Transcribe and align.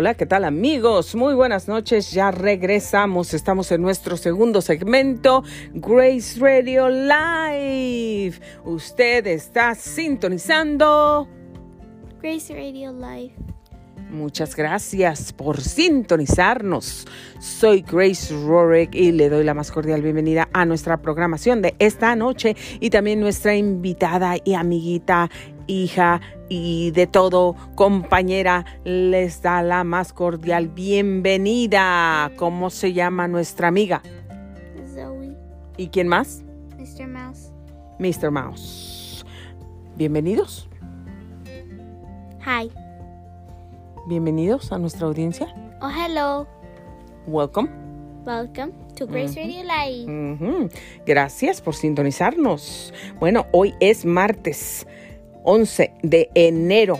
Hola, 0.00 0.14
¿qué 0.14 0.26
tal 0.26 0.44
amigos? 0.44 1.16
Muy 1.16 1.34
buenas 1.34 1.66
noches, 1.66 2.12
ya 2.12 2.30
regresamos, 2.30 3.34
estamos 3.34 3.72
en 3.72 3.82
nuestro 3.82 4.16
segundo 4.16 4.62
segmento, 4.62 5.42
Grace 5.72 6.38
Radio 6.38 6.88
Live. 6.88 8.38
Usted 8.64 9.26
está 9.26 9.74
sintonizando 9.74 11.26
Grace 12.22 12.54
Radio 12.54 12.92
Live. 12.92 13.34
Muchas 14.08 14.54
gracias 14.54 15.32
por 15.32 15.60
sintonizarnos. 15.60 17.04
Soy 17.40 17.82
Grace 17.82 18.32
Rorick 18.32 18.94
y 18.94 19.10
le 19.10 19.28
doy 19.28 19.42
la 19.42 19.52
más 19.52 19.72
cordial 19.72 20.00
bienvenida 20.00 20.48
a 20.52 20.64
nuestra 20.64 20.98
programación 20.98 21.60
de 21.60 21.74
esta 21.80 22.14
noche 22.14 22.54
y 22.78 22.90
también 22.90 23.18
nuestra 23.18 23.56
invitada 23.56 24.36
y 24.44 24.54
amiguita, 24.54 25.28
hija 25.68 26.20
y 26.48 26.90
de 26.90 27.06
todo, 27.06 27.54
compañera, 27.76 28.64
les 28.82 29.42
da 29.42 29.62
la 29.62 29.84
más 29.84 30.12
cordial 30.12 30.68
bienvenida. 30.68 32.32
¿Cómo 32.36 32.70
se 32.70 32.92
llama 32.92 33.28
nuestra 33.28 33.68
amiga? 33.68 34.02
Zoe. 34.92 35.36
¿Y 35.76 35.88
quién 35.88 36.08
más? 36.08 36.42
Mr. 36.76 37.06
Mouse. 37.06 37.52
Mr. 38.00 38.30
Mouse. 38.32 39.24
Bienvenidos. 39.96 40.68
Hi. 42.44 42.70
Bienvenidos 44.06 44.72
a 44.72 44.78
nuestra 44.78 45.06
audiencia. 45.06 45.54
Oh, 45.80 45.90
hello. 45.90 46.46
Welcome. 47.26 47.68
Welcome 48.24 48.72
to 48.96 49.06
Grace 49.06 49.40
Radio 49.40 49.62
Live. 49.64 50.70
Gracias 51.06 51.60
por 51.60 51.74
sintonizarnos. 51.74 52.92
Bueno, 53.18 53.46
hoy 53.52 53.74
es 53.80 54.04
martes 54.04 54.86
11 55.44 55.92
de 56.02 56.30
enero. 56.34 56.98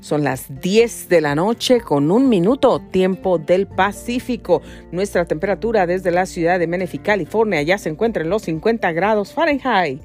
Son 0.00 0.24
las 0.24 0.60
10 0.62 1.10
de 1.10 1.20
la 1.20 1.34
noche 1.34 1.80
con 1.80 2.10
un 2.10 2.28
minuto, 2.28 2.80
tiempo 2.90 3.38
del 3.38 3.66
Pacífico. 3.66 4.62
Nuestra 4.92 5.26
temperatura 5.26 5.86
desde 5.86 6.10
la 6.10 6.24
ciudad 6.24 6.58
de 6.58 6.66
Menifee, 6.66 7.00
California, 7.00 7.60
ya 7.62 7.76
se 7.76 7.90
encuentra 7.90 8.22
en 8.22 8.30
los 8.30 8.42
50 8.42 8.92
grados 8.92 9.34
Fahrenheit. 9.34 10.00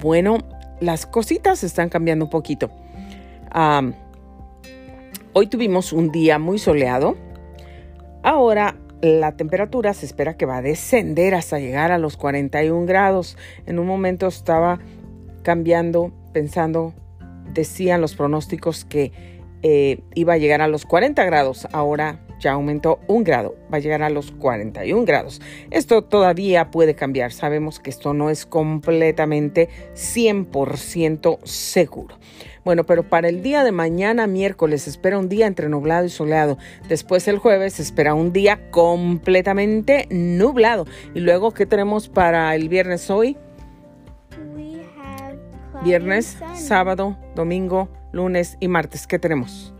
Bueno, 0.00 0.38
las 0.80 1.06
cositas 1.06 1.62
están 1.62 1.88
cambiando 1.88 2.24
un 2.24 2.30
poquito. 2.30 2.68
Hoy 5.32 5.46
tuvimos 5.46 5.92
un 5.92 6.10
día 6.10 6.40
muy 6.40 6.58
soleado. 6.58 7.16
Ahora 8.24 8.76
la 9.02 9.36
temperatura 9.36 9.94
se 9.94 10.06
espera 10.06 10.36
que 10.36 10.46
va 10.46 10.58
a 10.58 10.62
descender 10.62 11.34
hasta 11.34 11.58
llegar 11.58 11.92
a 11.92 11.98
los 11.98 12.16
41 12.16 12.86
grados. 12.86 13.36
En 13.66 13.78
un 13.78 13.86
momento 13.86 14.26
estaba 14.26 14.80
cambiando, 15.42 16.12
pensando, 16.32 16.94
decían 17.52 18.00
los 18.00 18.14
pronósticos 18.14 18.84
que 18.84 19.12
eh, 19.62 20.00
iba 20.14 20.34
a 20.34 20.38
llegar 20.38 20.60
a 20.60 20.68
los 20.68 20.84
40 20.86 21.24
grados. 21.24 21.68
Ahora 21.72 22.20
ya 22.40 22.52
aumentó 22.52 22.98
un 23.06 23.22
grado, 23.22 23.54
va 23.72 23.76
a 23.76 23.80
llegar 23.80 24.02
a 24.02 24.10
los 24.10 24.32
41 24.32 25.04
grados. 25.04 25.40
Esto 25.70 26.02
todavía 26.02 26.70
puede 26.70 26.94
cambiar. 26.94 27.32
Sabemos 27.32 27.78
que 27.78 27.90
esto 27.90 28.12
no 28.12 28.30
es 28.30 28.44
completamente 28.44 29.68
100% 29.94 31.38
seguro. 31.44 32.18
Bueno, 32.64 32.84
pero 32.84 33.08
para 33.08 33.28
el 33.28 33.42
día 33.42 33.64
de 33.64 33.72
mañana, 33.72 34.26
miércoles, 34.26 34.86
espera 34.86 35.18
un 35.18 35.28
día 35.28 35.46
entre 35.46 35.68
nublado 35.68 36.06
y 36.06 36.10
soleado. 36.10 36.58
Después 36.88 37.26
el 37.26 37.38
jueves 37.38 37.80
espera 37.80 38.14
un 38.14 38.32
día 38.32 38.70
completamente 38.70 40.06
nublado. 40.10 40.86
Y 41.14 41.20
luego, 41.20 41.52
¿qué 41.52 41.66
tenemos 41.66 42.08
para 42.08 42.54
el 42.54 42.68
viernes 42.68 43.10
hoy? 43.10 43.36
Viernes, 45.84 46.38
sábado, 46.54 47.18
domingo, 47.34 47.88
lunes 48.12 48.56
y 48.60 48.68
martes. 48.68 49.08
¿Qué 49.08 49.18
tenemos? 49.18 49.74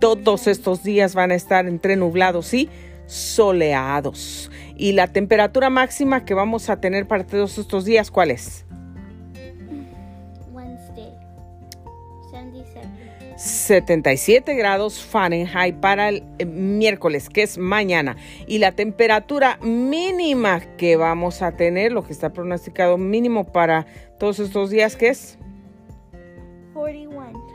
Todos 0.00 0.48
estos 0.48 0.82
días 0.82 1.14
van 1.14 1.30
a 1.30 1.36
estar 1.36 1.66
entre 1.66 1.94
nublados 1.94 2.52
y 2.54 2.68
soleados. 3.06 4.50
Y 4.76 4.92
la 4.92 5.06
temperatura 5.06 5.70
máxima 5.70 6.24
que 6.24 6.34
vamos 6.34 6.70
a 6.70 6.80
tener 6.80 7.06
para 7.06 7.24
todos 7.24 7.56
estos 7.58 7.84
días, 7.84 8.10
¿cuál 8.10 8.32
es? 8.32 8.66
77 13.44 14.54
grados 14.54 15.04
Fahrenheit 15.04 15.76
para 15.76 16.08
el 16.08 16.24
eh, 16.38 16.46
miércoles, 16.46 17.28
que 17.28 17.42
es 17.42 17.58
mañana. 17.58 18.16
Y 18.46 18.58
la 18.58 18.72
temperatura 18.72 19.58
mínima 19.62 20.60
que 20.76 20.96
vamos 20.96 21.42
a 21.42 21.52
tener, 21.52 21.92
lo 21.92 22.04
que 22.04 22.12
está 22.12 22.32
pronosticado 22.32 22.96
mínimo 22.96 23.44
para 23.44 23.86
todos 24.18 24.38
estos 24.38 24.70
días, 24.70 24.96
que 24.96 25.08
es 25.08 25.38
41. 26.72 27.46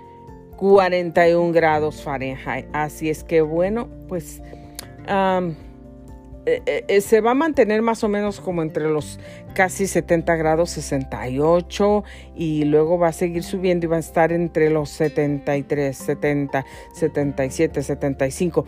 41 0.57 1.51
grados 1.53 2.03
Fahrenheit. 2.03 2.67
Así 2.73 3.09
es 3.09 3.23
que 3.23 3.41
bueno, 3.41 3.87
pues 4.07 4.41
eh, 6.49 6.63
eh, 6.65 6.85
eh, 6.87 7.01
se 7.01 7.21
va 7.21 7.31
a 7.31 7.35
mantener 7.35 7.83
más 7.83 8.03
o 8.03 8.07
menos 8.07 8.39
como 8.41 8.63
entre 8.63 8.89
los 8.89 9.19
casi 9.53 9.85
70 9.85 10.35
grados, 10.35 10.71
68 10.71 12.03
y 12.35 12.63
luego 12.65 12.97
va 12.97 13.09
a 13.09 13.13
seguir 13.13 13.43
subiendo 13.43 13.85
y 13.85 13.89
va 13.89 13.97
a 13.97 13.99
estar 13.99 14.31
entre 14.31 14.71
los 14.71 14.89
73, 14.89 15.95
70, 15.95 16.65
77, 16.93 17.83
75. 17.83 18.65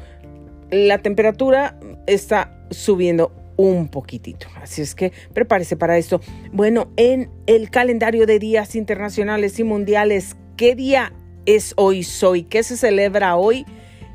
La 0.69 0.99
temperatura 0.99 1.79
está 2.05 2.55
subiendo 2.69 3.31
un 3.57 3.87
poquitito. 3.87 4.45
Así 4.61 4.83
es 4.83 4.93
que 4.93 5.11
prepárese 5.33 5.75
para 5.75 5.97
esto. 5.97 6.21
Bueno, 6.51 6.91
en 6.97 7.31
el 7.47 7.71
calendario 7.71 8.27
de 8.27 8.37
días 8.37 8.75
internacionales 8.75 9.59
y 9.59 9.63
mundiales, 9.63 10.35
¿qué 10.55 10.75
día 10.75 11.13
es 11.47 11.73
hoy? 11.77 12.03
Soy. 12.03 12.43
¿Qué 12.43 12.61
se 12.61 12.77
celebra 12.77 13.37
hoy? 13.37 13.65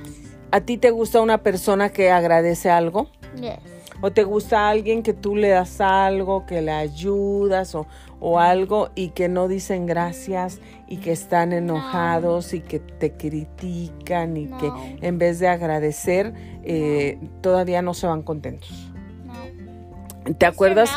¿A 0.50 0.62
ti 0.62 0.78
te 0.78 0.90
gusta 0.90 1.20
una 1.20 1.42
persona 1.42 1.90
que 1.90 2.10
agradece 2.10 2.70
algo? 2.70 3.08
Yes. 3.36 3.58
¿O 4.00 4.10
te 4.10 4.24
gusta 4.24 4.70
alguien 4.70 5.02
que 5.02 5.12
tú 5.12 5.36
le 5.36 5.50
das 5.50 5.82
algo, 5.82 6.46
que 6.46 6.62
le 6.62 6.72
ayudas 6.72 7.74
o, 7.74 7.86
o 8.20 8.38
algo 8.38 8.90
y 8.94 9.08
que 9.08 9.28
no 9.28 9.48
dicen 9.48 9.86
gracias 9.86 10.60
y 10.86 10.98
que 10.98 11.10
están 11.12 11.52
enojados 11.52 12.52
y 12.52 12.60
que 12.60 12.78
te 12.78 13.12
critican 13.12 14.36
y 14.36 14.46
que 14.46 14.68
No. 14.68 14.82
en 15.00 15.18
vez 15.18 15.38
de 15.38 15.48
agradecer 15.48 16.34
eh, 16.62 17.18
todavía 17.40 17.82
no 17.82 17.94
se 17.94 18.06
van 18.06 18.22
contentos? 18.22 18.90
No. 19.24 20.34
¿Te 20.34 20.46
acuerdas? 20.46 20.90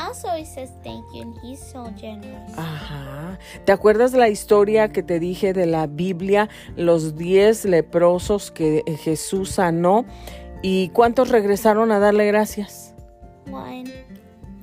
He's 1.44 1.60
so 1.60 1.86
generous. 1.98 2.58
Ajá. 2.58 3.40
¿Te 3.66 3.72
acuerdas 3.72 4.14
la 4.14 4.30
historia 4.30 4.92
que 4.92 5.04
te 5.04 5.20
dije 5.20 5.54
de 5.54 5.66
la 5.66 5.88
Biblia? 5.88 6.50
Los 6.76 7.16
diez 7.16 7.66
leprosos 7.66 8.52
que 8.52 8.84
Jesús 9.04 9.52
sanó. 9.52 10.06
¿Y 10.62 10.90
cuántos 10.90 11.30
regresaron 11.30 11.92
a 11.92 12.00
darle 12.00 12.26
gracias? 12.28 12.96
One. 13.52 13.92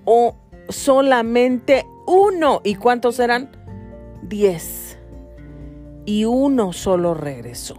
O 0.05 0.35
solamente 0.71 1.87
uno. 2.07 2.61
¿Y 2.65 2.75
cuántos 2.77 3.19
eran? 3.21 3.51
Diez. 4.23 4.99
Y 6.07 6.25
uno 6.25 6.73
solo 6.73 7.15
regresó. 7.15 7.77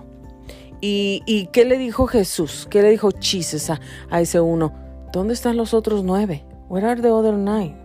¿Y, 0.79 1.22
y 1.25 1.47
qué 1.47 1.66
le 1.66 1.78
dijo 1.78 2.07
Jesús? 2.07 2.68
¿Qué 2.69 2.81
le 2.81 2.90
dijo 2.90 3.12
Chises 3.12 3.69
a, 3.69 3.80
a 4.09 4.22
ese 4.22 4.41
uno? 4.41 4.74
¿Dónde 5.12 5.34
están 5.34 5.57
los 5.57 5.74
otros 5.74 6.03
nueve? 6.03 6.44
Where 6.69 6.88
are 6.88 7.01
the 7.01 7.12
other 7.12 7.34
nine? 7.34 7.75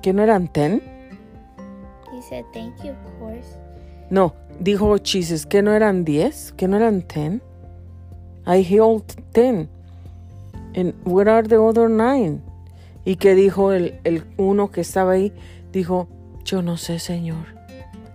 ¿Que 0.00 0.12
no 0.12 0.22
eran 0.22 0.48
ten? 0.48 0.82
He 2.12 2.22
said 2.22 2.44
thank 2.52 2.76
you, 2.82 2.92
of 2.92 3.18
course. 3.18 3.58
No, 4.10 4.34
dijo 4.60 4.96
Chises, 4.98 5.46
¿que 5.46 5.62
no 5.62 5.72
eran 5.72 6.04
diez? 6.04 6.52
¿Que 6.52 6.68
no 6.68 6.76
eran 6.76 7.02
ten? 7.02 7.42
I 8.46 8.62
healed 8.62 9.04
ten. 9.32 9.68
And 10.76 10.94
where 11.04 11.30
are 11.30 11.46
the 11.46 11.58
other 11.58 11.88
nine? 11.88 12.42
Y 13.04 13.16
que 13.16 13.34
dijo 13.34 13.72
el, 13.72 14.00
el 14.04 14.24
uno 14.36 14.70
que 14.70 14.80
estaba 14.80 15.12
ahí, 15.12 15.32
dijo, 15.72 16.08
yo 16.44 16.62
no 16.62 16.76
sé, 16.76 16.98
Señor. 16.98 17.46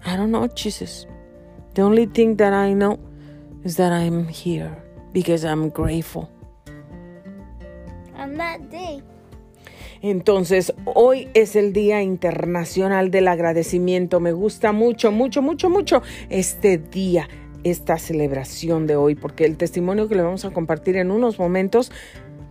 I 0.06 0.16
don't 0.16 0.30
know, 0.30 0.48
Jesus. 0.56 1.08
The 1.74 1.84
only 1.84 2.08
thing 2.08 2.36
that 2.38 2.54
I 2.54 2.74
know 2.74 3.00
is 3.64 3.76
that 3.76 3.92
I'm 3.92 4.28
here 4.28 4.72
because 5.14 5.46
I'm 5.46 5.70
grateful. 5.70 6.30
On 8.18 8.36
that 8.38 8.60
day, 8.70 9.02
Entonces, 10.02 10.74
hoy 10.86 11.28
es 11.34 11.56
el 11.56 11.74
Día 11.74 12.02
Internacional 12.02 13.12
del 13.12 13.28
Agradecimiento. 13.28 14.20
Me 14.20 14.32
gusta 14.32 14.72
mucho, 14.72 15.12
mucho, 15.12 15.42
mucho, 15.42 15.70
mucho 15.70 16.02
este 16.30 16.78
día, 16.78 17.28
esta 17.64 17.98
celebración 17.98 18.88
de 18.88 18.96
hoy, 18.96 19.16
porque 19.16 19.46
el 19.46 19.58
testimonio 19.58 20.08
que 20.08 20.16
le 20.16 20.22
vamos 20.22 20.46
a 20.46 20.52
compartir 20.52 20.96
en 20.96 21.12
unos 21.12 21.38
momentos 21.38 21.92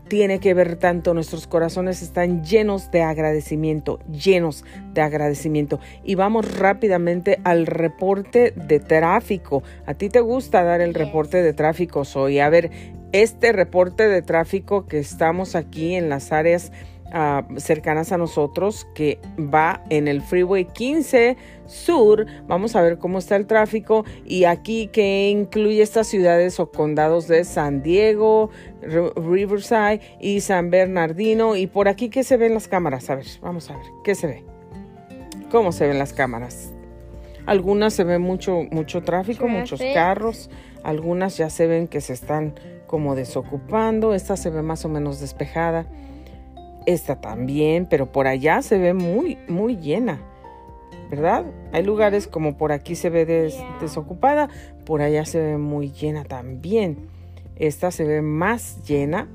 tiene 0.08 0.40
que 0.40 0.55
ver 0.55 0.76
tanto, 0.76 1.14
nuestros 1.14 1.46
corazones 1.46 2.02
están 2.02 2.44
llenos 2.44 2.90
de 2.90 3.02
agradecimiento, 3.02 3.99
llenos 4.10 4.64
de 4.93 5.02
agradecimiento. 5.02 5.81
Y 6.05 6.14
vamos 6.14 6.58
rápidamente 6.58 7.40
al 7.44 7.66
reporte 7.66 8.52
de 8.52 8.81
tráfico. 8.81 9.62
¿A 9.87 9.94
ti 9.94 10.08
te 10.08 10.20
gusta 10.20 10.64
dar 10.64 10.81
el 10.81 10.94
reporte 10.94 11.43
de 11.43 11.52
tráfico, 11.52 12.05
Soy? 12.05 12.40
A 12.40 12.49
ver, 12.49 12.70
este 13.12 13.52
reporte 13.52 14.08
de 14.08 14.22
tráfico 14.22 14.87
que 14.87 14.99
estamos 14.99 15.55
aquí 15.55 15.94
en 15.94 16.08
las 16.08 16.32
áreas 16.32 16.72
ah, 17.12 17.46
cercanas 17.56 18.12
a 18.12 18.19
nosotros, 18.19 18.87
que 18.94 19.19
va 19.38 19.82
en 19.90 20.08
el 20.08 20.22
Freeway 20.22 20.64
15 20.66 21.37
Sur, 21.69 22.25
vamos 22.46 22.75
a 22.76 22.81
ver 22.81 22.96
cómo 22.96 23.19
está 23.19 23.37
el 23.37 23.46
tráfico 23.46 24.06
y 24.25 24.44
aquí 24.44 24.87
que 24.87 25.28
incluye 25.28 25.82
estas 25.82 26.06
ciudades 26.06 26.58
o 26.61 26.70
condados 26.70 27.28
de 27.28 27.44
San 27.44 27.82
Diego, 27.82 28.49
Riverside 28.88 30.00
y 30.20 30.40
San 30.40 30.70
Bernardino. 30.70 31.56
Y 31.56 31.67
por 31.67 31.88
aquí, 31.88 32.08
¿qué 32.08 32.25
se 32.25 32.37
ven 32.37 32.55
las 32.55 32.69
cámaras? 32.69 33.08
A 33.11 33.14
ver, 33.17 33.26
vamos 33.40 33.70
a 33.70 33.76
ver, 33.76 33.87
¿qué 34.05 34.14
se 34.14 34.26
ve? 34.26 34.44
¿Cómo 35.50 35.73
se 35.73 35.87
ven 35.87 35.99
las 35.99 36.12
cámaras? 36.12 36.70
Algunas 37.46 37.94
se 37.94 38.05
ve 38.05 38.19
mucho, 38.19 38.64
mucho 38.70 39.02
tráfico, 39.02 39.49
muchos 39.49 39.81
carros. 39.94 40.50
Algunas 40.82 41.37
ya 41.38 41.49
se 41.50 41.67
ven 41.67 41.88
que 41.88 42.00
se 42.02 42.12
están 42.12 42.55
como 42.87 43.14
desocupando. 43.14 44.14
Esta 44.14 44.37
se 44.37 44.50
ve 44.50 44.61
más 44.62 44.85
o 44.85 44.88
menos 44.90 45.20
despejada. 45.20 45.87
Esta 46.85 47.20
también, 47.20 47.87
pero 47.87 48.12
por 48.12 48.26
allá 48.26 48.61
se 48.62 48.79
ve 48.79 48.93
muy, 48.94 49.38
muy 49.49 49.76
llena. 49.76 50.20
¿Verdad? 51.11 51.46
Hay 51.73 51.82
lugares 51.85 52.26
como 52.26 52.58
por 52.58 52.70
aquí 52.70 52.94
se 52.94 53.08
ve 53.08 53.25
des- 53.25 53.56
desocupada, 53.81 54.50
por 54.85 55.00
allá 55.00 55.25
se 55.25 55.40
ve 55.40 55.56
muy 55.56 55.90
llena 55.90 56.25
también. 56.25 57.08
Esta 57.58 57.90
se 57.90 58.05
ve 58.05 58.22
más 58.22 58.82
llena. 58.87 59.28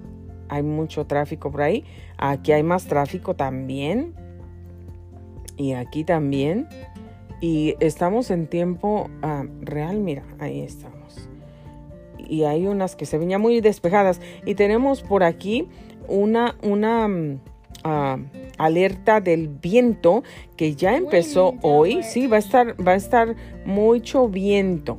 Hay 0.50 0.64
mucho 0.64 1.06
tráfico 1.06 1.52
por 1.52 1.62
ahí. 1.62 1.84
Aquí 2.18 2.52
hay 2.52 2.64
más 2.64 2.86
tráfico 2.86 3.36
también. 3.36 4.14
Y 5.58 5.74
aquí 5.74 6.04
también. 6.04 6.68
Y 7.42 7.76
estamos 7.80 8.32
en 8.32 8.48
tiempo 8.48 9.10
ah, 9.22 9.44
real, 9.62 10.00
mira, 10.00 10.24
ahí 10.40 10.62
estamos. 10.62 11.28
Y 12.18 12.44
hay 12.44 12.68
unas 12.68 12.96
que 12.96 13.06
se 13.06 13.18
ven 13.18 13.30
ya 13.30 13.38
muy 13.38 13.60
despejadas. 13.60 14.22
Y 14.46 14.56
tenemos 14.56 15.02
por 15.02 15.24
aquí 15.24 15.68
una, 16.08 16.56
una 16.64 17.08
mm, 17.08 17.40
ah, 17.84 18.18
alerta 18.58 19.20
del 19.20 19.50
viento 19.50 20.24
que 20.56 20.76
ya 20.76 20.96
empezó 20.96 21.56
hoy. 21.62 22.02
Sí, 22.04 22.28
va 22.28 22.38
a 22.38 22.40
estar, 22.40 22.76
va 22.88 22.94
a 22.94 22.96
estar 22.96 23.36
mucho 23.66 24.30
viento. 24.30 24.98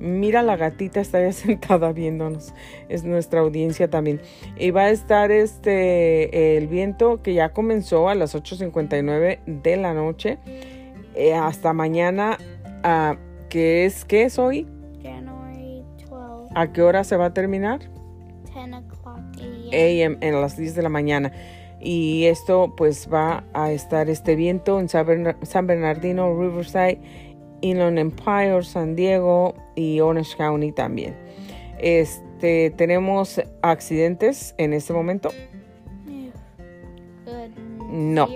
Mira, 0.00 0.42
la 0.42 0.56
gatita 0.56 1.00
está 1.00 1.20
ya 1.20 1.32
sentada 1.32 1.92
viéndonos. 1.92 2.54
Es 2.88 3.04
nuestra 3.04 3.40
audiencia 3.40 3.88
también. 3.88 4.20
Y 4.58 4.70
va 4.70 4.84
a 4.84 4.90
estar 4.90 5.30
este 5.30 6.56
el 6.56 6.66
viento 6.68 7.22
que 7.22 7.34
ya 7.34 7.50
comenzó 7.50 8.08
a 8.08 8.14
las 8.14 8.34
8.59 8.34 9.40
de 9.44 9.76
la 9.76 9.92
noche. 9.94 10.38
eh, 11.14 11.34
hasta 11.34 11.72
mañana, 11.72 12.38
ah, 12.82 13.16
que 13.50 13.84
es, 13.84 14.04
¿qué 14.04 14.22
es 14.22 14.38
hoy? 14.38 14.66
January 15.02 15.84
12, 16.08 16.52
¿A 16.54 16.72
qué 16.72 16.82
hora 16.82 17.04
se 17.04 17.16
va 17.16 17.26
a 17.26 17.34
terminar? 17.34 17.80
10 18.54 18.72
o'clock 18.74 19.18
a.m. 19.72 20.16
En 20.20 20.40
las 20.40 20.56
10 20.56 20.74
de 20.74 20.82
la 20.82 20.88
mañana. 20.88 21.32
Y 21.82 22.24
esto 22.26 22.74
pues 22.76 23.08
va 23.12 23.44
a 23.54 23.72
estar 23.72 24.10
este 24.10 24.36
viento 24.36 24.78
en 24.80 24.88
San 24.88 25.66
Bernardino, 25.66 26.38
Riverside, 26.38 27.00
Inland 27.60 27.98
Empire, 27.98 28.62
San 28.62 28.96
Diego 28.96 29.54
y 29.74 30.00
Orange 30.00 30.36
County 30.36 30.72
también. 30.72 31.16
Este, 31.78 32.70
tenemos 32.70 33.40
accidentes 33.62 34.54
en 34.58 34.72
este 34.72 34.92
momento. 34.92 35.30
Good. 37.24 37.90
No. 37.90 38.28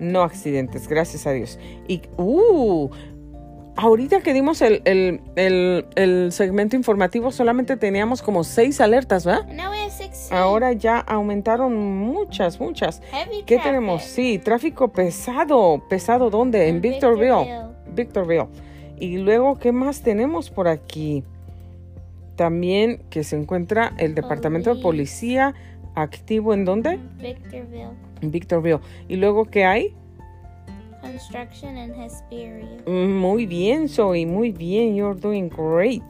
No 0.00 0.22
accidentes, 0.22 0.88
gracias 0.88 1.26
a 1.26 1.32
Dios. 1.32 1.58
Y, 1.86 2.02
uh, 2.16 2.90
ahorita 3.76 4.20
que 4.22 4.32
dimos 4.32 4.60
el, 4.60 4.82
el, 4.84 5.20
el, 5.36 5.86
el 5.94 6.32
segmento 6.32 6.76
informativo 6.76 7.30
solamente 7.30 7.76
teníamos 7.76 8.22
como 8.22 8.44
seis 8.44 8.80
alertas, 8.80 9.24
¿verdad? 9.24 9.46
And 9.48 9.56
now 9.56 9.70
we 9.70 9.78
have 9.78 9.90
16. 9.90 10.32
Ahora 10.32 10.72
ya 10.72 10.98
aumentaron 10.98 11.76
muchas, 11.76 12.60
muchas. 12.60 13.00
Heavy 13.10 13.42
¿Qué 13.46 13.54
traffic. 13.56 13.62
tenemos? 13.62 14.02
Sí, 14.02 14.38
tráfico 14.38 14.88
pesado. 14.88 15.82
¿Pesado 15.88 16.28
dónde? 16.30 16.68
En 16.68 16.76
En 16.76 16.80
Victorville. 16.82 17.73
Victorville. 17.94 18.46
Y 18.98 19.18
luego, 19.18 19.58
¿qué 19.58 19.72
más 19.72 20.02
tenemos 20.02 20.50
por 20.50 20.68
aquí? 20.68 21.24
También 22.36 23.02
que 23.10 23.24
se 23.24 23.36
encuentra 23.36 23.92
el 23.98 24.14
Departamento 24.14 24.74
de. 24.74 24.82
Policía 24.82 25.54
activo 25.94 26.54
en 26.54 26.64
dónde? 26.64 26.98
Victorville. 27.20 27.90
Victorville. 28.22 28.80
Y 29.08 29.16
luego, 29.16 29.44
¿qué 29.44 29.64
hay? 29.64 29.94
Construction 31.00 31.76
in 31.76 31.94
Hesperia. 31.94 32.82
Mm, 32.86 33.12
Muy 33.12 33.46
bien, 33.46 33.88
Zoe, 33.88 34.26
muy 34.26 34.52
bien. 34.52 34.94
You're 34.96 35.18
doing 35.18 35.48
great. 35.48 36.02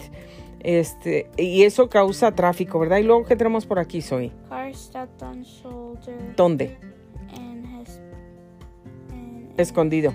Este, 0.60 1.28
y 1.36 1.64
eso 1.64 1.90
causa 1.90 2.32
tráfico, 2.32 2.78
¿verdad? 2.78 2.98
Y 2.98 3.02
luego, 3.02 3.24
¿qué 3.24 3.36
tenemos 3.36 3.66
por 3.66 3.78
aquí, 3.78 4.00
Zoe? 4.00 4.32
Car 4.48 4.74
stopped 4.74 5.22
on 5.22 5.42
shoulder 5.42 6.34
¿Dónde? 6.36 6.78
Escondido. 9.56 10.12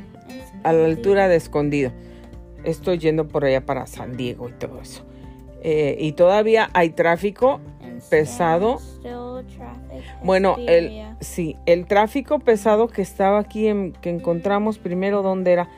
A 0.64 0.74
la 0.74 0.86
altura 0.86 1.28
de 1.28 1.36
escondido. 1.36 1.92
Estoy 2.64 2.98
yendo 2.98 3.28
por 3.28 3.46
allá 3.46 3.66
para 3.66 3.88
San 3.88 4.18
Diego 4.18 4.50
y 4.50 4.54
todo 4.54 4.82
eso. 4.82 5.06
Eh, 5.62 5.98
y 6.00 6.14
todavía 6.14 6.70
hay 6.74 6.92
tráfico. 6.92 7.60
pesado. 8.10 8.80
Bueno, 10.24 10.56
el, 10.68 11.16
sí, 11.22 11.56
el 11.66 11.86
tráfico 11.86 12.40
pesado 12.40 12.88
que 12.88 13.02
estaba 13.02 13.40
aquí, 13.40 13.68
en, 13.68 13.94
que 13.94 14.10
encontramos 14.10 14.78
primero, 14.78 15.22
¿dónde 15.22 15.52
era? 15.54 15.70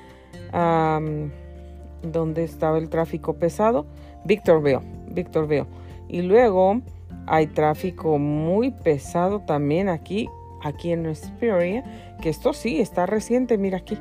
¿Dónde 2.04 2.44
estaba 2.44 2.78
el 2.78 2.90
tráfico 2.90 3.36
pesado? 3.36 3.86
Victorville, 4.26 4.82
Victorville. 5.08 5.66
Y 6.10 6.22
luego 6.24 6.82
hay 7.28 7.48
tráfico 7.48 8.18
muy 8.18 8.72
pesado 8.72 9.42
también 9.42 9.90
aquí, 9.90 10.30
aquí 10.64 10.92
en 10.92 11.06
Hesperia, 11.06 11.84
que 12.22 12.30
esto 12.30 12.54
sí 12.54 12.82
está 12.82 13.06
reciente, 13.06 13.58
mira 13.58 13.78
aquí. 13.78 13.98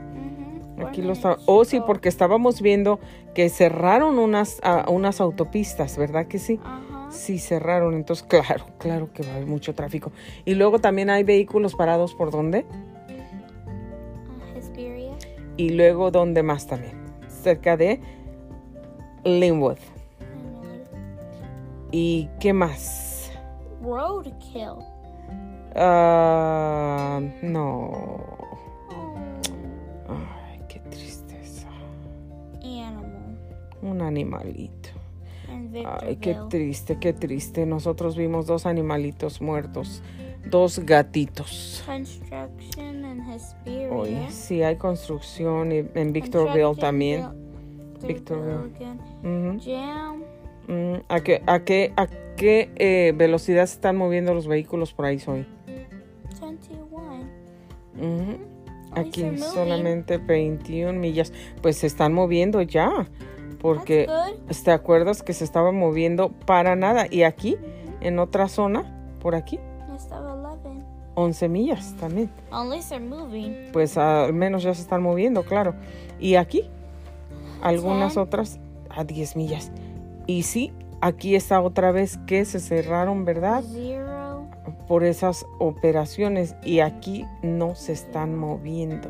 Aquí 0.88 1.02
Oh, 1.46 1.64
sí, 1.64 1.80
porque 1.86 2.08
estábamos 2.08 2.60
viendo 2.60 3.00
que 3.34 3.48
cerraron 3.48 4.18
unas, 4.18 4.60
ah, 4.62 4.86
unas 4.88 5.20
autopistas, 5.20 5.96
¿verdad 5.96 6.26
que 6.26 6.38
sí? 6.38 6.60
Ajá. 6.62 6.90
Sí, 7.10 7.38
cerraron. 7.38 7.94
Entonces, 7.94 8.24
claro, 8.28 8.66
claro 8.78 9.12
que 9.12 9.22
va 9.22 9.30
a 9.30 9.34
haber 9.34 9.46
mucho 9.46 9.74
tráfico. 9.74 10.12
Y 10.44 10.54
luego 10.54 10.78
también 10.78 11.10
hay 11.10 11.24
vehículos 11.24 11.74
parados 11.74 12.14
por 12.14 12.30
dónde. 12.30 12.64
Uh, 13.66 14.56
Hesperia. 14.56 15.16
Y 15.56 15.70
luego, 15.70 16.10
¿dónde 16.10 16.42
más 16.42 16.66
también? 16.66 16.94
Cerca 17.28 17.76
de 17.76 18.00
Linwood. 19.24 19.78
¿Y 21.90 22.28
qué 22.38 22.52
más? 22.52 23.32
Roadkill. 23.82 24.76
Ah, 25.74 27.20
no. 27.42 28.39
Un 33.82 34.02
animalito. 34.02 34.90
Ay, 36.00 36.16
qué 36.16 36.36
triste, 36.48 36.98
qué 37.00 37.12
triste. 37.12 37.66
Nosotros 37.66 38.16
vimos 38.16 38.46
dos 38.46 38.66
animalitos 38.66 39.40
muertos, 39.40 40.02
dos 40.48 40.78
gatitos. 40.80 41.82
Construction 41.86 43.04
in 43.04 43.20
Hesperia. 43.30 43.90
Hoy 43.92 44.16
sí 44.30 44.62
hay 44.62 44.76
construcción 44.76 45.72
y 45.72 45.84
en 45.94 46.12
Victorville 46.12 46.76
también. 46.76 47.22
Vil- 48.00 48.06
Victorville. 48.06 49.60
Jam. 49.64 50.22
Mm, 50.68 51.00
¿A 51.08 51.20
qué, 51.20 51.42
a 51.46 51.64
qué, 51.64 51.92
a 51.96 52.06
qué 52.36 52.70
eh, 52.76 53.12
velocidad 53.16 53.66
se 53.66 53.74
están 53.74 53.96
moviendo 53.96 54.34
los 54.34 54.46
vehículos 54.46 54.92
por 54.92 55.06
ahí 55.06 55.18
hoy? 55.26 55.46
21. 56.40 57.24
Ujú. 57.98 58.38
At 58.92 59.04
least 59.16 59.18
Aquí 59.18 59.38
solamente 59.38 60.18
21 60.18 60.98
millas. 60.98 61.32
Pues 61.62 61.76
se 61.76 61.86
están 61.86 62.12
moviendo 62.12 62.62
ya. 62.62 63.08
Porque. 63.60 64.06
¿te 64.64 64.70
acuerdas 64.70 65.22
que 65.22 65.32
se 65.32 65.44
estaba 65.44 65.72
moviendo 65.72 66.30
para 66.46 66.76
nada? 66.76 67.06
Y 67.10 67.22
aquí, 67.22 67.56
en 68.00 68.18
otra 68.18 68.48
zona, 68.48 68.84
por 69.20 69.34
aquí, 69.34 69.58
Estaba 69.94 70.34
11. 70.34 70.82
11 71.14 71.48
millas 71.48 71.94
también. 72.00 72.30
Moving. 72.50 73.70
Pues 73.72 73.98
al 73.98 74.32
menos 74.32 74.62
ya 74.62 74.74
se 74.74 74.82
están 74.82 75.02
moviendo, 75.02 75.42
claro. 75.42 75.74
Y 76.18 76.36
aquí, 76.36 76.68
algunas 77.62 78.16
otras 78.16 78.58
a 78.88 79.04
10 79.04 79.36
millas. 79.36 79.70
Y 80.26 80.44
sí, 80.44 80.72
aquí 81.00 81.34
está 81.34 81.60
otra 81.60 81.92
vez 81.92 82.18
que 82.26 82.44
se 82.44 82.60
cerraron, 82.60 83.24
¿verdad? 83.24 83.62
Zero. 83.66 84.46
Por 84.88 85.04
esas 85.04 85.44
operaciones 85.58 86.56
y 86.64 86.80
aquí 86.80 87.26
no 87.42 87.74
se 87.74 87.92
están 87.92 88.36
moviendo. 88.36 89.08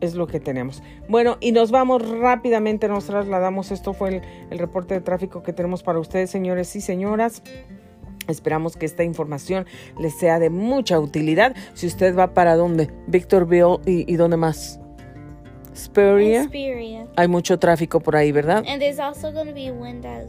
Es 0.00 0.14
lo 0.14 0.26
que 0.26 0.40
tenemos. 0.40 0.82
Bueno, 1.08 1.36
y 1.40 1.52
nos 1.52 1.70
vamos 1.70 2.08
rápidamente, 2.08 2.88
nos 2.88 3.04
trasladamos. 3.06 3.70
Esto 3.70 3.92
fue 3.92 4.08
el, 4.16 4.22
el 4.50 4.58
reporte 4.58 4.94
de 4.94 5.00
tráfico 5.02 5.42
que 5.42 5.52
tenemos 5.52 5.82
para 5.82 5.98
ustedes, 5.98 6.30
señores 6.30 6.74
y 6.76 6.80
señoras. 6.80 7.42
Esperamos 8.28 8.76
que 8.76 8.86
esta 8.86 9.02
información 9.04 9.66
les 9.98 10.16
sea 10.18 10.38
de 10.38 10.50
mucha 10.50 10.98
utilidad. 11.00 11.54
Si 11.74 11.86
usted 11.86 12.16
va 12.16 12.32
para 12.32 12.56
dónde, 12.56 12.88
Victorville 13.08 13.78
y, 13.86 14.10
y 14.10 14.16
dónde 14.16 14.36
más, 14.36 14.80
Speria, 15.76 16.44
Xperia. 16.44 17.06
hay 17.16 17.28
mucho 17.28 17.58
tráfico 17.58 18.00
por 18.00 18.16
ahí, 18.16 18.32
¿verdad? 18.32 18.64
And 18.68 18.80
there's 18.80 18.98
also 18.98 19.32
going 19.32 19.46
to 19.46 19.54
be 19.54 19.70
wind 19.70 20.04
as. 20.04 20.26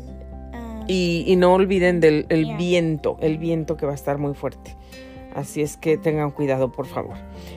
Uh, 0.54 0.84
Y, 0.88 1.24
y 1.28 1.36
no 1.36 1.54
olviden 1.54 2.00
del 2.00 2.26
el 2.30 2.46
Yeah. 2.46 2.58
viento, 2.58 3.18
el 3.22 3.38
viento 3.38 3.78
que 3.78 3.86
va 3.86 3.92
a 3.94 3.96
estar 3.96 4.18
muy 4.18 4.34
fuerte. 4.34 4.76
Así 5.36 5.62
es 5.62 5.78
que 5.78 5.98
tengan 5.98 6.32
cuidado, 6.32 6.72
por 6.72 6.86
favor. 6.86 7.16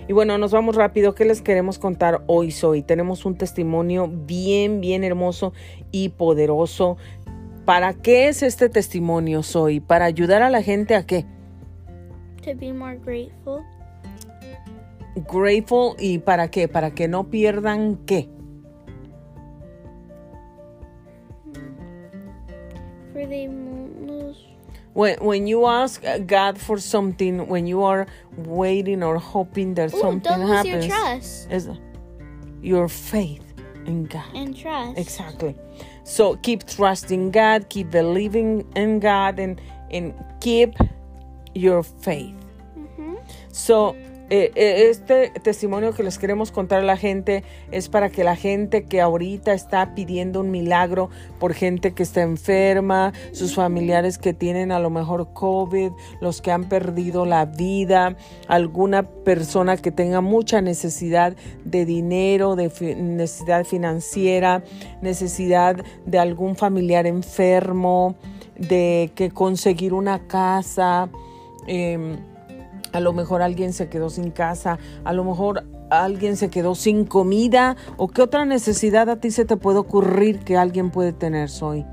Y 0.09 0.12
bueno, 0.12 0.38
nos 0.38 0.52
vamos 0.52 0.76
rápido. 0.76 1.14
¿Qué 1.14 1.25
les 1.25 1.43
queremos 1.43 1.78
contar 1.78 2.23
hoy, 2.26 2.50
Soy? 2.50 2.83
Tenemos 2.83 3.25
un 3.25 3.37
testimonio 3.37 4.09
bien, 4.09 4.81
bien 4.81 5.04
hermoso 5.04 5.52
y 5.90 6.11
poderoso. 6.11 6.97
¿Para 7.64 7.95
qué 7.95 8.28
es 8.28 8.43
este 8.43 8.69
testimonio, 8.69 9.43
Soy? 9.43 9.81
¿Para 9.81 10.04
ayudar 10.04 10.43
a 10.43 10.50
la 10.50 10.62
gente 10.62 10.95
a 10.95 11.04
qué? 11.04 11.26
to 12.45 12.54
be 12.54 12.73
more 12.73 12.97
grateful. 12.97 13.64
Grateful 15.26 15.97
y 15.99 16.19
para 16.19 16.49
qué? 16.49 16.69
Para 16.69 16.90
que 16.90 17.09
no 17.09 17.31
pierdan 17.31 17.97
qué? 18.04 18.28
For 23.12 23.23
lose. 23.26 23.83
When, 24.94 25.18
when 25.18 25.46
you 25.46 25.66
ask 25.66 26.02
God 26.26 26.58
for 26.58 26.78
something, 26.78 27.48
when 27.48 27.66
you 27.66 27.82
are 27.82 28.06
waiting 28.36 29.02
or 29.02 29.18
hoping 29.18 29.74
that 29.74 29.92
Ooh, 29.92 30.00
something 30.00 30.40
happens, 30.40 30.86
your 30.86 30.96
trust. 30.96 31.50
is 31.50 31.68
your 32.62 32.88
faith 32.88 33.42
in 33.86 34.04
God. 34.06 34.24
And 34.34 34.56
trust. 34.56 34.98
Exactly. 34.98 35.56
So 36.04 36.36
keep 36.36 36.66
trusting 36.66 37.32
God, 37.32 37.68
keep 37.68 37.90
believing 37.90 38.66
in 38.76 39.00
God, 39.00 39.38
and 39.38 39.60
and 39.90 40.14
keep 40.40 40.74
your 41.54 41.82
faith. 41.82 42.34
Mhm. 42.78 43.18
So 43.50 43.96
eh, 44.36 44.50
eh, 44.56 44.88
este 44.90 45.30
testimonio 45.44 45.94
que 45.94 46.02
les 46.02 46.18
queremos 46.18 46.50
contar 46.50 46.80
a 46.80 46.84
la 46.84 46.96
gente 46.96 47.44
es 47.70 47.88
para 47.88 48.08
que 48.10 48.24
la 48.24 48.34
gente 48.34 48.82
que 48.82 49.00
ahorita 49.00 49.52
está 49.52 49.94
pidiendo 49.94 50.40
un 50.40 50.50
milagro 50.50 51.08
por 51.38 51.54
gente 51.54 51.92
que 51.94 52.02
está 52.02 52.22
enferma, 52.22 53.12
sus 53.30 53.54
familiares 53.54 54.18
que 54.18 54.34
tienen 54.34 54.72
a 54.72 54.80
lo 54.80 54.90
mejor 54.90 55.32
COVID, 55.34 55.92
los 56.20 56.42
que 56.42 56.50
han 56.50 56.68
perdido 56.68 57.26
la 57.26 57.44
vida, 57.44 58.16
alguna 58.48 59.04
persona 59.04 59.76
que 59.76 59.92
tenga 59.92 60.20
mucha 60.20 60.60
necesidad 60.60 61.36
de 61.64 61.84
dinero, 61.84 62.56
de 62.56 62.72
necesidad 62.96 63.64
financiera, 63.64 64.64
necesidad 65.00 65.76
de 66.06 66.18
algún 66.18 66.56
familiar 66.56 67.06
enfermo, 67.06 68.16
de 68.58 69.12
que 69.14 69.30
conseguir 69.30 69.94
una 69.94 70.26
casa. 70.26 71.08
em, 71.68 72.33
a 72.94 73.00
lo 73.00 73.12
mejor 73.12 73.42
alguien 73.42 73.72
se 73.72 73.88
quedó 73.88 74.08
sin 74.08 74.30
casa, 74.30 74.78
a 75.04 75.12
lo 75.12 75.24
mejor 75.24 75.64
alguien 75.90 76.36
se 76.36 76.48
quedó 76.48 76.76
sin 76.76 77.04
comida 77.04 77.76
o 77.96 78.06
qué 78.06 78.22
otra 78.22 78.44
necesidad 78.44 79.08
a 79.10 79.16
ti 79.16 79.32
se 79.32 79.44
te 79.44 79.56
puede 79.56 79.78
ocurrir 79.78 80.44
que 80.44 80.56
alguien 80.56 80.90
puede 80.92 81.12
tener 81.12 81.50
hoy. 81.60 81.84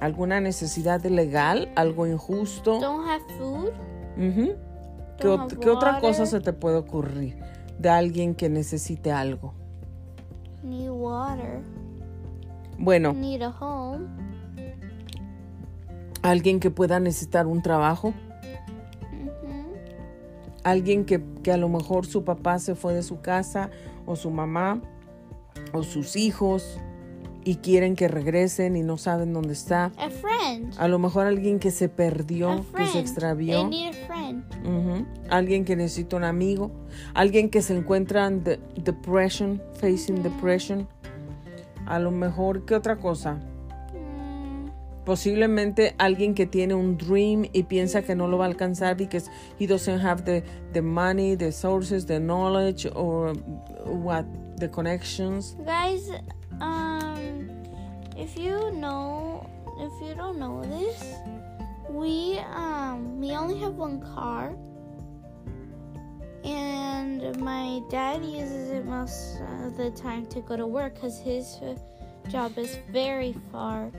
¿Alguna 0.00 0.40
necesidad 0.40 1.02
legal? 1.04 1.70
¿Algo 1.76 2.06
injusto? 2.06 2.80
Don't 2.80 3.06
have 3.06 3.22
food. 3.38 3.68
Ujú. 4.16 4.54
¿Qué, 5.18 5.28
Don't 5.28 5.42
ot- 5.42 5.52
have 5.52 5.60
qué 5.60 5.70
otra 5.70 6.00
cosa 6.00 6.24
se 6.26 6.40
te 6.40 6.52
puede 6.54 6.76
ocurrir 6.78 7.36
de 7.78 7.88
alguien 7.90 8.34
que 8.34 8.48
necesite 8.48 9.12
algo? 9.12 9.52
Need 10.62 10.90
water. 10.90 11.60
Bueno, 12.78 13.12
Need 13.12 13.42
a 13.42 13.50
home. 13.50 14.06
Alguien 16.22 16.60
que 16.60 16.70
pueda 16.70 17.00
necesitar 17.00 17.46
un 17.46 17.62
trabajo, 17.62 18.14
alguien 20.64 21.04
que, 21.04 21.22
que 21.42 21.52
a 21.52 21.56
lo 21.56 21.68
mejor 21.68 22.06
su 22.06 22.24
papá 22.24 22.58
se 22.58 22.74
fue 22.74 22.94
de 22.94 23.02
su 23.02 23.20
casa 23.20 23.70
o 24.06 24.16
su 24.16 24.30
mamá 24.30 24.80
o 25.72 25.82
sus 25.82 26.16
hijos 26.16 26.78
y 27.44 27.56
quieren 27.56 27.96
que 27.96 28.06
regresen 28.06 28.76
y 28.76 28.82
no 28.82 28.96
saben 28.98 29.32
dónde 29.32 29.52
está. 29.52 29.86
A 29.98 30.08
friend. 30.10 30.74
A 30.78 30.86
lo 30.86 31.00
mejor 31.00 31.26
alguien 31.26 31.58
que 31.58 31.72
se 31.72 31.88
perdió, 31.88 32.64
que 32.76 32.86
se 32.86 32.92
They 32.92 33.00
extravió. 33.00 33.68
need 33.68 33.88
a 33.92 34.06
friend. 34.06 34.44
Ujú. 34.64 35.04
Alguien 35.28 35.64
que 35.64 35.74
necesita 35.74 36.16
un 36.16 36.22
amigo. 36.24 36.70
Alguien 37.14 37.50
que 37.50 37.60
se 37.60 37.76
encuentra 37.76 38.28
en 38.28 38.44
de- 38.44 38.60
depression, 38.76 39.60
facing 39.80 40.22
depression. 40.22 40.86
A 41.86 41.98
lo 41.98 42.12
mejor, 42.12 42.64
¿qué 42.64 42.76
otra 42.76 42.96
cosa? 43.00 43.40
Posiblemente 45.04 45.94
alguien 45.98 46.34
que 46.34 46.46
tiene 46.46 46.74
un 46.74 46.96
dream 46.96 47.46
y 47.52 47.64
piensa 47.64 48.02
que 48.02 48.14
no 48.14 48.28
lo 48.28 48.38
va 48.38 48.44
a 48.44 48.48
alcanzar 48.48 48.96
because 48.96 49.28
he 49.58 49.66
doesn't 49.66 49.98
have 49.98 50.24
the, 50.24 50.44
the 50.72 50.80
money, 50.80 51.34
the 51.34 51.50
sources, 51.50 52.06
the 52.06 52.20
knowledge, 52.20 52.86
or 52.94 53.34
what, 53.84 54.24
the 54.58 54.68
connections. 54.68 55.56
guys, 55.66 56.10
um, 56.60 57.50
if 58.16 58.36
you 58.38 58.70
know, 58.70 59.44
if 59.80 59.92
you 60.00 60.14
don't 60.14 60.38
know 60.38 60.62
this, 60.62 61.16
we 61.90 62.38
um 62.54 63.20
we 63.20 63.32
only 63.32 63.58
have 63.58 63.74
one 63.74 64.00
car, 64.14 64.54
and 66.44 67.36
my 67.40 67.80
dad 67.90 68.24
uses 68.24 68.70
it 68.70 68.86
most 68.86 69.40
of 69.64 69.76
the 69.76 69.90
time 69.90 70.26
to 70.26 70.40
go 70.40 70.56
to 70.56 70.66
work 70.66 70.94
because 70.94 71.18
his 71.18 71.58
uh, 71.62 71.74
job 72.30 72.56
is 72.56 72.78
very 72.92 73.34
far 73.50 73.90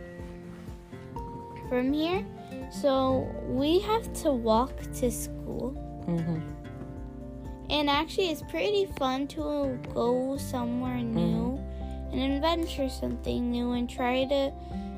from 1.70 1.94
here. 1.94 2.26
So 2.72 3.30
we 3.48 3.80
have 3.82 4.12
to 4.24 4.32
walk 4.32 4.74
to 5.00 5.12
school. 5.12 5.78
Ujú. 6.08 6.42
And 7.70 7.90
actually, 7.90 8.30
it's 8.30 8.44
pretty 8.44 8.86
fun 8.98 9.28
to 9.38 9.78
go 9.94 10.38
somewhere 10.38 11.02
new 11.02 11.58
and 12.12 12.34
adventure 12.34 12.90
something 12.90 13.52
new 13.52 13.72
and 13.72 13.90
try 13.90 14.26
to. 14.26 14.52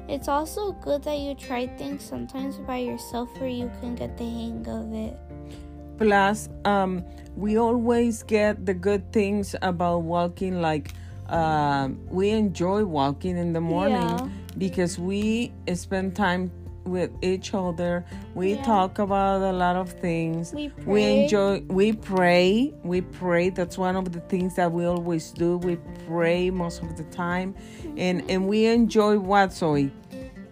It's 0.07 0.27
also 0.27 0.73
good 0.85 1.01
that 1.03 1.17
you 1.17 1.33
try 1.33 1.65
things 1.65 2.03
sometimes 2.03 2.57
by 2.57 2.77
yourself 2.77 3.29
where 3.39 3.49
you 3.49 3.71
can 3.81 3.95
get 3.95 4.17
the 4.17 4.25
hang 4.25 4.65
of 4.67 4.93
it. 4.93 5.17
Plus, 5.97 6.49
um, 6.65 7.03
we 7.35 7.57
always 7.57 8.21
get 8.21 8.65
the 8.65 8.73
good 8.73 9.11
things 9.11 9.55
about 9.61 10.03
walking. 10.03 10.61
Like, 10.61 10.91
um, 11.29 11.99
we 12.09 12.29
enjoy 12.29 12.85
walking 12.85 13.37
in 13.37 13.53
the 13.53 13.61
morning 13.61 13.97
Yeah. 13.97 14.44
Because 14.57 14.97
we 14.99 15.53
spend 15.73 16.15
time 16.15 16.51
with 16.85 17.09
each 17.23 17.53
other. 17.53 18.05
We 18.35 18.53
Yeah. 18.53 18.63
talk 18.63 18.99
about 18.99 19.41
a 19.41 19.51
lot 19.51 19.75
of 19.75 19.89
things. 19.91 20.53
We 20.53 20.71
We 20.85 21.23
enjoy. 21.23 21.63
We 21.67 21.93
pray. 21.93 22.73
We 22.83 23.01
pray. 23.01 23.49
That's 23.49 23.77
one 23.77 23.95
of 23.95 24.11
the 24.11 24.19
things 24.21 24.55
that 24.55 24.71
we 24.71 24.85
always 24.85 25.31
do. 25.31 25.57
We 25.57 25.77
pray 26.07 26.51
most 26.51 26.83
of 26.83 26.95
the 26.95 27.03
time, 27.05 27.55
and 27.97 28.23
and 28.29 28.47
we 28.47 28.67
enjoy 28.67 29.17
what 29.17 29.51
Zoe. 29.53 29.91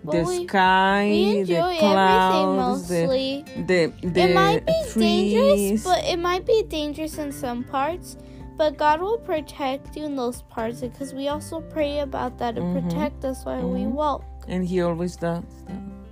The 0.05 0.23
we- 0.23 0.47
sky, 0.47 1.05
We 1.09 1.43
the 1.43 1.77
clouds, 1.79 2.89
the, 2.89 3.43
the 3.67 3.93
the 4.01 4.21
it 4.21 4.35
might 4.35 4.65
be 4.65 4.73
trees. 4.89 5.33
dangerous, 5.33 5.83
but 5.85 6.03
it 6.03 6.19
might 6.19 6.45
be 6.45 6.63
dangerous 6.67 7.17
in 7.17 7.31
some 7.31 7.63
parts. 7.63 8.17
But 8.57 8.77
God 8.77 9.01
will 9.01 9.17
protect 9.19 9.95
you 9.97 10.05
in 10.05 10.15
those 10.15 10.43
parts 10.43 10.81
because 10.81 11.13
we 11.13 11.27
also 11.27 11.61
pray 11.73 11.99
about 11.99 12.37
that 12.37 12.55
to 12.55 12.61
Mhm. 12.61 12.73
protect 12.89 13.25
us 13.25 13.45
while 13.45 13.67
we 13.67 13.81
mm-hmm. 13.81 13.95
walk. 13.95 14.23
and 14.47 14.65
he 14.67 14.81
always 14.81 15.15
does. 15.17 15.43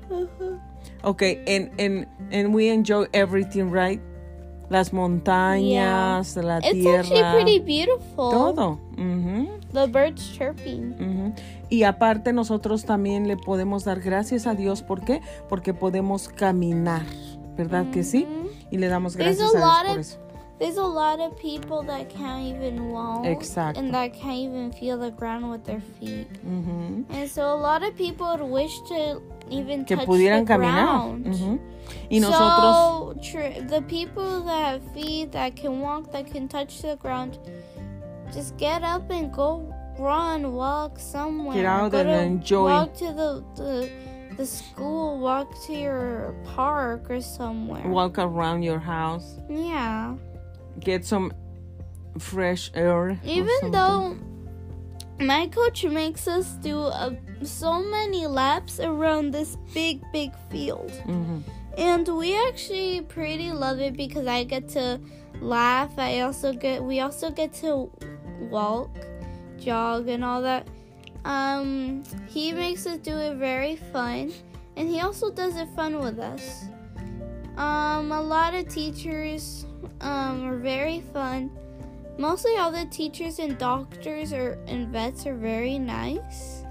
Mm-hmm. 0.10 0.56
Okay, 1.04 1.44
and 1.48 1.70
and 1.80 2.08
and 2.32 2.54
we 2.56 2.70
enjoy 2.70 3.06
everything, 3.14 3.70
right? 3.72 4.00
Las 4.70 4.92
montañas, 4.94 6.36
la 6.42 6.58
It's 6.60 6.72
tierra, 6.72 7.00
actually 7.00 7.34
pretty 7.34 7.60
beautiful. 7.60 8.32
todo. 8.32 8.80
Ujú, 8.98 9.50
The 9.74 9.88
birds 9.88 10.32
chirping. 10.38 10.96
ujú. 11.00 11.34
Y 11.70 11.84
aparte 11.84 12.34
nosotros 12.34 12.86
también 12.86 13.28
le 13.28 13.36
podemos 13.38 13.84
dar 13.84 14.00
gracias 14.00 14.48
a 14.48 14.54
Dios, 14.56 14.82
¿por 14.82 15.02
qué? 15.04 15.22
Porque 15.50 15.74
podemos 15.74 16.30
caminar, 16.30 17.02
¿verdad 17.58 17.86
que 17.92 18.04
sí? 18.04 18.26
Y 18.72 18.78
le 18.78 18.88
damos 18.88 19.16
There's 19.16 19.38
gracias 19.38 19.56
a 19.56 19.58
a 19.58 19.84
lot 19.84 19.84
Dios 19.86 19.92
por 19.92 20.00
eso. 20.00 20.31
There's 20.62 20.78
a 20.78 20.86
lot 20.86 21.20
of 21.20 21.34
people 21.40 21.82
that 21.90 22.10
can't 22.14 22.46
even 22.56 22.92
walk. 22.92 23.26
Exacto. 23.26 23.78
And 23.80 23.92
that 23.96 24.14
can't 24.14 24.38
even 24.48 24.72
feel 24.72 24.98
the 25.00 25.10
ground 25.10 25.50
with 25.50 25.64
their 25.66 25.82
feet. 25.98 26.28
Ujú. 26.46 27.04
And 27.10 27.28
so 27.28 27.42
a 27.52 27.58
lot 27.58 27.82
of 27.82 27.96
people 27.98 28.28
would 28.30 28.46
wish 28.46 28.80
to 28.94 29.22
even 29.50 29.86
Que 29.86 29.96
touch 29.98 30.06
pudieran 30.08 30.46
the 30.46 30.54
caminar. 30.54 30.86
ground. 30.86 31.26
Ujú. 31.26 31.60
Y 32.12 32.20
nosotros, 32.20 32.76
So 32.78 33.14
tr- 33.26 33.60
the 33.68 33.82
people 33.90 34.42
that 34.46 34.62
have 34.70 34.82
feet 34.94 35.32
that 35.32 35.56
can 35.56 35.82
walk, 35.82 36.12
that 36.12 36.28
can 36.32 36.48
touch 36.48 36.82
the 36.84 36.96
ground, 36.96 37.40
just 38.32 38.56
get 38.58 38.84
up 38.84 39.10
and 39.10 39.34
go 39.34 39.66
run, 39.98 40.54
walk 40.54 41.00
somewhere. 41.00 41.56
Get 41.56 41.66
out 41.66 41.92
Go 41.92 42.00
and 42.00 42.10
to- 42.10 42.22
enjoy. 42.22 42.70
Walk 42.70 42.94
to 43.02 43.08
the, 43.12 43.44
the 43.58 43.90
the 44.38 44.46
school. 44.46 45.20
Walk 45.20 45.50
to 45.66 45.74
your 45.74 46.34
park 46.56 47.10
or 47.10 47.20
somewhere. 47.20 47.84
walk 47.90 48.18
around 48.20 48.62
your 48.64 48.80
house, 48.80 49.38
Yeah. 49.50 50.16
Get 50.80 51.06
some 51.06 51.32
fresh 52.20 52.72
air. 52.74 53.20
Even 53.24 53.72
though 53.72 54.18
my 55.20 55.48
coach 55.48 55.84
makes 55.86 56.28
us 56.28 56.52
do 56.62 56.80
uh, 56.80 57.12
so 57.44 57.82
many 57.82 58.28
laps 58.28 58.80
around 58.80 59.32
this 59.32 59.58
big, 59.74 60.02
big 60.12 60.32
field. 60.50 60.92
Mhm. 61.06 61.44
And 61.78 62.08
we 62.08 62.38
actually 62.48 63.02
pretty 63.02 63.52
love 63.52 63.80
it 63.80 63.96
because 63.96 64.28
I 64.28 64.44
get 64.44 64.68
to 64.70 65.00
laugh. 65.40 65.92
I 65.98 66.22
also 66.22 66.52
get 66.54 66.84
we 66.84 67.00
also 67.00 67.32
get 67.32 67.54
to 67.62 67.90
walk, 68.50 68.90
jog 69.58 70.10
and 70.10 70.24
all 70.24 70.42
that. 70.42 70.68
Um 71.24 72.04
he 72.28 72.52
makes 72.52 72.86
us 72.86 72.98
do 72.98 73.16
it 73.16 73.36
very 73.38 73.78
fun 73.94 74.34
and 74.76 74.90
he 74.90 75.00
also 75.00 75.32
does 75.32 75.56
it 75.56 75.70
fun 75.76 76.00
with 76.00 76.20
us. 76.20 76.66
Um 77.58 78.12
a 78.12 78.22
lot 78.22 78.54
of 78.54 78.68
teachers 78.68 79.66
um 80.02 80.46
are 80.46 80.58
very 80.58 81.02
fun. 81.14 81.52
Mostly 82.18 82.58
all 82.58 82.72
the 82.72 82.86
teachers 82.86 83.40
and 83.40 83.58
doctors 83.58 84.34
or 84.34 84.58
and 84.68 84.90
vets 84.90 85.26
are 85.26 85.36
very 85.36 85.80
nice. 85.80 86.64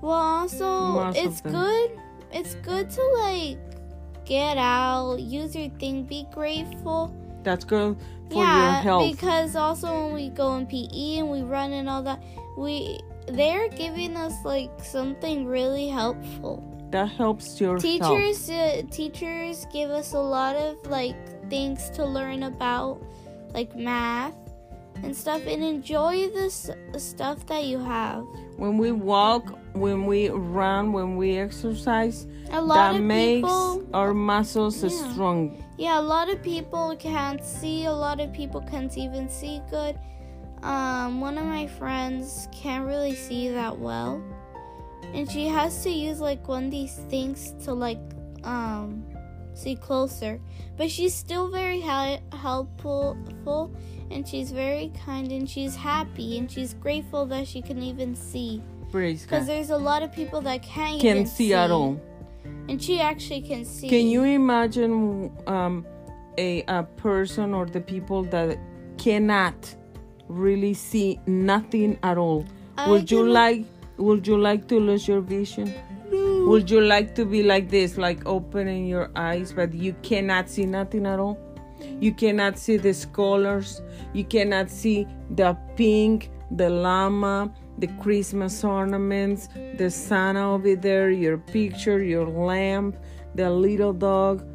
Well, 0.00 0.12
also 0.12 0.66
Most 0.66 1.18
it's 1.18 1.40
good. 1.40 1.90
It's 2.32 2.54
good 2.56 2.90
to 2.90 3.02
like 3.18 3.58
get 4.24 4.58
out, 4.58 5.18
use 5.20 5.56
your 5.56 5.70
thing, 5.78 6.04
be 6.04 6.26
grateful. 6.32 7.14
That's 7.42 7.64
good 7.64 7.96
for 8.30 8.42
yeah, 8.42 8.74
your 8.74 8.82
health. 8.82 9.10
because 9.10 9.56
also 9.56 10.06
when 10.06 10.14
we 10.14 10.28
go 10.30 10.56
in 10.56 10.66
PE 10.66 11.18
and 11.18 11.30
we 11.30 11.42
run 11.42 11.72
and 11.72 11.88
all 11.88 12.02
that, 12.02 12.22
we 12.58 13.00
they're 13.28 13.68
giving 13.68 14.16
us 14.16 14.34
like 14.44 14.70
something 14.82 15.46
really 15.46 15.88
helpful. 15.88 16.75
That 16.90 17.08
helps 17.08 17.60
your. 17.60 17.78
Teachers, 17.78 18.48
uh, 18.50 18.82
teachers 18.90 19.66
give 19.72 19.90
us 19.90 20.12
a 20.12 20.18
lot 20.20 20.56
of 20.56 20.76
like 20.86 21.16
things 21.50 21.90
to 21.90 22.04
learn 22.04 22.44
about, 22.44 23.02
like 23.54 23.76
math 23.76 24.34
and 25.02 25.14
stuff, 25.14 25.42
and 25.46 25.62
enjoy 25.62 26.28
this 26.30 26.70
stuff 26.96 27.44
that 27.46 27.64
you 27.64 27.78
have. 27.78 28.24
When 28.56 28.78
we 28.78 28.92
walk, 28.92 29.58
when 29.74 30.06
we 30.06 30.30
run, 30.30 30.92
when 30.92 31.16
we 31.16 31.36
exercise, 31.38 32.26
A 32.50 32.60
lot 32.60 32.92
that 32.94 33.02
makes 33.02 33.36
people, 33.46 33.84
our 33.92 34.14
muscles 34.14 34.82
Yeah. 34.82 35.12
strong. 35.12 35.62
yeah, 35.76 36.00
a 36.00 36.02
lot 36.02 36.30
of 36.30 36.42
people 36.42 36.96
can't 36.98 37.44
see. 37.44 37.84
A 37.84 37.92
lot 37.92 38.20
of 38.20 38.32
people 38.32 38.62
can't 38.62 38.96
even 38.96 39.28
see 39.28 39.60
good. 39.70 39.98
Um, 40.62 41.20
one 41.20 41.36
of 41.36 41.44
my 41.44 41.66
friends 41.66 42.48
can't 42.50 42.86
really 42.86 43.14
see 43.14 43.50
that 43.50 43.78
well, 43.78 44.22
and 45.14 45.30
she 45.30 45.46
has 45.48 45.82
to 45.84 45.90
use 45.90 46.20
like 46.20 46.46
one 46.48 46.66
of 46.66 46.70
these 46.70 46.94
things 47.08 47.54
to 47.64 47.72
like 47.72 47.98
um 48.44 49.04
see 49.54 49.74
closer. 49.76 50.40
But 50.76 50.90
she's 50.90 51.14
still 51.14 51.48
very 51.48 51.80
hel- 51.80 52.20
helpful, 52.32 53.16
and 54.10 54.26
she's 54.28 54.52
very 54.52 54.92
kind, 55.04 55.32
and 55.32 55.48
she's 55.48 55.74
happy, 55.74 56.38
and 56.38 56.50
she's 56.50 56.74
grateful 56.74 57.24
that 57.26 57.46
she 57.48 57.62
can 57.62 57.82
even 57.82 58.14
see. 58.14 58.62
Because 58.92 59.46
there's 59.46 59.70
a 59.70 59.76
lot 59.76 60.02
of 60.02 60.12
people 60.12 60.40
that 60.42 60.62
can't 60.62 61.00
Can 61.00 61.16
even 61.18 61.26
see 61.26 61.52
at 61.52 61.70
all. 61.70 62.00
and 62.68 62.82
she 62.82 63.00
actually 63.00 63.42
can 63.42 63.64
see. 63.64 63.88
Can 63.90 64.06
you 64.06 64.22
imagine 64.22 65.30
um, 65.46 65.84
a, 66.38 66.62
a 66.68 66.82
person 66.96 67.52
or 67.52 67.66
the 67.66 67.80
people 67.80 68.22
that 68.24 68.58
cannot 68.96 69.74
really 70.28 70.72
see 70.72 71.20
nothing 71.26 71.98
at 72.02 72.16
all? 72.16 72.46
I 72.78 72.88
would 72.88 73.10
you 73.10 73.26
like 73.28 73.64
would 73.98 74.26
you 74.26 74.38
like 74.38 74.68
to 74.68 74.78
lose 74.78 75.08
your 75.08 75.20
vision? 75.20 75.74
No. 76.10 76.46
Would 76.46 76.70
you 76.70 76.80
like 76.80 77.14
to 77.16 77.24
be 77.24 77.42
like 77.42 77.68
this, 77.70 77.98
like 77.98 78.24
opening 78.26 78.86
your 78.86 79.10
eyes, 79.16 79.52
but 79.52 79.74
you 79.74 79.94
cannot 80.02 80.48
see 80.48 80.66
nothing 80.66 81.06
at 81.06 81.18
all? 81.18 81.38
You 82.00 82.12
cannot 82.12 82.58
see 82.58 82.76
the 82.76 82.94
colors. 83.12 83.82
You 84.12 84.24
cannot 84.24 84.70
see 84.70 85.06
the 85.30 85.56
pink, 85.76 86.30
the 86.50 86.70
llama, 86.70 87.52
the 87.78 87.88
Christmas 88.00 88.64
ornaments, 88.64 89.48
the 89.76 89.90
Santa 89.90 90.42
over 90.42 90.76
there, 90.76 91.10
your 91.10 91.38
picture, 91.38 92.02
your 92.02 92.26
lamp, 92.26 92.96
the 93.34 93.50
little 93.50 93.92
dog. 93.92 94.46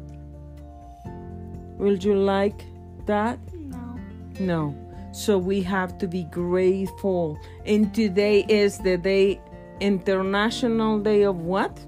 Would 1.78 2.02
you 2.02 2.14
like 2.14 2.64
that? 3.06 3.38
No. 3.54 3.98
No. 4.40 4.81
So 5.12 5.38
we 5.38 5.62
have 5.62 5.98
to 5.98 6.08
be 6.08 6.24
grateful. 6.24 7.38
And 7.64 7.94
today 7.94 8.44
is 8.48 8.78
the 8.78 8.96
day, 8.96 9.40
International 9.80 10.98
Day 10.98 11.22
of 11.22 11.36
what? 11.36 11.78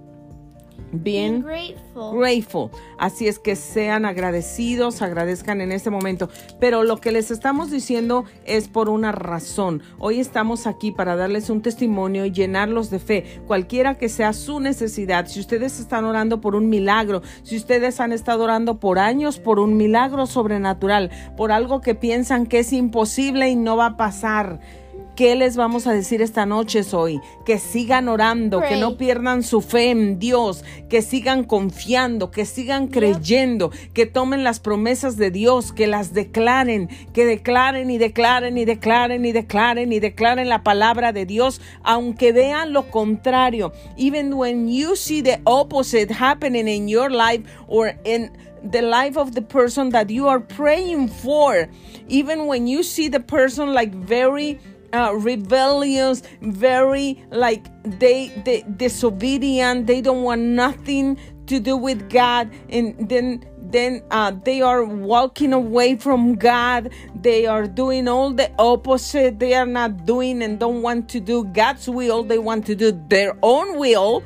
Being 0.93 1.43
grateful. 1.43 2.17
grateful. 2.17 2.71
Así 2.99 3.27
es 3.27 3.39
que 3.39 3.57
sean 3.57 4.05
agradecidos, 4.05 5.03
agradezcan 5.03 5.61
en 5.61 5.73
este 5.73 5.91
momento. 5.91 6.29
Pero 6.61 6.85
lo 6.85 6.99
que 6.99 7.11
les 7.11 7.31
estamos 7.31 7.71
diciendo 7.71 8.25
es 8.45 8.69
por 8.69 8.89
una 8.89 9.11
razón. 9.11 9.83
Hoy 9.99 10.21
estamos 10.21 10.67
aquí 10.67 10.93
para 10.93 11.17
darles 11.17 11.51
un 11.51 11.63
testimonio 11.63 12.25
y 12.27 12.31
llenarlos 12.31 12.91
de 12.91 13.01
fe, 13.01 13.41
cualquiera 13.47 13.99
que 13.99 14.09
sea 14.09 14.33
su 14.33 14.61
necesidad. 14.61 15.27
Si 15.27 15.41
ustedes 15.41 15.81
están 15.81 16.05
orando 16.05 16.41
por 16.41 16.55
un 16.55 16.69
milagro, 16.69 17.23
si 17.43 17.57
ustedes 17.57 17.99
han 17.99 18.13
estado 18.13 18.45
orando 18.45 18.79
por 18.79 18.99
años 18.99 19.39
por 19.39 19.59
un 19.59 19.77
milagro 19.77 20.27
sobrenatural, 20.27 21.11
por 21.37 21.51
algo 21.51 21.81
que 21.81 21.95
piensan 21.95 22.47
que 22.47 22.61
es 22.61 22.73
imposible 22.73 23.49
y 23.49 23.57
no 23.57 23.77
va 23.77 23.87
a 23.87 23.97
pasar. 23.97 24.61
¿Qué 25.17 25.37
les 25.37 25.57
vamos 25.57 25.87
a 25.87 25.93
decir 25.93 26.23
esta 26.23 26.45
noche 26.45 26.81
hoy? 26.93 27.21
Que 27.45 27.61
sigan 27.61 28.09
orando, 28.09 28.61
que 28.61 28.77
no 28.77 28.97
pierdan 28.97 29.45
su 29.45 29.61
fe 29.61 29.91
en 29.91 30.19
Dios, 30.19 30.65
que 30.89 31.03
sigan 31.03 31.45
confiando, 31.45 32.33
que 32.33 32.45
sigan 32.45 32.89
creyendo, 32.89 33.71
que 33.93 34.07
tomen 34.07 34.43
las 34.43 34.59
promesas 34.59 35.17
de 35.17 35.31
Dios, 35.31 35.73
que 35.73 35.87
las 35.87 36.15
declaren, 36.15 36.89
que 37.13 37.27
declaren 37.27 37.93
y 37.93 37.99
declaren 37.99 38.59
y 38.59 38.65
declaren 38.65 39.25
y 39.25 39.31
declaren 39.31 39.93
y 39.93 40.01
declaren 40.01 40.49
la 40.49 40.65
palabra 40.65 41.13
de 41.13 41.27
Dios, 41.27 41.61
aunque 41.85 42.33
vean 42.33 42.73
lo 42.73 42.91
contrario. 42.91 43.73
Even 43.97 44.35
when 44.35 44.69
you 44.69 44.97
see 44.97 45.23
the 45.23 45.41
opposite 45.45 46.13
happening 46.13 46.67
in 46.67 46.89
your 46.89 47.13
life 47.13 47.45
or 47.69 47.95
in 48.05 48.33
the 48.69 48.83
life 48.83 49.17
of 49.17 49.33
the 49.33 49.43
person 49.43 49.91
that 49.91 50.09
you 50.09 50.27
are 50.27 50.41
praying 50.41 51.09
for, 51.09 51.69
even 52.09 52.47
when 52.49 52.67
you 52.67 52.83
see 52.83 53.09
the 53.09 53.21
person 53.21 53.73
like 53.73 53.95
very 53.95 54.59
uh, 54.95 55.13
rebellious, 55.13 56.23
very 56.41 57.23
like 57.31 57.67
they, 57.99 58.29
they 58.45 58.63
disobedient. 58.77 59.87
They 59.87 60.01
don't 60.01 60.23
want 60.23 60.41
nothing 60.41 61.19
to 61.47 61.61
do 61.61 61.77
with 61.77 62.09
God, 62.09 62.51
and 62.71 63.09
then 63.09 63.45
then 63.75 64.05
uh, 64.13 64.31
they 64.45 64.61
are 64.61 64.85
walking 64.85 65.53
away 65.53 65.97
from 65.97 66.37
God. 66.37 66.91
They 67.21 67.45
are 67.47 67.67
doing 67.67 68.07
all 68.07 68.31
the 68.31 68.51
opposite. 68.57 69.41
They 69.41 69.55
are 69.55 69.67
not 69.67 70.07
doing 70.07 70.43
and 70.43 70.61
don't 70.61 70.81
want 70.81 71.09
to 71.11 71.21
do 71.21 71.45
God's 71.45 71.89
will. 71.89 72.23
They 72.23 72.39
want 72.39 72.67
to 72.67 72.77
do 72.77 72.93
their 73.09 73.37
own 73.43 73.77
will. 73.77 74.23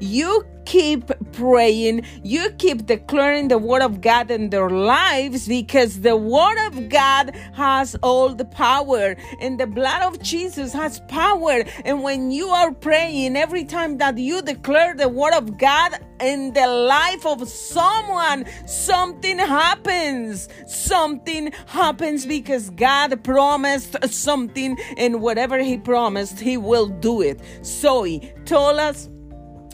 You 0.00 0.46
keep 0.66 1.10
praying, 1.32 2.04
you 2.22 2.50
keep 2.58 2.86
declaring 2.86 3.48
the 3.48 3.58
word 3.58 3.82
of 3.82 4.00
God 4.00 4.30
in 4.30 4.50
their 4.50 4.68
lives 4.68 5.48
because 5.48 6.00
the 6.00 6.16
word 6.16 6.66
of 6.66 6.88
God 6.88 7.34
has 7.54 7.96
all 8.02 8.34
the 8.34 8.44
power 8.44 9.16
and 9.40 9.58
the 9.58 9.66
blood 9.66 10.02
of 10.02 10.20
Jesus 10.20 10.72
has 10.72 11.00
power. 11.08 11.64
And 11.84 12.02
when 12.02 12.30
you 12.30 12.48
are 12.48 12.72
praying, 12.72 13.36
every 13.36 13.64
time 13.64 13.98
that 13.98 14.18
you 14.18 14.42
declare 14.42 14.94
the 14.94 15.08
word 15.08 15.34
of 15.34 15.56
God 15.56 15.98
in 16.20 16.52
the 16.52 16.66
life 16.66 17.24
of 17.26 17.48
someone, 17.48 18.44
something 18.66 19.38
happens. 19.38 20.48
Something 20.66 21.52
happens 21.66 22.26
because 22.26 22.70
God 22.70 23.22
promised 23.22 23.96
something, 24.08 24.78
and 24.96 25.20
whatever 25.20 25.58
He 25.58 25.76
promised, 25.78 26.40
He 26.40 26.56
will 26.56 26.86
do 26.86 27.20
it. 27.20 27.40
So 27.62 28.02
He 28.02 28.32
told 28.44 28.78
us 28.78 29.08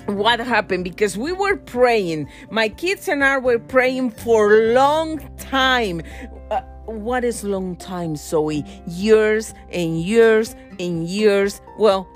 what 0.07 0.41
happened 0.41 0.85
because 0.85 1.17
we 1.17 1.33
were 1.33 1.57
praying. 1.57 2.29
My 2.51 2.69
kids 2.69 3.09
and 3.09 3.25
i 3.25 3.39
were 3.39 3.59
praying 3.59 4.11
for 4.11 4.55
a 4.55 4.73
long 4.73 5.19
time. 5.39 6.03
Uh, 6.51 6.61
what 6.87 7.25
is 7.25 7.45
long 7.45 7.77
time 7.77 8.17
zoe? 8.17 8.65
Years 8.87 9.55
and 9.71 10.01
years 10.01 10.55
and 10.79 11.07
years. 11.07 11.61
Well 11.79 12.09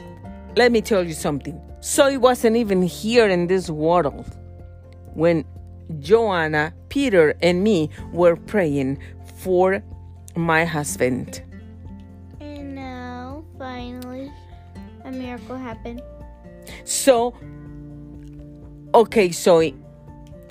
let 0.57 0.73
me 0.73 0.81
tell 0.81 1.05
you 1.05 1.13
something. 1.13 1.61
Zoe 1.83 2.17
wasn't 2.17 2.57
even 2.57 2.83
here 2.83 3.29
in 3.29 3.47
this 3.47 3.69
world 3.71 4.35
when 5.15 5.45
joanna 6.01 6.75
peter 6.89 7.33
and 7.43 7.63
me 7.63 7.89
were 8.13 8.35
praying 8.35 8.99
for 9.37 9.83
my 10.35 10.65
husband. 10.65 11.43
And 12.41 12.75
now, 12.75 13.45
finally, 13.59 14.31
a 15.05 15.13
miracle 15.13 15.57
happened. 15.57 16.03
So, 16.85 17.35
okay, 18.97 19.31
so 19.31 19.63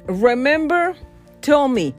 remember, 0.05 0.95
tell 1.41 1.67
me, 1.67 1.93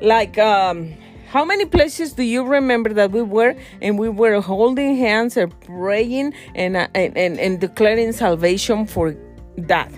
like, 0.00 0.38
um, 0.38 0.94
how 1.28 1.44
many 1.44 1.66
places 1.66 2.14
do 2.14 2.22
you 2.22 2.42
remember 2.42 2.92
that 2.94 3.10
we 3.10 3.20
were 3.22 3.54
and 3.82 3.98
we 3.98 4.08
were 4.08 4.40
holding 4.40 4.96
hands 4.96 5.36
and 5.36 5.52
praying 5.60 6.32
and 6.54 6.74
uh, 6.76 6.88
and, 6.94 7.16
and, 7.18 7.38
and 7.38 7.60
declaring 7.60 8.12
salvation 8.12 8.86
for 8.86 9.14
that? 9.58 9.92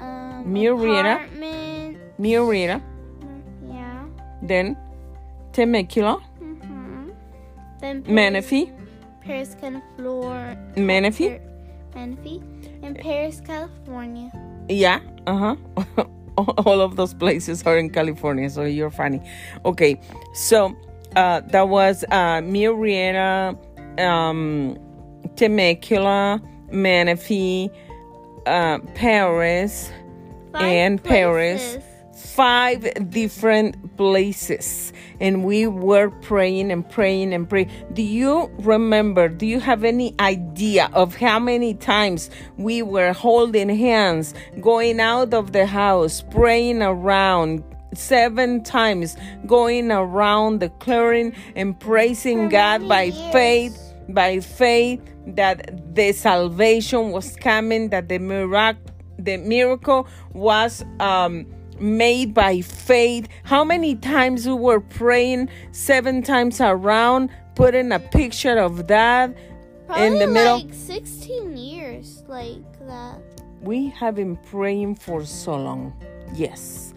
Um. 0.00 0.44
Murina, 2.18 2.80
Yeah. 3.68 4.04
then 4.42 4.76
Temecula, 5.52 6.18
Mm-hmm. 6.40 7.10
Then 7.80 8.02
Paris, 8.02 8.14
Menifee, 8.14 8.72
Paris, 9.20 9.56
California. 9.60 10.58
Menifee. 10.76 11.38
Menifee. 11.94 12.42
And 12.84 12.98
Paris, 12.98 13.40
California. 13.40 14.30
Yeah, 14.68 15.00
uh 15.26 15.56
huh. 15.96 16.04
All 16.36 16.80
of 16.80 16.96
those 16.96 17.14
places 17.14 17.62
are 17.62 17.78
in 17.78 17.88
California, 17.88 18.50
so 18.50 18.62
you're 18.64 18.90
funny. 18.90 19.22
Okay, 19.64 19.98
so 20.34 20.76
uh, 21.16 21.40
that 21.40 21.68
was 21.68 22.04
uh, 22.10 22.40
Murieta, 22.42 23.56
um, 24.00 24.76
Temecula, 25.36 26.42
Menifee, 26.70 27.70
uh, 28.46 28.78
Paris, 28.94 29.90
Five 30.52 30.62
and 30.62 31.02
Paris. 31.02 31.78
Five 32.24 33.10
different 33.10 33.96
places, 33.96 34.92
and 35.20 35.44
we 35.44 35.66
were 35.66 36.10
praying 36.10 36.72
and 36.72 36.88
praying 36.88 37.32
and 37.32 37.48
praying. 37.48 37.70
Do 37.92 38.02
you 38.02 38.50
remember? 38.58 39.28
Do 39.28 39.46
you 39.46 39.60
have 39.60 39.84
any 39.84 40.14
idea 40.18 40.90
of 40.94 41.14
how 41.14 41.38
many 41.38 41.74
times 41.74 42.30
we 42.56 42.82
were 42.82 43.12
holding 43.12 43.68
hands, 43.68 44.34
going 44.60 45.00
out 45.00 45.32
of 45.34 45.52
the 45.52 45.66
house, 45.66 46.22
praying 46.30 46.82
around? 46.82 47.62
Seven 47.94 48.64
times 48.64 49.16
going 49.46 49.92
around 49.92 50.58
declaring 50.58 51.32
and 51.54 51.78
praising 51.78 52.48
God 52.48 52.88
by 52.88 53.04
years. 53.04 53.32
faith 53.32 53.94
by 54.08 54.40
faith 54.40 55.00
that 55.26 55.94
the 55.94 56.12
salvation 56.12 57.10
was 57.10 57.36
coming, 57.36 57.90
that 57.90 58.08
the 58.08 58.18
miracle, 58.18 58.82
the 59.18 59.36
miracle 59.36 60.06
was 60.32 60.84
um, 61.00 61.46
made 61.80 62.34
by 62.34 62.60
faith. 62.60 63.28
How 63.44 63.64
many 63.64 63.94
times 63.96 64.46
we 64.46 64.54
were 64.54 64.80
praying 64.80 65.48
seven 65.72 66.22
times 66.22 66.60
around, 66.60 67.30
putting 67.54 67.92
a 67.92 67.98
picture 68.00 68.58
of 68.58 68.86
that 68.88 69.36
Probably 69.86 70.06
in 70.06 70.18
the 70.18 70.26
middle. 70.26 70.58
like 70.58 70.74
16 70.74 71.56
years, 71.56 72.24
like 72.28 72.62
that. 72.86 73.20
We 73.60 73.88
have 73.90 74.16
been 74.16 74.36
praying 74.36 74.96
for 74.96 75.24
so 75.24 75.56
long. 75.56 75.94
Yes, 76.34 76.92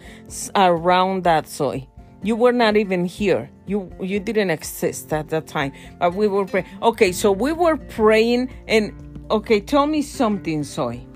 around 0.54 1.24
that 1.24 1.48
soy. 1.48 1.86
You 2.22 2.34
were 2.34 2.52
not 2.52 2.76
even 2.76 3.04
here. 3.04 3.48
You 3.66 3.92
you 4.00 4.18
didn't 4.18 4.50
exist 4.50 5.12
at 5.12 5.28
that 5.28 5.46
time. 5.46 5.72
But 6.00 6.14
we 6.14 6.26
were 6.26 6.44
praying. 6.44 6.66
Okay, 6.82 7.12
so 7.12 7.30
we 7.30 7.52
were 7.52 7.76
praying 7.76 8.50
and 8.66 8.92
okay, 9.30 9.60
tell 9.60 9.86
me 9.86 10.02
something, 10.02 10.64
soy. 10.64 11.06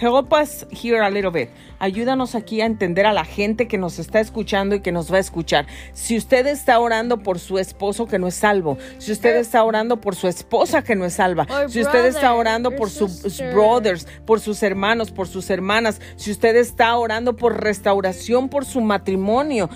Help 0.00 0.32
us 0.32 0.66
here 0.70 1.02
a 1.02 1.10
little 1.10 1.30
bit. 1.30 1.50
Ayúdanos 1.78 2.34
aquí 2.34 2.60
a 2.60 2.66
entender 2.66 3.06
a 3.06 3.12
la 3.12 3.24
gente 3.24 3.68
que 3.68 3.76
nos 3.76 3.98
está 3.98 4.20
escuchando 4.20 4.74
y 4.74 4.80
que 4.80 4.92
nos 4.92 5.12
va 5.12 5.18
a 5.18 5.20
escuchar. 5.20 5.66
Si 5.92 6.16
usted 6.16 6.46
está 6.46 6.78
orando 6.78 7.22
por 7.22 7.38
su 7.38 7.58
esposo 7.58 8.06
que 8.06 8.18
no 8.18 8.26
es 8.26 8.34
salvo, 8.34 8.78
si 8.98 9.12
usted 9.12 9.36
está 9.36 9.62
orando 9.64 10.00
por 10.00 10.14
su 10.14 10.28
esposa 10.28 10.82
que 10.82 10.94
no 10.94 11.04
es 11.04 11.14
salva, 11.14 11.46
si 11.68 11.80
usted 11.80 12.06
está 12.06 12.32
orando 12.34 12.70
or 12.70 12.76
por 12.76 12.90
sus 12.90 13.38
brothers, 13.52 14.06
por 14.24 14.40
sus 14.40 14.62
hermanos, 14.62 15.10
por 15.10 15.28
sus 15.28 15.50
hermanas, 15.50 16.00
si 16.16 16.30
usted 16.30 16.56
está 16.56 16.96
orando 16.96 17.36
por 17.36 17.62
restauración 17.62 18.48
por 18.48 18.64
su 18.64 18.80
matrimonio, 18.80 19.68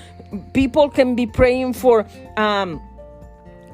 people 0.52 0.90
can 0.90 1.14
be 1.14 1.26
praying 1.26 1.74
for 1.74 2.06
um, 2.36 2.80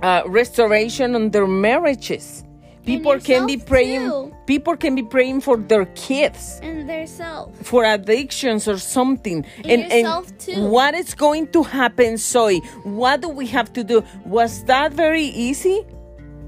uh, 0.03 0.23
restoration 0.27 1.15
on 1.15 1.31
their 1.31 1.47
marriages. 1.47 2.45
People 2.85 3.19
can 3.21 3.47
be 3.47 3.57
praying. 3.57 4.09
too. 4.09 4.35
People 4.47 4.77
can 4.77 4.95
be 4.97 5.03
praying 5.05 5.41
for 5.43 5.57
their 5.57 5.85
kids 5.95 6.59
And 6.63 6.89
their 6.89 7.07
self. 7.07 7.57
for 7.65 7.85
addictions 7.85 8.67
or 8.67 8.79
something. 8.79 9.45
And 9.65 9.83
yourself 9.83 10.37
too. 10.39 10.65
what 10.69 10.95
is 10.95 11.15
going 11.15 11.47
to 11.53 11.63
happen, 11.63 12.19
Soy? 12.19 12.59
What 12.83 13.21
do 13.23 13.29
we 13.29 13.47
have 13.47 13.73
to 13.75 13.85
do? 13.85 14.03
Was 14.27 14.65
that 14.65 14.93
very 14.93 15.23
easy? 15.25 15.87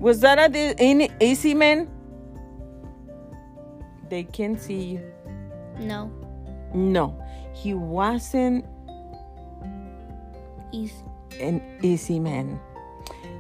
Was 0.01 0.21
that 0.21 0.39
a 0.39 0.75
in- 0.83 1.09
easy, 1.21 1.55
man? 1.55 1.89
They 4.11 4.25
can 4.25 4.59
see 4.59 4.83
you. 4.99 5.13
No. 5.79 6.11
No, 6.75 7.17
he 7.55 7.73
wasn't 7.75 8.65
Easy. 10.73 10.95
an 11.41 11.63
easy 11.83 12.19
man. 12.19 12.59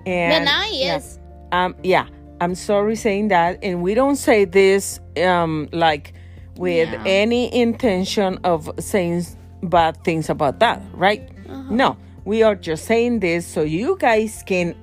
But 0.04 0.08
And 0.10 0.44
now 0.44 0.62
he 0.62 0.84
yeah. 0.84 0.96
is. 0.96 1.18
Um, 1.52 1.74
yeah, 1.82 2.06
I'm 2.40 2.54
sorry 2.54 2.96
saying 2.96 3.28
that, 3.28 3.58
and 3.62 3.82
we 3.82 3.94
don't 3.94 4.16
say 4.16 4.44
this 4.44 5.00
um 5.22 5.68
like 5.72 6.12
with 6.56 6.88
Yeah. 6.92 7.02
any 7.06 7.52
intention 7.54 8.38
of 8.44 8.70
saying 8.78 9.26
bad 9.62 10.02
things 10.04 10.28
about 10.30 10.60
that, 10.60 10.82
right? 10.92 11.22
No, 11.70 11.96
we 12.24 12.42
are 12.42 12.54
just 12.54 12.84
saying 12.84 13.20
this 13.20 13.46
so 13.46 13.62
you 13.62 13.96
guys 13.98 14.42
can 14.46 14.74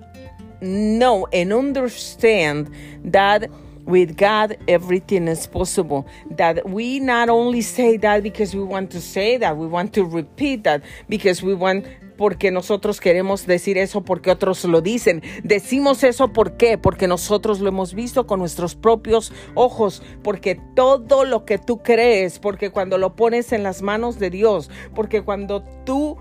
know 0.61 1.27
and 1.33 1.51
understand 1.53 2.69
that 3.05 3.49
with 3.85 4.15
God 4.17 4.57
everything 4.67 5.27
is 5.27 5.47
possible. 5.47 6.07
That 6.31 6.69
we 6.69 6.99
not 6.99 7.29
only 7.29 7.61
say 7.61 7.97
that 7.97 8.23
because 8.23 8.53
we 8.55 8.63
want 8.63 8.91
to 8.91 9.01
say 9.01 9.37
that, 9.37 9.57
we 9.57 9.67
want 9.67 9.93
to 9.93 10.05
repeat 10.05 10.63
that 10.63 10.83
because 11.09 11.41
we 11.41 11.53
want 11.53 11.85
porque 12.21 12.51
nosotros 12.51 13.01
queremos 13.01 13.47
decir 13.47 13.79
eso 13.79 14.03
porque 14.03 14.29
otros 14.29 14.63
lo 14.65 14.81
dicen. 14.81 15.23
Decimos 15.43 16.03
eso 16.03 16.31
¿por 16.31 16.55
qué? 16.55 16.77
Porque 16.77 17.07
nosotros 17.07 17.61
lo 17.61 17.69
hemos 17.69 17.95
visto 17.95 18.27
con 18.27 18.39
nuestros 18.39 18.75
propios 18.75 19.33
ojos, 19.55 20.03
porque 20.21 20.53
todo 20.75 21.25
lo 21.25 21.45
que 21.45 21.57
tú 21.57 21.81
crees, 21.81 22.37
porque 22.37 22.69
cuando 22.69 22.99
lo 22.99 23.15
pones 23.15 23.51
en 23.53 23.63
las 23.63 23.81
manos 23.81 24.19
de 24.19 24.29
Dios, 24.29 24.69
porque 24.93 25.23
cuando 25.23 25.63
tú 25.83 26.17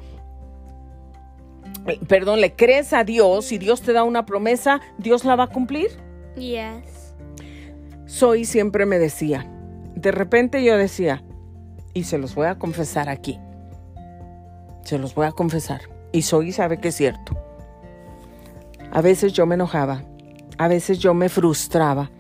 eh, 1.87 2.01
perdón, 2.09 2.41
le 2.41 2.57
crees 2.57 2.95
a 2.95 3.05
Dios 3.05 3.53
y 3.53 3.59
Dios 3.59 3.83
te 3.83 3.93
da 3.93 4.03
una 4.03 4.25
promesa, 4.25 4.81
Dios 4.97 5.27
la 5.27 5.37
va 5.37 5.45
a 5.45 5.49
cumplir. 5.49 5.91
Yes. 6.35 7.15
Soy 8.07 8.47
siempre 8.47 8.87
me 8.87 8.99
decía, 8.99 9.47
de 9.97 10.13
repente 10.13 10.65
yo 10.65 10.79
decía, 10.79 11.23
y 11.93 12.05
se 12.05 12.17
los 12.17 12.35
voy 12.35 12.47
a 12.47 12.59
confesar 12.59 13.11
aquí, 13.11 13.39
se 14.91 14.99
los 14.99 15.15
voy 15.15 15.27
a 15.27 15.33
confesar, 15.33 15.83
y 16.11 16.23
Soy 16.23 16.51
sabe 16.51 16.79
que 16.79 16.89
es 16.89 16.97
cierto. 16.97 17.37
A 18.91 19.01
veces 19.01 19.33
yo 19.33 19.47
me 19.47 19.55
enojaba, 19.55 20.03
a 20.59 20.67
veces 20.67 20.99
yo 20.99 21.15
me 21.15 21.29
frustraba, 21.29 22.11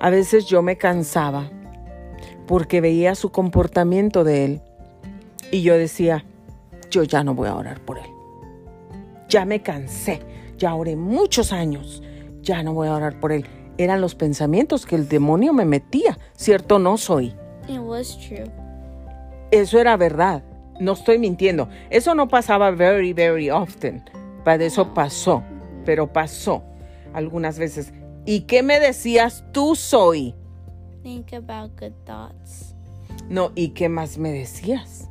a 0.00 0.10
veces 0.10 0.46
yo 0.46 0.60
me 0.60 0.76
cansaba, 0.76 1.48
porque 2.48 2.80
veía 2.80 3.14
su 3.14 3.30
comportamiento 3.30 4.24
de 4.24 4.44
él, 4.44 4.62
y 5.52 5.62
yo 5.62 5.74
decía, 5.78 6.24
yo 6.90 7.04
ya 7.04 7.22
no 7.22 7.36
voy 7.36 7.46
a 7.46 7.54
orar 7.54 7.80
por 7.82 7.98
él. 7.98 8.10
Ya 9.28 9.44
me 9.44 9.62
cansé, 9.62 10.20
ya 10.56 10.74
oré 10.74 10.96
muchos 10.96 11.52
años, 11.52 12.02
ya 12.42 12.64
no 12.64 12.74
voy 12.74 12.88
a 12.88 12.94
orar 12.94 13.20
por 13.20 13.30
él. 13.30 13.46
Eran 13.76 14.00
los 14.00 14.16
pensamientos 14.16 14.86
que 14.86 14.96
el 14.96 15.08
demonio 15.08 15.52
me 15.52 15.64
metía, 15.64 16.18
¿cierto 16.34 16.80
no 16.80 16.96
soy? 16.96 17.36
It 17.68 17.78
was 17.78 18.18
true. 18.18 18.50
Eso 19.52 19.78
era 19.78 19.96
verdad, 19.96 20.42
no 20.80 20.92
estoy 20.92 21.18
mintiendo. 21.18 21.68
Eso 21.90 22.14
no 22.14 22.28
pasaba 22.28 22.70
very, 22.70 23.12
very 23.12 23.50
often, 23.50 24.02
pero 24.44 24.64
eso 24.64 24.94
pasó, 24.94 25.42
pero 25.84 26.12
pasó 26.12 26.62
algunas 27.12 27.58
veces. 27.58 27.92
¿Y 28.24 28.42
qué 28.42 28.62
me 28.62 28.80
decías 28.80 29.44
tú, 29.52 29.74
soy? 29.74 30.34
Think 31.02 31.32
about 31.32 31.78
good 31.78 31.94
thoughts. 32.04 32.74
No, 33.28 33.52
¿y 33.54 33.70
qué 33.70 33.88
más 33.88 34.18
me 34.18 34.32
decías? 34.32 35.08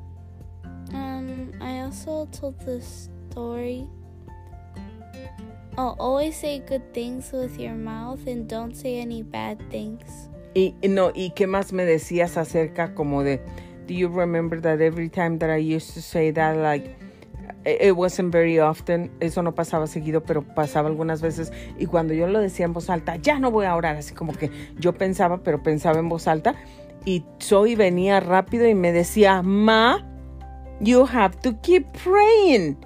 Um, 0.94 1.52
I 1.62 1.82
also 1.82 2.28
told 2.28 2.58
this 2.66 3.10
story. 3.30 3.88
Oh, 5.78 5.96
always 6.00 6.36
say 6.36 6.60
good 6.60 6.82
things 6.94 7.32
with 7.32 7.60
your 7.60 7.76
mouth 7.76 8.26
and 8.28 8.48
don't 8.48 8.76
say 8.76 9.00
any 9.00 9.22
bad 9.22 9.58
things. 9.70 10.30
Y 10.56 10.74
no, 10.88 11.12
¿y 11.14 11.32
qué 11.32 11.46
más 11.46 11.72
me 11.72 11.86
decías 11.86 12.38
acerca 12.38 12.96
como 12.96 13.24
de 13.24 13.42
Do 13.88 13.94
you 13.94 14.10
remember 14.10 14.60
that 14.62 14.82
every 14.82 15.10
time 15.10 15.40
that 15.40 15.50
I 15.50 15.58
used 15.58 15.94
to 15.94 16.02
say 16.02 16.32
that 16.32 16.58
like 16.58 16.96
it 17.66 17.96
wasn't 17.96 18.32
very 18.32 18.60
often, 18.60 19.12
eso 19.20 19.42
no 19.42 19.54
pasaba 19.54 19.88
seguido, 19.88 20.24
pero 20.24 20.42
pasaba 20.42 20.90
algunas 20.90 21.22
veces 21.22 21.52
y 21.78 21.86
cuando 21.86 22.14
yo 22.14 22.28
lo 22.28 22.40
decía 22.40 22.66
en 22.66 22.74
voz 22.74 22.90
alta, 22.90 23.16
ya 23.18 23.40
no 23.40 23.52
voy 23.52 23.66
a 23.66 23.76
orar, 23.76 23.96
así 23.98 24.14
como 24.14 24.34
que 24.34 24.52
yo 24.80 24.94
pensaba, 24.94 25.44
pero 25.44 25.64
pensaba 25.64 26.00
en 26.00 26.10
voz 26.10 26.28
alta 26.28 26.56
y 27.06 27.24
Zoe 27.42 27.76
venía 27.76 28.20
rápido 28.20 28.68
y 28.68 28.76
me 28.76 28.92
decía, 28.92 29.42
"Ma, 29.42 30.06
you 30.82 31.06
have 31.06 31.40
to 31.42 31.54
keep 31.62 31.86
praying. 32.04 32.78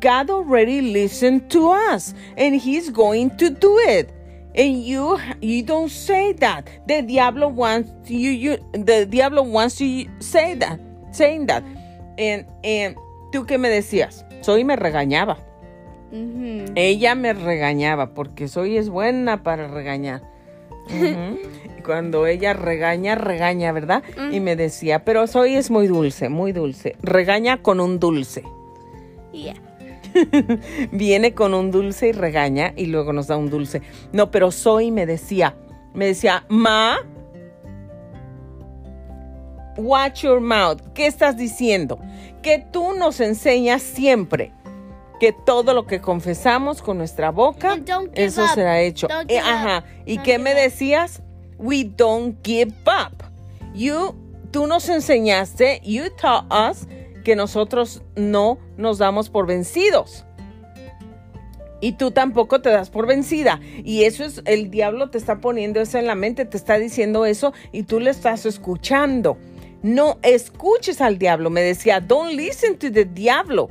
God 0.00 0.30
already 0.30 0.80
listened 0.80 1.48
to 1.50 1.70
us 1.70 2.14
and 2.36 2.54
he's 2.54 2.90
going 2.90 3.30
to 3.38 3.50
do 3.50 3.78
it. 3.78 4.15
And 4.56 4.84
you 4.84 5.18
you 5.40 5.62
don't 5.62 5.90
say 5.90 6.32
that. 6.34 6.64
The 6.86 7.02
diablo 7.02 7.48
wants 7.48 7.90
you 8.08 8.30
you 8.30 8.58
the 8.72 9.06
diablo 9.06 9.42
wants 9.42 9.80
you 9.80 10.08
say 10.18 10.54
that, 10.54 10.80
saying 11.12 11.46
that. 11.46 11.62
And 12.18 12.46
and 12.64 12.96
tú 13.32 13.44
qué 13.46 13.58
me 13.58 13.68
decías? 13.68 14.24
Soy 14.40 14.64
me 14.64 14.76
regañaba. 14.76 15.36
Mm-hmm. 16.12 16.72
Ella 16.76 17.14
me 17.14 17.32
regañaba 17.34 18.14
porque 18.14 18.48
soy 18.48 18.78
es 18.78 18.88
buena 18.88 19.42
para 19.42 19.68
regañar. 19.68 20.22
Y 21.78 21.82
Cuando 21.82 22.26
ella 22.26 22.52
regaña, 22.52 23.14
regaña, 23.14 23.70
¿verdad? 23.72 24.02
Y 24.32 24.40
me 24.40 24.56
decía, 24.56 25.04
pero 25.04 25.26
soy 25.26 25.54
es 25.54 25.70
muy 25.70 25.86
dulce, 25.86 26.28
muy 26.28 26.52
dulce. 26.52 26.96
Regaña 27.02 27.62
con 27.62 27.80
un 27.80 28.00
dulce. 28.00 28.42
Yeah. 29.32 29.65
Viene 30.92 31.34
con 31.34 31.54
un 31.54 31.70
dulce 31.70 32.08
y 32.08 32.12
regaña 32.12 32.72
y 32.76 32.86
luego 32.86 33.12
nos 33.12 33.26
da 33.26 33.36
un 33.36 33.50
dulce. 33.50 33.82
No, 34.12 34.30
pero 34.30 34.50
Zoe 34.50 34.90
me 34.90 35.06
decía, 35.06 35.56
me 35.94 36.06
decía, 36.06 36.44
Ma, 36.48 36.98
watch 39.76 40.22
your 40.22 40.40
mouth. 40.40 40.80
¿Qué 40.94 41.06
estás 41.06 41.36
diciendo? 41.36 41.98
Que 42.42 42.58
tú 42.58 42.92
nos 42.94 43.20
enseñas 43.20 43.82
siempre 43.82 44.52
que 45.18 45.32
todo 45.32 45.72
lo 45.72 45.86
que 45.86 46.00
confesamos 46.00 46.82
con 46.82 46.98
nuestra 46.98 47.30
boca, 47.30 47.78
eso 48.12 48.44
up. 48.44 48.50
será 48.54 48.80
hecho. 48.80 49.08
Eh, 49.28 49.38
ajá. 49.38 49.84
¿Y 50.04 50.16
Don't 50.16 50.24
qué 50.26 50.38
me 50.38 50.52
up. 50.52 50.56
decías? 50.56 51.22
We 51.58 51.84
don't 51.84 52.36
give 52.44 52.74
up. 52.86 53.24
You, 53.74 54.14
tú 54.50 54.66
nos 54.66 54.88
enseñaste, 54.88 55.80
you 55.82 56.10
taught 56.20 56.46
us 56.52 56.86
que 57.26 57.34
nosotros 57.34 58.04
no 58.14 58.56
nos 58.76 58.98
damos 58.98 59.30
por 59.30 59.48
vencidos. 59.48 60.24
Y 61.80 61.94
tú 61.94 62.12
tampoco 62.12 62.60
te 62.60 62.70
das 62.70 62.88
por 62.88 63.08
vencida. 63.08 63.58
Y 63.82 64.04
eso 64.04 64.22
es, 64.24 64.42
el 64.44 64.70
diablo 64.70 65.10
te 65.10 65.18
está 65.18 65.40
poniendo 65.40 65.80
eso 65.80 65.98
en 65.98 66.06
la 66.06 66.14
mente, 66.14 66.44
te 66.44 66.56
está 66.56 66.78
diciendo 66.78 67.26
eso 67.26 67.52
y 67.72 67.82
tú 67.82 67.98
le 67.98 68.10
estás 68.10 68.46
escuchando. 68.46 69.38
No 69.82 70.20
escuches 70.22 71.00
al 71.00 71.18
diablo. 71.18 71.50
Me 71.50 71.62
decía, 71.62 71.98
don't 71.98 72.30
listen 72.30 72.78
to 72.78 72.92
the 72.92 73.04
diablo. 73.04 73.70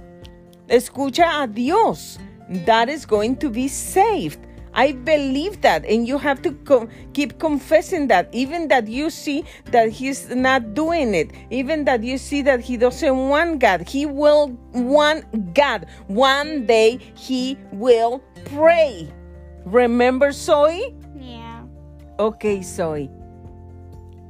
Escucha 0.68 1.42
a 1.42 1.48
Dios. 1.48 2.20
That 2.66 2.90
is 2.90 3.08
going 3.08 3.36
to 3.36 3.50
be 3.50 3.70
saved. 3.70 4.45
I 4.76 4.92
believe 4.92 5.62
that, 5.62 5.86
and 5.86 6.06
you 6.06 6.18
have 6.18 6.42
to 6.44 6.52
co- 6.52 6.90
keep 7.14 7.40
confessing 7.40 8.08
that, 8.08 8.28
even 8.34 8.68
that 8.68 8.88
you 8.88 9.10
see 9.10 9.46
that 9.72 9.90
He's 9.90 10.30
not 10.30 10.74
doing 10.74 11.16
it, 11.16 11.32
even 11.50 11.86
that 11.86 12.04
you 12.04 12.18
see 12.18 12.42
that 12.44 12.60
He 12.60 12.76
doesn't 12.76 13.30
want 13.30 13.60
God. 13.60 13.88
He 13.88 14.06
will 14.06 14.50
want 14.74 15.54
God. 15.54 15.88
One 16.08 16.66
day 16.66 17.00
He 17.16 17.58
will 17.72 18.22
pray. 18.46 19.10
Remember, 19.66 20.32
Zoe? 20.32 20.94
Yeah. 21.18 21.64
Okay, 22.20 22.62
Zoe. 22.62 23.10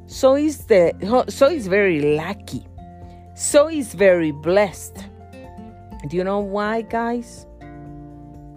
Zoe 0.07 0.45
is 0.45 0.65
the 0.65 0.93
Zoe 1.29 1.55
is 1.55 1.67
very 1.67 2.15
lucky. 2.15 2.65
Zoe 3.35 3.79
is 3.79 3.93
very 3.95 4.31
blessed. 4.31 4.95
Do 6.07 6.15
you 6.15 6.23
know 6.23 6.39
why, 6.39 6.83
guys? 6.83 7.47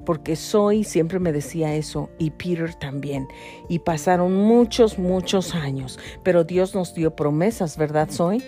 Porque 0.08 0.36
Zoe 0.36 0.84
siempre 0.84 1.18
me 1.18 1.32
decía 1.32 1.74
eso 1.74 2.08
y 2.16 2.30
Peter 2.30 2.74
también. 2.74 3.28
Y 3.68 3.80
pasaron 3.80 4.34
muchos, 4.34 4.98
muchos 4.98 5.54
años. 5.54 5.98
Pero 6.22 6.44
Dios 6.44 6.74
nos 6.74 6.94
dio 6.94 7.14
promesas, 7.14 7.76
¿verdad, 7.76 8.08
Zoe? 8.10 8.40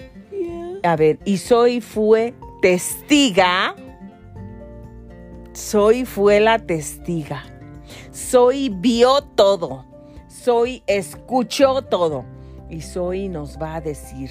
A 0.83 0.97
ver, 0.97 1.19
y 1.27 1.37
Zoe 1.37 1.83
fue 1.83 2.33
testiga. 2.63 3.75
Zoe 5.55 6.07
fue 6.07 6.41
la 6.41 6.59
testiga. 6.61 7.43
Zoe 8.11 8.71
vio 8.71 9.21
todo. 9.21 9.85
Zoe 10.31 10.83
escuchó 10.87 11.83
todo. 11.83 12.25
Y 12.71 12.81
Zoe 12.81 13.29
nos 13.29 13.59
va 13.59 13.75
a 13.75 13.81
decir, 13.83 14.31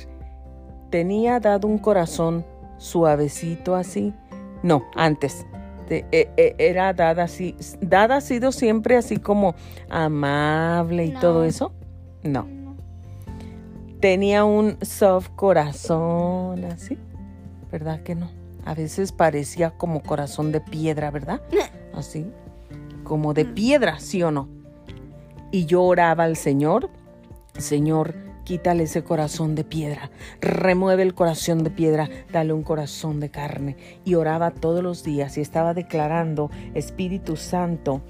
¿tenía 0.89 1.39
dado 1.39 1.67
un 1.67 1.77
corazón 1.77 2.43
suavecito 2.79 3.75
así? 3.75 4.15
No, 4.63 4.83
antes. 4.95 5.45
De- 5.89 6.05
e- 6.11 6.29
e- 6.37 6.55
era 6.59 6.93
dada 6.93 7.23
así. 7.23 7.55
¿Dada 7.81 8.17
ha 8.17 8.21
sido 8.21 8.51
siempre 8.51 8.95
así 8.95 9.17
como 9.17 9.55
amable 9.89 11.05
y 11.05 11.11
No. 11.11 11.19
todo 11.19 11.43
eso? 11.43 11.73
No. 12.23 12.47
Tenía 13.99 14.45
un 14.45 14.77
soft 14.81 15.29
corazón 15.35 16.63
así. 16.65 16.97
¿Verdad 17.71 18.01
que 18.01 18.15
no? 18.15 18.29
A 18.65 18.73
veces 18.73 19.11
parecía 19.11 19.71
como 19.71 20.01
corazón 20.01 20.51
de 20.51 20.61
piedra, 20.61 21.11
¿verdad? 21.11 21.41
Así. 21.93 22.31
Como 23.03 23.33
de 23.33 23.45
piedra, 23.45 23.99
¿sí 23.99 24.21
o 24.23 24.31
no? 24.31 24.47
Y 25.51 25.65
yo 25.65 25.83
oraba 25.83 26.23
al 26.25 26.35
Señor, 26.35 26.89
Señor, 27.57 28.13
quítale 28.49 28.85
ese 28.85 29.03
corazón 29.03 29.53
de 29.53 29.63
piedra, 29.63 30.09
remueve 30.41 31.03
el 31.03 31.13
corazón 31.13 31.63
de 31.63 31.69
piedra, 31.69 32.09
dale 32.31 32.51
un 32.51 32.63
corazón 32.63 33.19
de 33.19 33.29
carne. 33.29 33.77
Y 34.05 34.15
oraba 34.15 34.49
todos 34.49 34.81
los 34.81 35.03
días 35.03 35.37
y 35.37 35.41
estaba 35.41 35.75
declarando, 35.75 36.49
Espíritu 36.73 37.35
Santo, 37.35 38.01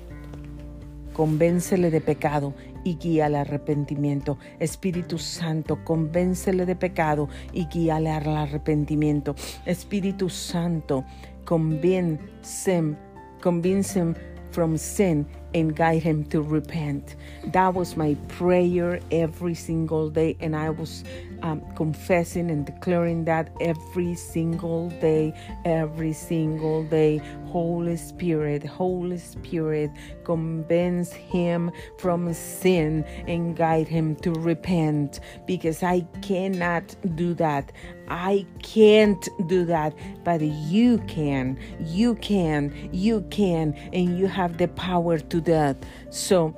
convéncele 1.12 1.91
de 1.91 1.99
pecado 1.99 2.54
y 2.86 2.95
guía 2.95 3.25
al 3.25 3.36
arrepentimiento. 3.36 4.38
Espíritu 4.60 5.17
Santo, 5.17 5.84
convéncele 5.84 6.65
de 6.65 6.78
pecado 6.78 7.28
y 7.52 7.65
guíale 7.65 8.10
al 8.10 8.38
arrepentimiento. 8.38 9.36
Espíritu 9.65 10.30
Santo, 10.30 11.04
convince 11.43 12.78
him, 12.78 12.95
convince 13.41 14.15
from 14.52 14.78
sin 14.78 15.28
and 15.54 15.76
guide 15.76 16.04
him 16.04 16.24
to 16.26 16.42
repent. 16.42 17.16
That 17.48 17.74
was 17.74 17.98
my 17.98 18.16
prayer 18.28 19.00
every 19.12 19.56
single 19.56 20.10
day, 20.10 20.38
and 20.40 20.56
I 20.56 20.70
was 20.70 21.04
um, 21.42 21.62
confessing 21.76 22.52
and 22.52 22.66
declaring 22.66 23.26
that 23.26 23.52
every 23.62 24.16
single 24.16 24.90
day, 25.02 25.34
every 25.66 26.14
single 26.14 26.84
day. 26.84 27.22
Holy 27.46 27.98
Spirit, 27.98 28.64
Holy 28.64 29.18
Spirit, 29.18 29.90
convince 30.24 31.12
him 31.12 31.72
from 31.98 32.32
sin 32.34 33.04
and 33.28 33.56
guide 33.58 33.88
him 33.88 34.16
to 34.18 34.32
repent 34.32 35.20
because 35.48 35.82
I 35.82 36.02
cannot 36.22 36.96
do 37.16 37.34
that. 37.36 37.72
I 38.10 38.46
can't 38.64 39.28
do 39.48 39.66
that, 39.66 39.94
but 40.24 40.42
you 40.42 40.98
can. 41.08 41.58
You 41.80 42.16
can. 42.16 42.90
You 42.92 43.22
can. 43.30 43.74
And 43.94 44.18
you 44.18 44.28
have 44.28 44.58
the 44.58 44.68
power 44.70 45.20
to 45.20 45.38
that. 45.41 45.78
So, 46.10 46.54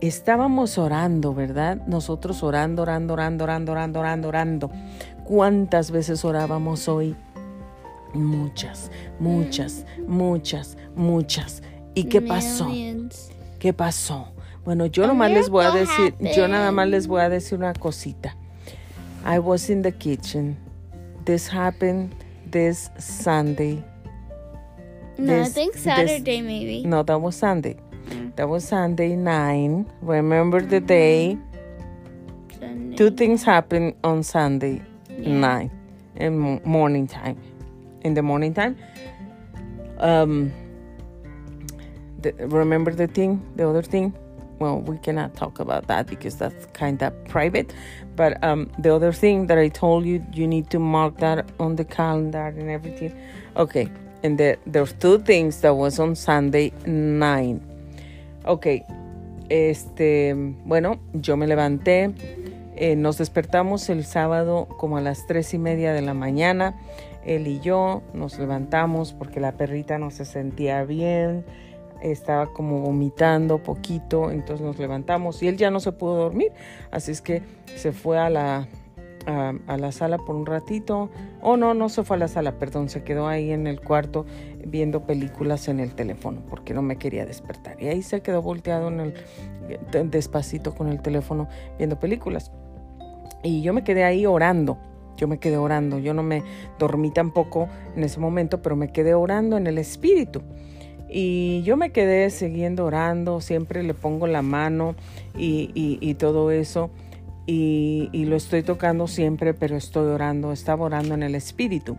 estábamos 0.00 0.78
orando, 0.78 1.34
¿verdad? 1.34 1.86
Nosotros 1.86 2.42
orando, 2.42 2.82
orando, 2.82 3.14
orando, 3.14 3.44
orando, 3.44 3.72
orando, 3.72 4.00
orando, 4.00 4.28
orando. 4.28 4.70
¿Cuántas 5.24 5.90
veces 5.90 6.24
orábamos 6.24 6.88
hoy? 6.88 7.14
Muchas, 8.12 8.90
muchas, 9.18 9.86
muchas, 10.06 10.76
muchas. 10.96 11.62
¿Y 11.94 12.04
qué 12.04 12.20
pasó? 12.20 12.68
¿Qué 13.58 13.72
pasó? 13.72 14.32
Bueno, 14.64 14.86
yo 14.86 15.06
nomás 15.06 15.30
les 15.30 15.48
voy 15.48 15.64
a 15.64 15.70
decir, 15.70 16.14
yo 16.36 16.48
nada 16.48 16.72
más 16.72 16.88
les 16.88 17.06
voy 17.06 17.20
a 17.20 17.28
decir 17.28 17.58
una 17.58 17.72
cosita. 17.72 18.36
I 19.24 19.38
was 19.38 19.68
in 19.70 19.82
the 19.82 19.92
kitchen. 19.92 20.56
This 21.24 21.46
happened 21.46 22.14
this 22.50 22.90
Sunday. 22.98 23.84
No, 25.20 25.34
I 25.34 25.38
This- 25.44 25.52
think 25.54 25.72
this- 25.74 25.82
Saturday 25.82 26.40
maybe. 26.42 26.82
No, 26.84 27.02
that 27.02 27.20
was 27.20 27.36
Sunday. 27.36 27.76
Mm. 28.08 28.34
That 28.36 28.48
was 28.48 28.64
Sunday 28.64 29.14
9. 29.16 29.86
Remember 30.02 30.60
the 30.60 30.80
day? 30.80 31.36
Sunday. 32.58 32.96
Two 32.96 33.10
things 33.10 33.42
happened 33.42 33.94
on 34.02 34.22
Sunday 34.22 34.80
Yeah. 35.18 35.34
9 35.38 35.70
in 36.16 36.38
mo- 36.38 36.60
morning 36.64 37.06
time. 37.06 37.36
In 38.02 38.14
the 38.14 38.22
morning 38.22 38.54
time. 38.54 38.76
Um 39.98 40.52
the, 42.22 42.32
remember 42.48 42.92
the 42.92 43.06
thing, 43.06 43.40
the 43.56 43.66
other 43.68 43.82
thing? 43.82 44.12
Well, 44.58 44.80
we 44.82 44.98
cannot 44.98 45.34
talk 45.36 45.58
about 45.58 45.86
that 45.86 46.06
because 46.06 46.36
that's 46.36 46.66
kind 46.74 47.02
of 47.02 47.12
private. 47.28 47.72
But 48.14 48.42
um, 48.44 48.70
the 48.78 48.94
other 48.94 49.10
thing 49.12 49.46
that 49.46 49.56
I 49.56 49.68
told 49.68 50.04
you, 50.04 50.22
you 50.34 50.46
need 50.46 50.68
to 50.70 50.78
mark 50.78 51.16
that 51.20 51.48
on 51.58 51.76
the 51.76 51.84
calendar 51.84 52.46
and 52.48 52.68
everything. 52.68 53.14
Okay, 53.56 53.88
and 54.22 54.38
the, 54.38 54.58
there's 54.66 54.92
two 54.94 55.18
things 55.18 55.60
that 55.60 55.74
was 55.74 55.98
on 55.98 56.16
Sunday 56.16 56.72
9. 56.86 57.60
Ok, 58.44 58.66
este, 59.48 60.34
bueno, 60.64 60.98
yo 61.12 61.36
me 61.36 61.46
levanté, 61.46 62.12
eh, 62.76 62.96
nos 62.96 63.18
despertamos 63.18 63.88
el 63.90 64.04
sábado 64.04 64.66
como 64.78 64.96
a 64.96 65.00
las 65.00 65.26
tres 65.26 65.52
y 65.54 65.58
media 65.58 65.92
de 65.92 66.02
la 66.02 66.14
mañana, 66.14 66.78
él 67.24 67.46
y 67.46 67.60
yo 67.60 68.02
nos 68.14 68.38
levantamos 68.38 69.12
porque 69.12 69.40
la 69.40 69.52
perrita 69.52 69.98
no 69.98 70.10
se 70.10 70.24
sentía 70.24 70.84
bien, 70.84 71.44
estaba 72.00 72.46
como 72.52 72.80
vomitando 72.80 73.58
poquito, 73.58 74.30
entonces 74.30 74.64
nos 74.64 74.78
levantamos 74.78 75.42
y 75.42 75.48
él 75.48 75.56
ya 75.56 75.70
no 75.70 75.80
se 75.80 75.92
pudo 75.92 76.16
dormir, 76.16 76.52
así 76.90 77.10
es 77.10 77.20
que 77.20 77.42
se 77.76 77.92
fue 77.92 78.18
a 78.18 78.30
la, 78.30 78.68
a, 79.26 79.76
la 79.76 79.92
sala 79.92 80.18
por 80.18 80.36
un 80.36 80.46
ratito, 80.46 81.10
o 81.42 81.56
no, 81.56 81.74
no 81.74 81.88
se 81.88 82.04
fue 82.04 82.16
a 82.16 82.20
la 82.20 82.28
sala, 82.28 82.58
perdón, 82.58 82.88
se 82.88 83.02
quedó 83.02 83.28
ahí 83.28 83.50
en 83.50 83.66
el 83.66 83.80
cuarto 83.80 84.26
viendo 84.66 85.04
películas 85.06 85.68
en 85.68 85.80
el 85.80 85.94
teléfono 85.94 86.42
porque 86.48 86.74
no 86.74 86.82
me 86.82 86.96
quería 86.96 87.26
despertar. 87.26 87.82
Y 87.82 87.88
ahí 87.88 88.02
se 88.02 88.20
quedó 88.22 88.42
volteado 88.42 88.88
en 88.88 89.00
el 89.00 90.10
despacito 90.10 90.74
con 90.74 90.88
el 90.88 91.00
teléfono 91.02 91.48
viendo 91.78 91.98
películas. 91.98 92.50
Y 93.42 93.62
yo 93.62 93.72
me 93.72 93.84
quedé 93.84 94.04
ahí 94.04 94.26
orando 94.26 94.78
yo 95.16 95.28
me 95.28 95.38
quedé 95.38 95.58
orando 95.58 95.98
yo 95.98 96.14
no 96.14 96.22
me 96.22 96.42
dormí 96.78 97.10
tampoco 97.10 97.68
en 97.94 98.04
ese 98.04 98.18
momento 98.20 98.62
pero 98.62 98.74
me 98.74 98.90
quedé 98.90 99.14
orando 99.14 99.56
en 99.56 99.66
el 99.66 99.78
espíritu. 99.78 100.42
Y 101.12 101.62
yo 101.62 101.76
me 101.76 101.90
quedé 101.90 102.30
siguiendo 102.30 102.86
orando 102.86 103.40
siempre 103.40 103.82
le 103.82 103.94
pongo 103.94 104.26
la 104.26 104.42
mano 104.42 104.94
y- 105.36 105.70
y 105.74 106.14
todo 106.14 106.50
eso 106.50 106.90
y, 107.52 108.24
lo 108.26 108.36
estoy 108.36 108.62
tocando 108.62 109.08
siempre 109.08 109.54
pero 109.54 109.76
estoy 109.76 110.06
orando 110.06 110.52
estaba 110.52 110.84
orando 110.84 111.14
en 111.14 111.24
el 111.24 111.34
espíritu 111.34 111.98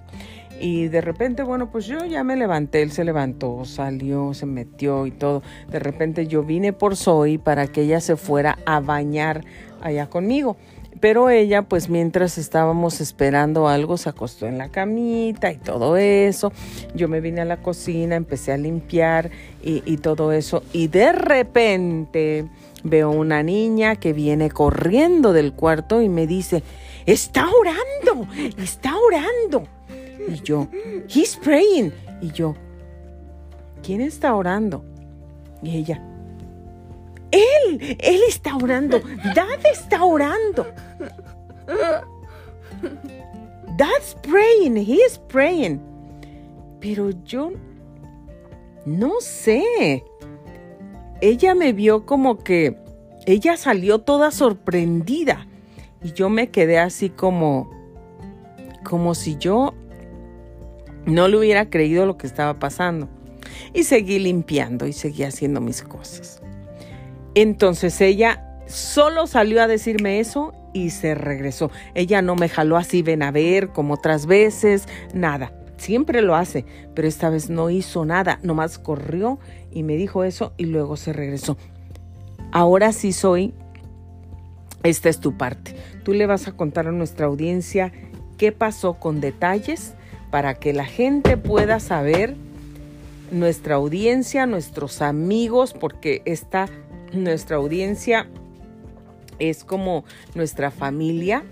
Y 0.61 0.87
de 0.87 1.01
repente, 1.01 1.43
bueno, 1.43 1.71
pues 1.71 1.87
yo 1.87 2.05
ya 2.05 2.23
me 2.23 2.35
levanté, 2.35 2.83
él 2.83 2.91
se 2.91 3.03
levantó, 3.03 3.65
salió, 3.65 4.35
se 4.35 4.45
metió 4.45 5.07
y 5.07 5.11
todo. 5.11 5.41
De 5.71 5.79
repente 5.79 6.27
yo 6.27 6.43
vine 6.43 6.71
por 6.71 6.95
Zoe 6.95 7.39
para 7.39 7.65
que 7.65 7.81
ella 7.81 7.99
se 7.99 8.15
fuera 8.15 8.59
a 8.65 8.79
bañar 8.79 9.43
allá 9.81 10.07
conmigo. 10.07 10.57
Pero 10.99 11.31
ella, 11.31 11.63
pues 11.63 11.89
mientras 11.89 12.37
estábamos 12.37 13.01
esperando 13.01 13.67
algo, 13.67 13.97
se 13.97 14.09
acostó 14.09 14.45
en 14.45 14.59
la 14.59 14.69
camita 14.69 15.51
y 15.51 15.57
todo 15.57 15.97
eso. 15.97 16.53
Yo 16.93 17.07
me 17.07 17.21
vine 17.21 17.41
a 17.41 17.45
la 17.45 17.57
cocina, 17.57 18.15
empecé 18.15 18.51
a 18.51 18.57
limpiar 18.57 19.31
y 19.63 19.97
todo 19.97 20.31
eso. 20.31 20.61
Y 20.73 20.89
de 20.89 21.11
repente 21.11 22.45
veo 22.83 23.11
una 23.11 23.43
niña 23.43 23.95
que 23.95 24.13
viene 24.13 24.49
corriendo 24.49 25.33
del 25.33 25.53
cuarto 25.53 26.01
y 26.01 26.09
me 26.09 26.27
dice, 26.27 26.63
está 27.05 27.47
orando, 27.49 28.27
está 28.57 28.95
orando. 28.97 29.67
Y 30.27 30.41
yo, 30.41 30.67
he's 31.07 31.35
praying. 31.37 31.93
Y 32.21 32.31
yo, 32.31 32.55
¿quién 33.83 34.01
está 34.01 34.35
orando? 34.35 34.83
Y 35.63 35.77
ella, 35.77 36.01
él, 37.31 37.97
él 37.99 38.21
está 38.27 38.55
orando. 38.55 38.99
Dad 39.35 39.65
está 39.71 40.03
orando. 40.03 40.67
Dad's 43.77 44.15
praying. 44.21 44.75
He 44.77 44.95
is 44.95 45.17
praying. 45.29 45.79
Pero 46.79 47.11
yo 47.23 47.51
no 48.85 49.21
sé. 49.21 50.03
Ella 51.21 51.55
me 51.55 51.71
vio 51.73 52.05
como 52.05 52.39
que 52.39 52.75
ella 53.25 53.55
salió 53.55 53.99
toda 53.99 54.31
sorprendida 54.31 55.47
y 56.03 56.13
yo 56.13 56.29
me 56.29 56.49
quedé 56.49 56.79
así 56.79 57.09
como 57.09 57.69
como 58.83 59.13
si 59.13 59.37
yo 59.37 59.73
no 61.05 61.27
le 61.27 61.37
hubiera 61.37 61.69
creído 61.69 62.05
lo 62.05 62.17
que 62.17 62.27
estaba 62.27 62.59
pasando. 62.59 63.07
Y 63.73 63.83
seguí 63.83 64.19
limpiando 64.19 64.87
y 64.87 64.93
seguí 64.93 65.23
haciendo 65.23 65.61
mis 65.61 65.83
cosas. 65.83 66.41
Entonces 67.35 68.01
ella 68.01 68.59
solo 68.67 69.27
salió 69.27 69.61
a 69.61 69.67
decirme 69.67 70.19
eso 70.19 70.53
y 70.73 70.89
se 70.89 71.15
regresó. 71.15 71.71
Ella 71.93 72.21
no 72.21 72.35
me 72.35 72.49
jaló 72.49 72.77
así, 72.77 73.01
ven 73.01 73.23
a 73.23 73.31
ver, 73.31 73.69
como 73.69 73.95
otras 73.95 74.25
veces, 74.25 74.87
nada. 75.13 75.53
Siempre 75.77 76.21
lo 76.21 76.35
hace, 76.35 76.65
pero 76.93 77.07
esta 77.07 77.29
vez 77.29 77.49
no 77.49 77.69
hizo 77.69 78.05
nada, 78.05 78.39
nomás 78.43 78.77
corrió 78.77 79.39
y 79.71 79.83
me 79.83 79.95
dijo 79.95 80.23
eso 80.23 80.53
y 80.57 80.65
luego 80.65 80.97
se 80.97 81.13
regresó. 81.13 81.57
Ahora 82.51 82.91
sí 82.91 83.13
soy, 83.13 83.53
esta 84.83 85.09
es 85.09 85.19
tu 85.19 85.37
parte. 85.37 85.75
Tú 86.03 86.13
le 86.13 86.25
vas 86.25 86.47
a 86.47 86.53
contar 86.53 86.87
a 86.87 86.91
nuestra 86.91 87.27
audiencia 87.27 87.91
qué 88.37 88.51
pasó 88.51 88.95
con 88.95 89.21
detalles 89.21 89.93
para 90.31 90.55
que 90.55 90.73
la 90.73 90.85
gente 90.85 91.37
pueda 91.37 91.79
saber, 91.79 92.35
nuestra 93.31 93.75
audiencia, 93.75 94.45
nuestros 94.45 95.01
amigos, 95.01 95.73
porque 95.73 96.21
esta 96.25 96.67
nuestra 97.13 97.57
audiencia 97.57 98.27
es 99.39 99.63
como 99.63 100.03
nuestra 100.35 100.71
familia. 100.71 101.43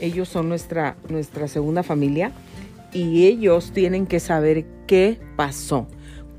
Ellos 0.00 0.28
son 0.28 0.48
nuestra, 0.48 0.96
nuestra 1.08 1.46
segunda 1.46 1.82
familia 1.82 2.32
y 2.92 3.26
ellos 3.26 3.72
tienen 3.72 4.06
que 4.06 4.18
saber 4.18 4.64
qué 4.86 5.18
pasó 5.36 5.86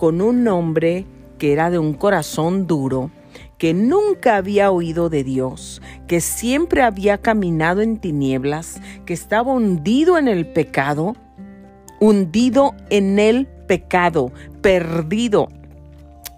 con 0.01 0.19
un 0.19 0.47
hombre 0.47 1.05
que 1.37 1.53
era 1.53 1.69
de 1.69 1.77
un 1.77 1.93
corazón 1.93 2.65
duro, 2.65 3.11
que 3.59 3.75
nunca 3.75 4.35
había 4.35 4.71
oído 4.71 5.09
de 5.09 5.23
Dios, 5.23 5.79
que 6.07 6.21
siempre 6.21 6.81
había 6.81 7.19
caminado 7.19 7.81
en 7.81 7.99
tinieblas, 7.99 8.81
que 9.05 9.13
estaba 9.13 9.53
hundido 9.53 10.17
en 10.17 10.27
el 10.27 10.47
pecado, 10.47 11.15
hundido 11.99 12.73
en 12.89 13.19
el 13.19 13.45
pecado, 13.67 14.31
perdido. 14.63 15.49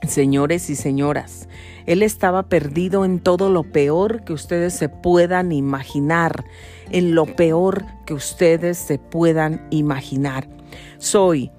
Señores 0.05 0.69
y 0.69 0.75
señoras, 0.75 1.47
él 1.85 2.03
estaba 2.03 2.43
perdido 2.43 3.05
en 3.05 3.21
todo 3.21 3.49
lo 3.49 3.63
peor 3.63 4.25
que 4.25 4.33
ustedes 4.33 4.73
se 4.73 4.89
puedan 4.89 5.53
imaginar, 5.53 6.43
en 6.91 7.15
lo 7.15 7.27
peor 7.27 7.85
que 8.05 8.13
ustedes 8.13 8.77
se 8.77 8.99
puedan 8.99 9.65
imaginar. 9.69 10.49
Soy, 10.97 11.49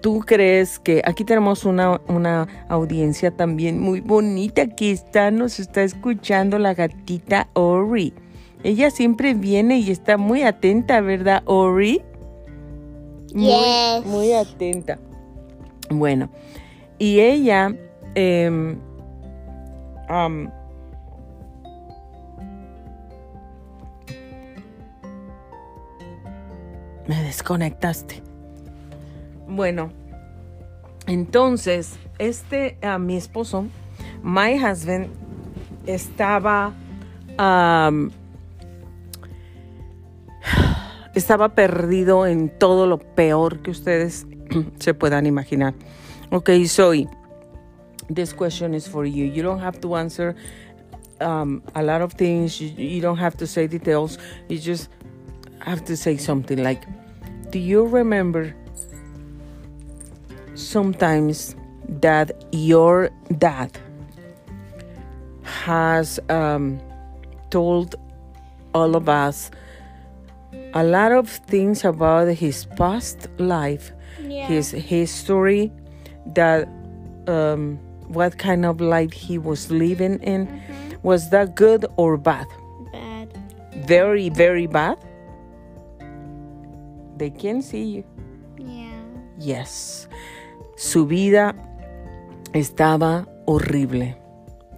¿tú 0.00 0.20
crees 0.20 0.78
que 0.78 1.02
aquí 1.04 1.24
tenemos 1.24 1.64
una, 1.64 2.00
una 2.08 2.46
audiencia 2.68 3.30
también 3.30 3.80
muy 3.80 4.00
bonita 4.00 4.66
que 4.66 4.90
está, 4.90 5.30
nos 5.30 5.58
está 5.58 5.82
escuchando 5.82 6.58
la 6.58 6.74
gatita 6.74 7.48
Ori? 7.54 8.14
Ella 8.62 8.90
siempre 8.90 9.34
viene 9.34 9.78
y 9.78 9.90
está 9.90 10.16
muy 10.16 10.42
atenta, 10.42 11.00
¿verdad, 11.00 11.42
Ori? 11.46 12.02
Muy, 13.34 14.02
muy 14.06 14.32
atenta. 14.32 14.98
Bueno, 15.90 16.28
y 16.98 17.20
ella 17.20 17.74
eh, 18.14 18.76
Um, 20.08 20.50
me 27.06 27.22
desconectaste. 27.24 28.27
Bueno, 29.48 29.90
entonces, 31.06 31.98
este, 32.18 32.78
a 32.82 32.98
mi 32.98 33.16
esposo, 33.16 33.66
my 34.22 34.58
husband, 34.58 35.08
estaba, 35.86 36.74
um, 37.38 38.10
estaba 41.14 41.54
perdido 41.54 42.26
en 42.26 42.50
todo 42.50 42.86
lo 42.86 42.98
peor 42.98 43.60
que 43.60 43.70
ustedes 43.70 44.26
se 44.78 44.94
puedan 44.94 45.26
imaginar. 45.26 45.74
Ok, 46.30 46.50
soy 46.66 47.08
this 48.08 48.32
question 48.32 48.74
is 48.74 48.86
for 48.86 49.04
you. 49.04 49.24
You 49.24 49.42
don't 49.42 49.60
have 49.60 49.80
to 49.80 49.94
answer 49.96 50.34
um, 51.20 51.62
a 51.74 51.82
lot 51.82 52.00
of 52.00 52.12
things. 52.14 52.60
You 52.60 53.00
don't 53.00 53.18
have 53.18 53.36
to 53.38 53.46
say 53.46 53.66
details. 53.66 54.18
You 54.48 54.58
just 54.58 54.90
have 55.60 55.84
to 55.86 55.96
say 55.96 56.16
something 56.16 56.62
like, 56.62 56.84
Do 57.50 57.58
you 57.58 57.86
remember 57.86 58.54
sometimes 60.58 61.54
that 61.88 62.32
your 62.52 63.10
dad 63.38 63.70
has 65.42 66.18
um, 66.28 66.80
told 67.50 67.94
all 68.74 68.96
of 68.96 69.08
us 69.08 69.50
a 70.74 70.82
lot 70.84 71.12
of 71.12 71.28
things 71.30 71.84
about 71.84 72.28
his 72.34 72.66
past 72.76 73.28
life, 73.38 73.92
Yeah. 74.20 74.46
his 74.46 74.70
history, 74.72 75.72
that 76.34 76.68
um, 77.26 77.78
what 78.08 78.36
kind 78.38 78.66
of 78.66 78.80
life 78.80 79.12
he 79.12 79.38
was 79.38 79.70
living 79.70 80.18
in. 80.22 80.60
Was 81.02 81.30
that 81.30 81.54
good 81.54 81.86
or 81.96 82.16
bad? 82.16 82.46
Bad. 82.92 83.32
Very, 83.86 84.28
very 84.28 84.66
bad. 84.66 84.98
They 87.16 87.30
can 87.30 87.62
see 87.62 87.84
you. 87.84 88.04
Yeah. 88.58 89.00
Yes. 89.38 90.08
Su 90.78 91.06
vida 91.06 91.56
estaba 92.52 93.26
horrible, 93.46 94.16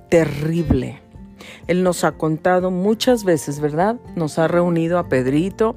terrible. 0.09 0.99
Él 1.67 1.83
nos 1.83 2.05
ha 2.05 2.13
contado 2.13 2.71
muchas 2.71 3.23
veces, 3.23 3.61
¿verdad? 3.61 3.97
Nos 4.17 4.39
ha 4.39 4.49
reunido 4.49 4.99
a 4.99 5.11
Pedrito, 5.11 5.75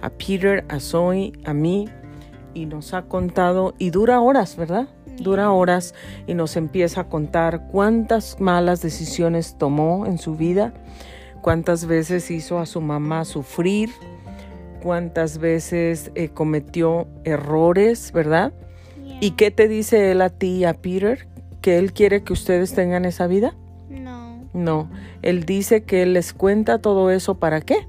a 0.00 0.08
Peter, 0.08 0.64
a 0.70 0.80
Zoe, 0.80 1.34
a 1.44 1.52
mí, 1.52 1.90
y 2.54 2.64
nos 2.64 2.94
ha 2.94 3.02
contado, 3.02 3.74
y 3.76 3.90
dura 3.90 4.18
horas, 4.20 4.56
¿verdad? 4.56 4.88
Dura 5.18 5.50
horas 5.50 5.94
y 6.26 6.32
nos 6.32 6.56
empieza 6.56 7.02
a 7.02 7.08
contar 7.10 7.68
cuántas 7.70 8.40
malas 8.40 8.80
decisiones 8.80 9.58
tomó 9.58 10.06
en 10.06 10.16
su 10.16 10.36
vida, 10.36 10.72
cuántas 11.42 11.84
veces 11.84 12.30
hizo 12.30 12.60
a 12.60 12.64
su 12.64 12.80
mamá 12.80 13.26
sufrir, 13.26 13.90
cuántas 14.82 15.36
veces 15.36 16.12
eh, 16.14 16.30
cometió 16.30 17.08
errores, 17.24 18.10
¿verdad? 18.12 18.54
¿Y 19.20 19.32
qué 19.32 19.50
te 19.50 19.68
dice 19.68 20.10
él 20.12 20.20
a 20.20 20.30
ti 20.30 20.58
y 20.58 20.64
a 20.64 20.74
Peter? 20.74 21.26
¿Que 21.60 21.78
él 21.78 21.92
quiere 21.92 22.22
que 22.22 22.32
ustedes 22.32 22.74
tengan 22.74 23.04
esa 23.04 23.26
vida? 23.26 23.54
No. 23.88 24.44
No, 24.52 24.90
él 25.22 25.44
dice 25.44 25.84
que 25.84 26.02
él 26.02 26.12
les 26.12 26.32
cuenta 26.32 26.78
todo 26.78 27.10
eso 27.10 27.38
para 27.38 27.60
qué? 27.60 27.86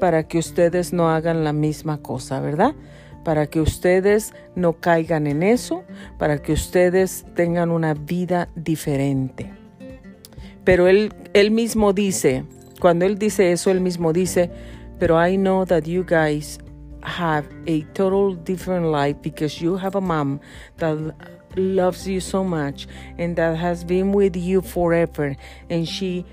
Para 0.00 0.22
que 0.28 0.38
ustedes 0.38 0.92
no 0.92 1.10
hagan 1.10 1.42
la 1.42 1.52
misma 1.52 1.98
cosa, 1.98 2.40
¿verdad? 2.40 2.74
Para 3.24 3.46
que 3.46 3.60
ustedes 3.60 4.32
no 4.54 4.74
caigan 4.74 5.26
en 5.26 5.42
eso, 5.42 5.82
para 6.18 6.38
que 6.38 6.52
ustedes 6.52 7.24
tengan 7.34 7.70
una 7.70 7.94
vida 7.94 8.48
diferente. 8.54 9.50
Pero 10.62 10.86
él, 10.86 11.12
él 11.32 11.50
mismo 11.50 11.92
dice, 11.92 12.44
cuando 12.80 13.06
él 13.06 13.18
dice 13.18 13.50
eso, 13.50 13.70
él 13.70 13.80
mismo 13.80 14.12
dice, 14.12 14.50
pero 14.98 15.24
I 15.24 15.36
know 15.36 15.64
that 15.66 15.82
you 15.82 16.04
guys 16.04 16.60
have 17.02 17.46
a 17.66 17.82
total 17.94 18.34
different 18.34 18.86
life 18.86 19.16
because 19.22 19.60
you 19.60 19.76
have 19.76 19.94
a 19.94 20.00
mom 20.00 20.40
that 20.78 21.14
loves 21.56 22.06
you 22.06 22.20
so 22.20 22.44
much 22.44 22.86
and 23.18 23.36
that 23.36 23.56
has 23.56 23.84
been 23.84 24.12
with 24.12 24.36
you 24.36 24.60
forever 24.60 25.36
and 25.70 25.88
she 25.88 26.24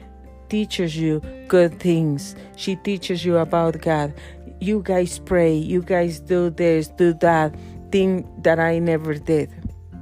teaches 0.50 0.96
you 0.98 1.22
good 1.48 1.80
things. 1.80 2.36
She 2.56 2.76
teaches 2.76 3.26
you 3.26 3.38
about 3.38 3.82
God. 3.82 4.14
you 4.60 4.82
guys 4.82 5.20
pray, 5.20 5.54
you 5.54 5.82
guys 5.82 6.20
do 6.20 6.50
this, 6.50 6.88
do 6.88 7.14
that, 7.16 7.56
thing 7.92 8.28
that 8.42 8.60
I 8.60 8.80
never 8.80 9.14
did. 9.16 9.52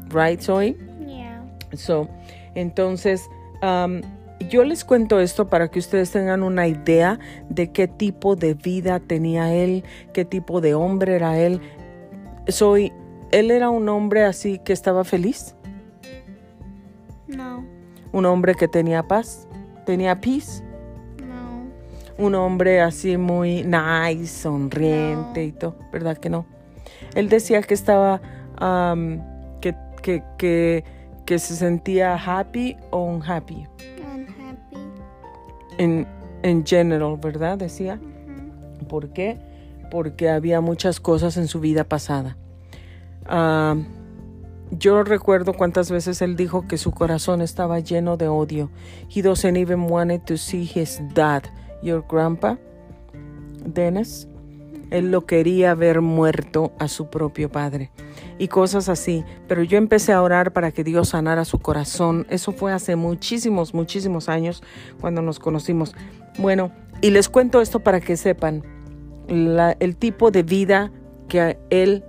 Right, 0.10 0.42
Zoe? 0.42 0.78
Yeah. 1.06 1.42
So, 1.76 2.10
entonces, 2.56 3.22
um, 3.64 4.04
yo 4.50 4.64
les 4.64 4.84
cuento 4.86 5.20
esto 5.20 5.48
para 5.50 5.70
que 5.70 5.80
ustedes 5.80 6.12
tengan 6.12 6.44
una 6.44 6.68
idea 6.68 7.20
de 7.50 7.72
qué 7.72 7.88
tipo 7.88 8.36
de 8.36 8.54
vida 8.54 9.00
tenía 9.00 9.54
él, 9.54 9.84
qué 10.14 10.26
tipo 10.26 10.62
de 10.62 10.74
hombre 10.74 11.16
era 11.16 11.38
él. 11.40 11.62
Soy, 12.48 12.92
él 13.32 13.52
era 13.52 13.70
un 13.70 13.88
hombre 13.90 14.24
así 14.24 14.60
que 14.60 14.74
estaba 14.74 15.04
feliz, 15.04 15.56
No. 17.28 17.66
un 18.12 18.26
hombre 18.26 18.56
que 18.56 18.68
tenía 18.68 19.04
paz, 19.04 19.48
tenía 19.86 20.20
peace, 20.20 20.64
No. 21.20 22.24
un 22.26 22.36
hombre 22.36 22.82
así 22.82 23.18
muy 23.18 23.64
nice, 23.64 24.28
sonriente 24.28 25.42
No. 25.42 25.48
y 25.48 25.52
todo, 25.52 25.76
¿verdad 25.92 26.18
que 26.18 26.30
no? 26.30 26.46
Él 27.16 27.30
decía 27.30 27.62
que 27.62 27.74
estaba, 27.74 28.22
um, 28.62 29.20
que, 29.62 29.76
que, 30.02 30.24
que, 30.38 30.84
que 31.26 31.40
se 31.40 31.56
sentía 31.56 32.16
happy 32.16 32.76
o 32.92 33.04
unhappy. 33.04 33.56
Unhappy. 33.56 33.93
En, 35.78 36.08
en 36.42 36.66
general, 36.66 37.18
¿verdad? 37.22 37.58
Decía. 37.58 38.00
¿Por 38.88 39.10
qué? 39.10 39.40
Porque 39.92 40.30
había 40.30 40.62
muchas 40.62 41.00
cosas 41.00 41.38
en 41.38 41.48
su 41.48 41.60
vida 41.60 41.84
pasada. 41.84 42.38
Ah, 43.26 43.76
yo 44.72 45.04
recuerdo 45.04 45.54
cuántas 45.54 45.92
veces 45.92 46.22
él 46.22 46.36
dijo 46.36 46.68
que 46.68 46.78
su 46.78 46.92
corazón 46.92 47.42
estaba 47.42 47.80
lleno 47.80 48.18
de 48.18 48.28
odio. 48.28 48.70
He 49.14 49.22
doesn't 49.22 49.58
even 49.58 49.90
wanted 49.90 50.22
to 50.22 50.38
see 50.38 50.64
his 50.64 51.00
dad, 51.14 51.44
your 51.82 52.04
grandpa, 52.08 52.58
Dennis. 53.66 54.28
Él 54.90 55.12
lo 55.12 55.26
quería 55.26 55.76
ver 55.76 56.02
muerto 56.02 56.74
a 56.80 56.88
su 56.88 57.10
propio 57.10 57.52
padre 57.52 57.92
y 58.44 58.50
cosas 58.50 58.90
así. 58.90 59.24
Pero 59.48 59.64
yo 59.64 59.78
empecé 59.78 60.12
a 60.12 60.22
orar 60.22 60.52
para 60.52 60.74
que 60.74 60.84
Dios 60.84 61.10
sanara 61.10 61.46
su 61.46 61.60
corazón. 61.60 62.28
Eso 62.30 62.52
fue 62.52 62.74
hace 62.74 62.98
muchísimos, 62.98 63.74
muchísimos 63.74 64.28
años 64.28 64.62
cuando 65.00 65.22
nos 65.22 65.40
conocimos. 65.40 65.96
Bueno, 66.38 66.74
y 67.00 67.12
les 67.12 67.30
cuento 67.30 67.62
esto 67.62 67.80
para 67.80 68.02
que 68.02 68.18
sepan 68.18 68.62
el 69.30 69.96
tipo 69.96 70.30
de 70.30 70.44
vida 70.44 70.92
que 71.30 71.58
él 71.70 72.04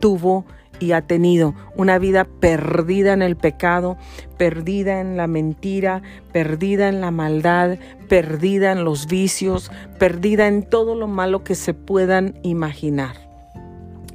tuvo 0.00 0.44
y 0.80 0.90
ha 0.90 1.02
tenido. 1.02 1.54
Una 1.76 2.00
vida 2.00 2.24
perdida 2.24 3.12
en 3.12 3.22
el 3.22 3.36
pecado, 3.36 3.96
perdida 4.38 5.00
en 5.00 5.16
la 5.16 5.28
mentira, 5.28 6.02
perdida 6.32 6.88
en 6.88 7.00
la 7.00 7.12
maldad, 7.12 7.78
perdida 8.08 8.72
en 8.72 8.82
los 8.82 9.06
vicios, 9.06 9.70
perdida 10.00 10.48
en 10.48 10.64
todo 10.64 10.96
lo 10.96 11.06
malo 11.06 11.44
que 11.44 11.54
se 11.54 11.74
puedan 11.74 12.40
imaginar. 12.42 13.30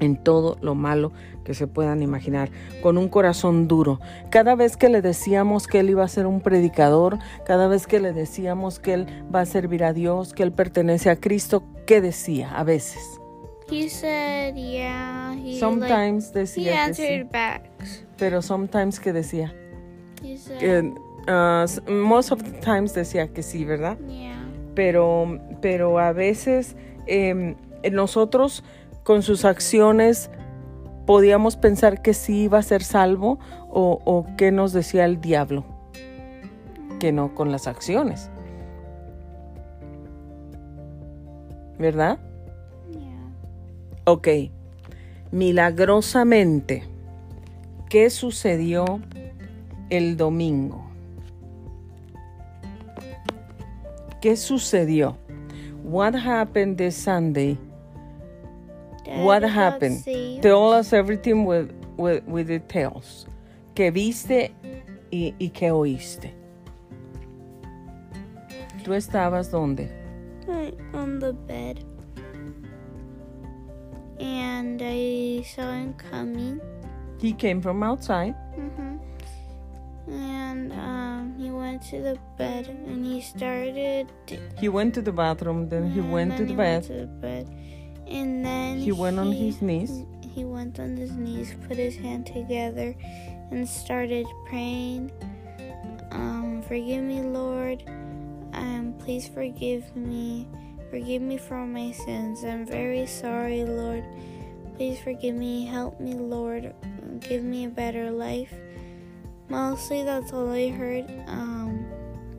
En 0.01 0.17
todo 0.17 0.57
lo 0.59 0.75
malo 0.75 1.13
que 1.45 1.53
se 1.53 1.67
puedan 1.67 2.01
imaginar, 2.01 2.49
con 2.83 2.97
un 2.97 3.07
corazón 3.07 3.69
duro. 3.69 4.01
Cada 4.29 4.55
vez 4.55 4.75
que 4.75 4.89
le 4.89 5.01
decíamos 5.01 5.67
que 5.67 5.79
él 5.79 5.89
iba 5.91 6.03
a 6.03 6.07
ser 6.09 6.25
un 6.25 6.41
predicador, 6.41 7.19
cada 7.45 7.69
vez 7.69 7.87
que 7.87 8.01
le 8.01 8.11
decíamos 8.11 8.79
que 8.79 8.93
él 8.95 9.07
va 9.33 9.41
a 9.41 9.45
servir 9.45 9.85
a 9.85 9.93
Dios, 9.93 10.33
que 10.33 10.43
él 10.43 10.51
pertenece 10.51 11.09
a 11.09 11.15
Cristo, 11.15 11.63
¿qué 11.85 12.01
decía 12.01 12.51
a 12.57 12.63
veces? 12.65 13.01
He 13.71 13.89
said, 13.89 14.55
yeah. 14.55 15.33
He 15.33 15.53
like, 15.53 15.59
Sometimes 15.59 16.31
he 16.35 16.39
decía 16.39 16.87
que 16.87 16.93
sí, 16.93 17.03
answered 17.03 17.31
back. 17.31 17.63
pero 18.17 18.41
sometimes 18.41 18.99
que 18.99 19.13
decía. 19.13 19.53
He 20.23 20.37
said, 20.37 20.85
uh, 21.27 21.63
s- 21.63 21.81
most 21.87 22.31
of 22.31 22.43
the 22.43 22.51
times 22.59 22.93
decía 22.93 23.27
que 23.27 23.41
sí, 23.43 23.65
¿verdad? 23.65 23.97
yeah. 24.07 24.33
Pero, 24.75 25.39
pero 25.61 25.97
a 25.99 26.11
veces 26.11 26.75
em, 27.07 27.55
nosotros 27.91 28.63
con 29.03 29.21
sus 29.23 29.45
acciones 29.45 30.29
podíamos 31.05 31.55
pensar 31.55 32.01
que 32.01 32.13
sí 32.13 32.43
iba 32.43 32.57
a 32.57 32.63
ser 32.63 32.83
salvo 32.83 33.39
o, 33.69 33.99
o 34.05 34.25
qué 34.37 34.51
nos 34.51 34.73
decía 34.73 35.05
el 35.05 35.21
diablo, 35.21 35.65
que 36.99 37.11
no 37.11 37.35
con 37.35 37.51
las 37.51 37.67
acciones. 37.67 38.29
¿Verdad? 41.77 42.19
Ok, 44.05 44.27
milagrosamente, 45.31 46.83
¿qué 47.89 48.09
sucedió 48.09 48.85
el 49.89 50.15
domingo? 50.15 50.85
¿Qué 54.21 54.37
sucedió? 54.37 55.17
What 55.83 56.15
happened 56.15 56.77
this 56.77 56.95
Sunday? 56.95 57.59
Dad 59.05 59.23
What 59.23 59.43
happened? 59.43 60.03
Tell 60.41 60.73
us 60.73 60.91
everything 60.91 61.45
with, 61.45 61.71
with, 61.95 62.23
with 62.25 62.47
details. 62.47 63.27
¿Qué 63.75 63.91
viste 63.91 64.51
y, 65.11 65.35
y 65.39 65.49
qué 65.49 65.71
oíste? 65.71 66.33
¿Tú 68.83 68.93
estabas 68.93 69.51
dónde? 69.51 69.89
Right 70.47 70.75
on 70.93 71.19
the 71.19 71.33
bed. 71.33 71.83
And 74.19 74.81
I 74.81 75.43
saw 75.43 75.71
him 75.71 75.93
coming. 75.93 76.61
He 77.19 77.33
came 77.33 77.61
from 77.61 77.83
outside. 77.83 78.35
Mm-hmm. 78.57 80.11
And 80.11 80.71
um, 80.73 81.35
he 81.37 81.49
went 81.49 81.81
to 81.89 82.01
the 82.01 82.17
bed 82.37 82.67
and 82.67 83.05
he 83.05 83.21
started. 83.21 84.11
He 84.57 84.69
went 84.69 84.93
to 84.93 85.01
the 85.01 85.11
bathroom, 85.11 85.67
then 85.67 85.89
he 85.89 86.01
went 86.01 86.37
to 86.37 86.45
the 86.45 86.53
he. 86.53 86.55
Went 86.55 86.85
to 86.85 86.93
the 86.93 87.07
bed. 87.07 87.49
And 88.07 88.45
then 88.45 88.77
He 88.79 88.91
went 88.91 89.19
on 89.19 89.31
his 89.31 89.61
knees. 89.61 90.05
He 90.33 90.43
went 90.43 90.79
on 90.79 90.97
his 90.97 91.11
knees, 91.11 91.55
put 91.67 91.77
his 91.77 91.95
hand 91.95 92.25
together, 92.25 92.95
and 93.51 93.67
started 93.67 94.27
praying. 94.47 95.11
Um, 96.11 96.61
forgive 96.67 97.03
me, 97.03 97.21
Lord. 97.21 97.83
Um, 98.53 98.93
please 98.99 99.27
forgive 99.27 99.95
me. 99.95 100.47
Forgive 100.89 101.21
me 101.21 101.37
for 101.37 101.57
all 101.57 101.67
my 101.67 101.91
sins. 101.91 102.43
I'm 102.43 102.65
very 102.65 103.05
sorry, 103.05 103.63
Lord. 103.63 104.03
Please 104.75 104.99
forgive 104.99 105.35
me. 105.35 105.65
Help 105.65 105.99
me, 105.99 106.13
Lord. 106.13 106.73
Give 107.21 107.43
me 107.43 107.65
a 107.65 107.69
better 107.69 108.11
life. 108.11 108.53
Mostly 109.49 110.03
that's 110.03 110.33
all 110.33 110.51
I 110.51 110.69
heard. 110.69 111.05
Um, 111.27 111.84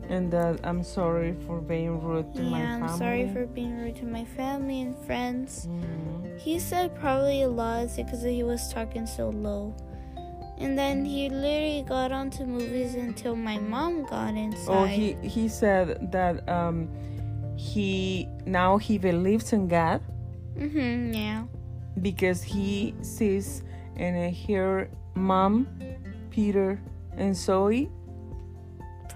And 0.09 0.31
that 0.31 0.59
I'm 0.63 0.83
sorry 0.83 1.35
for 1.45 1.59
being 1.59 1.99
rude 2.01 2.33
to 2.35 2.41
my 2.41 2.59
yeah, 2.59 2.77
family. 2.79 2.89
I'm 2.91 2.97
sorry 2.97 3.29
for 3.33 3.45
being 3.45 3.77
rude 3.77 3.95
to 3.97 4.05
my 4.05 4.23
family 4.23 4.81
and 4.81 4.95
friends. 5.05 5.67
Mhm. 5.67 6.39
He 6.39 6.59
said 6.59 6.95
probably 6.95 7.41
a 7.43 7.49
lot 7.49 7.89
because 7.95 8.23
he 8.23 8.43
was 8.43 8.71
talking 8.73 9.05
so 9.05 9.29
low. 9.29 9.75
And 10.59 10.77
then 10.77 11.05
he 11.05 11.29
literally 11.29 11.83
got 11.87 12.11
onto 12.11 12.45
movies 12.45 12.95
until 12.95 13.35
my 13.35 13.59
mom 13.59 14.05
got 14.05 14.33
inside. 14.35 14.73
Oh, 14.73 14.85
he 14.85 15.13
he 15.21 15.47
said 15.49 16.11
that 16.11 16.47
um, 16.49 16.87
he 17.55 18.27
now 18.45 18.77
he 18.77 18.97
believes 18.97 19.51
in 19.53 19.67
God 19.67 20.01
Mm-hmm, 20.57 21.13
yeah. 21.13 21.43
because 22.01 22.41
he 22.41 22.95
sees 23.01 23.61
and 23.97 24.33
hear 24.33 24.89
mom, 25.15 25.67
Peter, 26.31 26.79
and 27.17 27.35
Zoe 27.35 27.89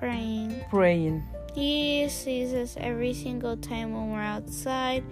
Praying. 0.01 0.65
praying. 0.69 1.23
He 1.53 2.09
sees 2.09 2.53
us 2.53 2.75
every 2.79 3.13
single 3.13 3.55
time 3.55 3.93
when 3.93 4.11
we're 4.11 4.19
outside, 4.19 5.03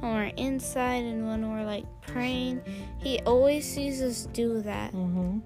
when 0.00 0.14
we're 0.14 0.32
inside, 0.36 1.02
and 1.04 1.26
when 1.26 1.50
we're 1.50 1.64
like 1.64 1.84
praying. 2.00 2.62
He 3.02 3.18
always 3.26 3.66
sees 3.66 4.00
us 4.00 4.28
do 4.32 4.62
that. 4.62 4.92
hmm 4.92 5.38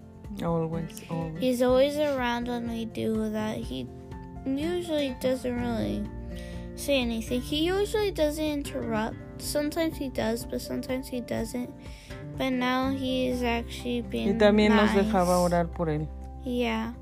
Always, 0.44 1.02
always. 1.10 1.38
He's 1.40 1.62
always 1.62 1.96
around 1.96 2.46
when 2.48 2.70
we 2.70 2.84
do 2.84 3.30
that. 3.30 3.56
He 3.56 3.86
usually 4.46 5.16
doesn't 5.20 5.58
really 5.58 6.04
say 6.76 7.00
anything. 7.00 7.40
He 7.40 7.64
usually 7.64 8.10
doesn't 8.10 8.44
interrupt. 8.44 9.16
Sometimes 9.38 9.96
he 9.96 10.08
does, 10.08 10.44
but 10.44 10.60
sometimes 10.60 11.08
he 11.08 11.20
doesn't. 11.20 11.70
But 12.38 12.50
now 12.50 12.90
he 12.90 13.28
is 13.28 13.42
actually 13.42 14.02
being 14.02 14.28
Y 14.28 14.38
también 14.38 14.74
nos 14.74 14.90
dejaba 14.92 15.38
orar 15.40 15.68
por 15.72 15.88
él. 15.88 16.06
Yeah, 16.44 16.92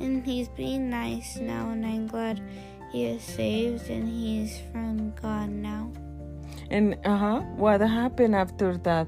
and 0.00 0.24
he's 0.24 0.48
being 0.48 0.88
nice 0.90 1.36
now, 1.38 1.70
and 1.70 1.84
I'm 1.84 2.06
glad 2.06 2.40
he 2.92 3.04
is 3.06 3.22
saved 3.22 3.90
and 3.90 4.08
he's 4.08 4.60
from 4.72 5.12
God 5.20 5.50
now. 5.50 5.90
And 6.70 6.96
uh-huh, 7.04 7.40
what 7.56 7.80
happened 7.80 8.34
after 8.34 8.76
that? 8.78 9.06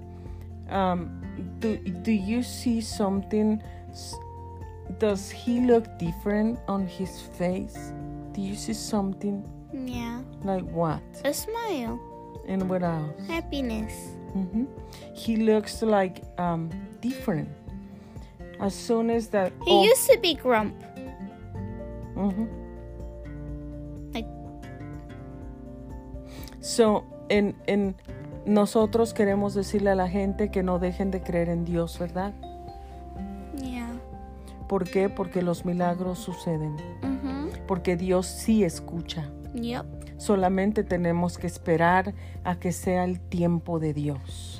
Um, 0.70 1.20
do 1.60 1.76
do 1.76 2.12
you 2.12 2.42
see 2.42 2.80
something? 2.80 3.62
Does 4.98 5.30
he 5.30 5.60
look 5.60 5.86
different 5.98 6.58
on 6.68 6.86
his 6.86 7.20
face? 7.38 7.92
Do 8.32 8.40
you 8.40 8.54
see 8.54 8.74
something 8.74 9.44
Yeah, 9.72 10.20
like 10.42 10.64
what? 10.70 11.00
a 11.24 11.32
smile, 11.32 11.98
And 12.46 12.68
what 12.68 12.82
else? 12.82 13.14
happiness. 13.28 13.92
hmm 14.32 14.64
He 15.14 15.36
looks 15.36 15.82
like 15.82 16.22
um 16.38 16.70
different. 17.00 17.48
As 18.60 18.74
soon 18.74 19.10
as 19.10 19.28
that. 19.30 19.52
He 19.66 19.86
used 19.88 20.06
to 20.12 20.20
be 20.20 20.34
grump. 20.34 20.74
Mhm. 22.14 22.48
Like- 24.12 24.28
So, 26.60 27.04
en, 27.28 27.56
en 27.66 27.96
nosotros 28.44 29.14
queremos 29.14 29.54
decirle 29.54 29.90
a 29.90 29.94
la 29.94 30.08
gente 30.08 30.50
que 30.50 30.62
no 30.62 30.78
dejen 30.78 31.10
de 31.10 31.22
creer 31.22 31.48
en 31.48 31.64
Dios, 31.64 31.98
¿verdad? 31.98 32.34
Yeah. 33.56 33.88
¿Por 34.68 34.84
qué? 34.88 35.08
Porque 35.08 35.42
los 35.42 35.64
milagros 35.64 36.18
suceden. 36.18 36.76
Mhm. 37.02 37.50
Porque 37.66 37.96
Dios 37.96 38.26
sí 38.26 38.62
escucha. 38.64 39.30
Yep. 39.54 39.86
Solamente 40.18 40.84
tenemos 40.84 41.38
que 41.38 41.46
esperar 41.46 42.14
a 42.44 42.56
que 42.60 42.72
sea 42.72 43.04
el 43.04 43.20
tiempo 43.20 43.78
de 43.80 43.94
Dios. 43.94 44.59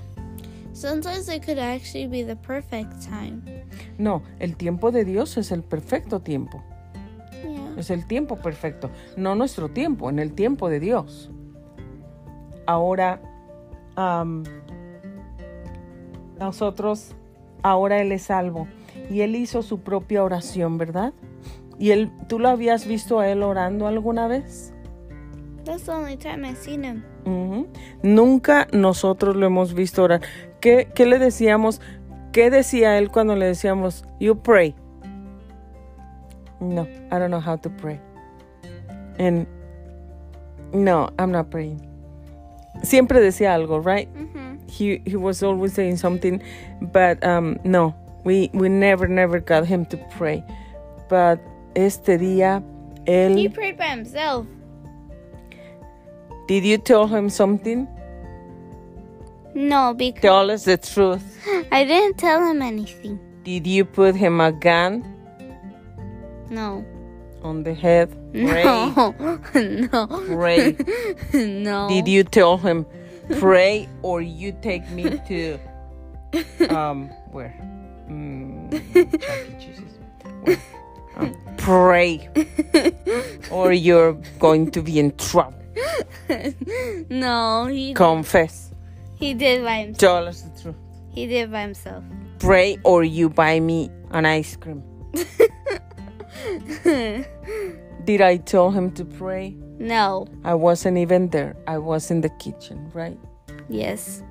Sometimes 0.81 1.29
it 1.29 1.45
could 1.45 1.59
actually 1.59 2.07
be 2.07 2.23
the 2.23 2.37
perfect 2.37 3.03
time. 3.03 3.43
No, 3.99 4.23
el 4.39 4.57
tiempo 4.57 4.91
de 4.91 5.05
Dios 5.05 5.37
es 5.37 5.53
el 5.53 5.63
perfecto 5.63 6.21
tiempo. 6.21 6.63
Yeah. 7.43 7.75
Es 7.77 7.91
el 7.91 8.07
tiempo 8.07 8.37
perfecto. 8.37 8.91
No 9.15 9.35
nuestro 9.35 9.69
tiempo, 9.69 10.09
en 10.09 10.19
el 10.19 10.33
tiempo 10.33 10.71
de 10.71 10.81
Dios. 10.81 11.31
Ahora, 12.65 13.21
am, 13.97 14.45
nosotros, 16.39 17.15
ahora 17.63 18.01
Él 18.01 18.13
es 18.13 18.23
salvo. 18.23 18.67
Y 19.11 19.21
Él 19.21 19.37
hizo 19.37 19.63
su 19.63 19.81
propia 19.81 20.25
oración, 20.25 20.79
¿verdad? 20.79 21.13
¿Y 21.79 21.91
él, 21.91 22.11
tú 22.27 22.39
lo 22.39 22.49
habías 22.49 22.87
visto 22.87 23.21
a 23.21 23.29
Él 23.29 23.43
orando 23.43 23.87
alguna 23.87 24.29
vez? 24.29 24.73
That's 25.65 25.85
the 25.85 25.93
only 25.93 26.17
time 26.17 26.49
I've 26.49 26.57
seen 26.57 26.85
him. 26.85 27.03
Nunca 28.03 28.67
nosotros 28.73 29.37
lo 29.37 29.47
hemos 29.47 29.75
visto 29.75 30.03
orar. 30.03 30.23
¿Qué, 30.61 30.89
¿Qué 30.95 31.07
le 31.07 31.19
decíamos? 31.19 31.81
¿Qué 32.33 32.51
decía 32.51 32.99
él 32.99 33.11
cuando 33.11 33.35
le 33.35 33.47
decíamos, 33.47 34.05
you 34.21 34.35
pray? 34.35 34.75
No, 36.61 36.87
I 37.11 37.19
don't 37.19 37.31
know 37.31 37.41
how 37.41 37.57
to 37.57 37.71
pray. 37.71 37.99
And 39.19 39.47
no, 40.73 41.09
I'm 41.19 41.33
not 41.33 41.51
praying. 41.51 41.81
Siempre 42.83 43.21
decía 43.21 43.55
algo, 43.55 43.81
right? 43.85 44.09
He 44.69 45.03
he 45.05 45.17
was 45.17 45.43
always 45.43 45.73
saying 45.75 45.97
something, 45.97 46.41
but 46.93 47.23
um, 47.25 47.59
no, 47.65 47.95
we 48.25 48.51
we 48.55 48.69
never 48.69 49.09
never 49.09 49.41
got 49.41 49.67
him 49.67 49.85
to 49.87 49.97
pray. 50.17 50.45
But 51.09 51.41
este 51.75 52.19
día 52.19 52.63
He 53.07 53.13
él, 53.13 53.53
prayed 53.55 53.77
by 53.77 53.87
himself. 53.89 54.47
did 56.47 56.65
you 56.65 56.79
tell 56.79 57.07
him 57.09 57.29
something? 57.29 57.89
No, 59.55 59.95
because 59.95 60.23
Tell 60.23 60.51
us 60.51 60.65
the 60.65 60.77
truth. 60.77 61.23
I 61.73 61.85
didn't 61.85 62.19
tell 62.19 62.45
him 62.45 62.63
anything. 62.63 63.19
Did 63.43 63.67
you 63.67 63.85
put 63.85 64.15
him 64.15 64.41
a 64.41 64.53
gun 64.53 65.03
No. 66.51 66.85
on 67.43 67.63
the 67.65 67.75
head? 67.75 68.11
Pray, 68.33 68.65
No. 68.65 69.15
no. 69.55 70.07
pray. 70.27 70.77
no. 71.35 71.89
Did 71.89 72.07
you 72.09 72.23
tell 72.25 72.59
him 72.59 72.87
pray 73.39 73.89
or 74.03 74.21
you 74.23 74.53
take 74.63 74.89
me 74.91 75.19
to 75.29 75.59
um 76.71 77.09
where? 77.33 77.55
Mm. 78.09 78.71
Where? 80.43 80.59
Um, 81.17 81.37
pray 81.57 82.29
or 83.51 83.73
you're 83.73 84.15
going 84.39 84.71
to 84.73 84.83
be 84.83 84.99
in 84.99 85.15
trouble. 85.17 85.55
no, 87.11 87.67
he 87.67 87.95
Confess. 87.95 88.70
He 89.21 89.35
did 89.35 89.63
by 89.63 89.81
himself. 89.83 89.99
Tell 89.99 90.29
us 90.29 90.43
the 90.43 90.63
truth. 90.63 90.77
He 91.13 91.27
did 91.27 91.53
by 91.53 91.63
himself. 91.63 92.03
Pray 92.39 92.79
or 92.85 93.05
you 93.05 93.29
buy 93.29 93.61
me 93.61 93.91
an 94.11 94.25
ice 94.27 94.57
cream. 94.57 94.83
Did 98.05 98.21
I 98.23 98.39
tell 98.39 98.71
him 98.71 98.91
to 98.93 99.05
pray? 99.05 99.55
no. 99.79 100.27
I 100.45 100.55
wasn't 100.55 100.97
even 100.99 101.29
there. 101.29 101.55
I 101.67 101.79
was 101.79 102.11
in 102.11 102.23
the 102.23 102.29
kitchen, 102.31 102.91
right? 102.95 103.19
Yes. 103.69 104.23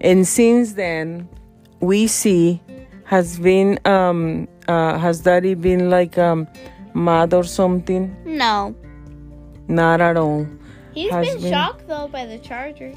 And 0.00 0.26
since 0.26 0.74
then, 0.74 1.28
we 1.80 2.06
see 2.06 2.62
has 3.04 3.38
been 3.40 3.78
um 3.84 4.46
uh 4.68 4.96
has 4.98 5.20
daddy 5.20 5.54
been 5.54 5.90
like 5.90 6.16
um 6.16 6.46
mad 6.94 7.34
or 7.34 7.42
something? 7.44 8.14
No. 8.24 8.74
Not 9.68 10.00
at 10.00 10.16
all. 10.16 10.46
He's 10.94 11.10
Has 11.10 11.26
been, 11.26 11.42
been- 11.42 11.52
shocked 11.52 11.86
though 11.88 12.08
by 12.08 12.24
the 12.26 12.38
Chargers. 12.38 12.96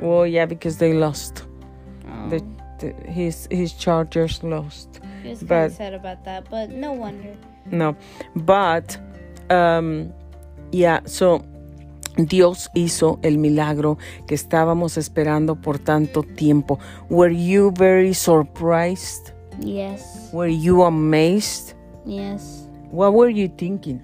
Well, 0.00 0.26
yeah, 0.26 0.46
because 0.46 0.78
they 0.78 0.92
lost. 0.92 1.44
Oh, 2.08 2.28
The, 2.28 2.42
the 2.78 2.92
his 3.10 3.48
his 3.50 3.72
Chargers 3.72 4.42
lost. 4.42 5.00
he 5.22 5.30
was 5.30 5.42
kind 5.42 5.66
of 5.66 5.72
sad 5.72 5.94
about 5.94 6.24
that, 6.24 6.48
but 6.50 6.70
no 6.70 6.92
wonder. 6.92 7.34
No, 7.70 7.96
but 8.34 8.98
um 9.50 10.12
yeah, 10.72 11.00
so 11.06 11.42
Dios 12.16 12.68
hizo 12.74 13.18
el 13.22 13.38
milagro 13.38 13.98
que 14.26 14.34
estábamos 14.36 14.96
esperando 14.96 15.54
por 15.60 15.78
tanto 15.78 16.22
tiempo. 16.22 16.78
Were 17.10 17.32
you 17.34 17.72
very 17.72 18.14
surprised? 18.14 19.32
Yes. 19.60 20.30
Were 20.32 20.48
you 20.50 20.82
amazed? 20.82 21.74
Yes. 22.04 22.68
What 22.90 23.14
were 23.14 23.30
you 23.30 23.48
thinking? 23.48 24.00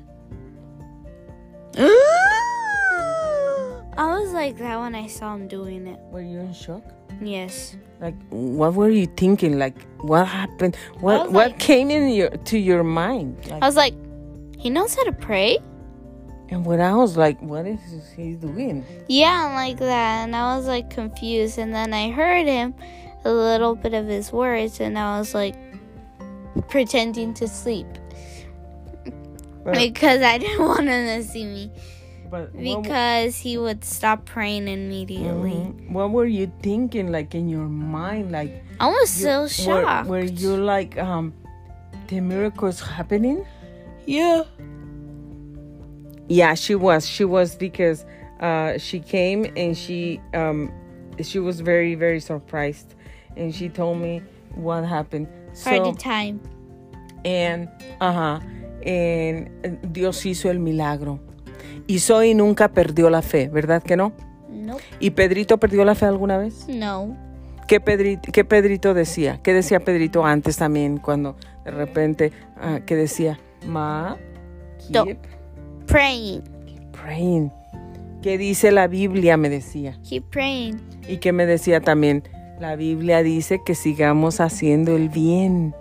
I 3.97 4.19
was 4.19 4.33
like 4.33 4.59
that 4.59 4.79
when 4.79 4.95
I 4.95 5.07
saw 5.07 5.35
him 5.35 5.49
doing 5.49 5.87
it. 5.87 5.99
Were 6.11 6.23
you 6.23 6.41
in 6.41 6.53
shock? 6.53 6.83
Yes. 7.21 7.77
Like, 8.01 8.15
what 8.31 8.75
were 8.75 8.91
you 8.91 9.07
thinking? 9.07 9.59
Like, 9.59 9.77
what 10.01 10.27
happened? 10.27 10.77
What 11.01 11.31
what 11.31 11.51
like- 11.51 11.59
came 11.59 11.91
in 11.91 12.09
your 12.09 12.31
to 12.31 12.59
your 12.59 12.83
mind? 12.83 13.37
Like, 13.49 13.63
I 13.63 13.67
was 13.67 13.77
like, 13.77 13.95
he 14.59 14.71
knows 14.71 14.95
how 14.95 15.05
to 15.05 15.13
pray? 15.13 15.59
and 16.53 16.67
when 16.67 16.83
I 16.83 16.95
was 16.95 17.17
like, 17.17 17.41
what 17.41 17.67
is 17.67 17.81
he 18.15 18.35
doing? 18.35 18.85
Yeah, 19.09 19.53
like 19.55 19.79
that. 19.79 20.25
And 20.25 20.37
I 20.37 20.55
was 20.55 20.67
like 20.67 20.91
confused. 20.91 21.59
And 21.59 21.75
then 21.75 21.95
I 21.95 22.11
heard 22.11 22.47
him, 22.47 22.75
a 23.25 23.33
little 23.33 23.75
bit 23.75 23.95
of 23.95 24.07
his 24.07 24.33
words, 24.33 24.79
and 24.81 24.99
I 24.99 25.19
was 25.19 25.35
like 25.35 25.55
pretending 26.69 27.33
to 27.35 27.49
sleep 27.49 27.87
because 29.65 30.21
I 30.23 30.39
didn't 30.39 30.63
want 30.67 30.89
him 30.89 31.07
to 31.07 31.27
see 31.27 31.47
me. 31.47 31.73
But 32.33 32.49
what, 32.57 32.83
Because 32.83 33.37
he 33.37 33.59
would 33.59 33.85
stop 33.85 34.25
praying 34.25 34.67
immediately. 34.67 35.53
Mhm. 35.53 35.93
what 35.93 36.11
were 36.11 36.25
you 36.25 36.49
thinking? 36.65 37.13
Like 37.13 37.35
in 37.37 37.49
your 37.53 37.69
mind, 37.69 38.33
like 38.33 38.65
I 38.81 38.89
was 38.89 39.13
you- 39.21 39.27
so 39.29 39.47
shocked. 39.47 40.09
were 40.09 40.25
you 40.25 40.57
like, 40.57 40.97
um, 40.97 41.35
the 42.09 42.21
miracle 42.21 42.69
is 42.73 42.81
happening? 42.81 43.45
yeah. 44.07 44.45
Yeah, 46.29 46.55
she 46.55 46.75
was. 46.75 47.07
She 47.07 47.25
was 47.27 47.55
because 47.57 48.07
uh, 48.41 48.79
she 48.79 49.01
came 49.01 49.45
and 49.55 49.77
she 49.77 50.19
um, 50.33 50.73
she 51.21 51.39
was 51.39 51.61
very 51.61 51.95
very 51.95 52.21
surprised, 52.21 52.95
and 53.37 53.55
she 53.55 53.69
told 53.69 53.99
me 54.01 54.23
what 54.55 54.85
happened. 54.85 55.29
Party 55.63 55.93
So 55.93 55.93
time. 55.93 56.41
and 57.27 57.69
ajá, 58.01 58.41
and 58.87 59.93
Dios 59.93 60.23
hizo 60.23 60.49
el 60.49 60.59
milagro. 60.59 61.21
Y 61.87 61.99
Zoe 61.99 62.35
nunca 62.35 62.69
perdió 62.69 63.11
la 63.11 63.23
fe, 63.23 63.49
¿verdad 63.49 63.83
que 63.83 63.97
no? 63.97 64.13
Nope. 64.51 64.83
¿Y 65.01 65.11
Pedrito 65.11 65.59
perdió 65.59 65.85
la 65.85 65.95
fe 65.95 66.07
alguna 66.07 66.39
vez? 66.39 66.67
No. 66.69 67.17
¿Qué 67.69 67.81
Pedrito, 67.81 68.31
qué 68.33 68.45
Pedrito 68.45 68.95
decía? 68.95 69.41
¿Qué 69.43 69.53
decía 69.55 69.81
Pedrito 69.81 70.25
antes 70.25 70.57
también 70.57 70.99
cuando 70.99 71.37
de 71.65 71.71
repente 71.71 72.33
ah, 72.61 72.81
que 72.85 72.97
decía, 72.97 73.39
ma, 73.67 74.17
No. 74.91 75.05
keep 75.05 75.19
Praying. 75.87 76.43
praying. 76.93 77.53
¿Qué 78.23 78.39
dice 78.39 78.71
la 78.73 78.87
Biblia? 78.87 79.37
Me 79.37 79.49
decía. 79.49 79.99
Keep 80.09 80.25
praying. 80.31 80.81
Y 81.09 81.17
que 81.19 81.33
me 81.33 81.45
decía 81.47 81.81
también, 81.81 82.23
la 82.61 82.77
Biblia 82.77 83.23
dice 83.23 83.61
que 83.65 83.75
sigamos 83.75 84.41
haciendo 84.41 84.95
el 84.97 85.09
bien 85.09 85.75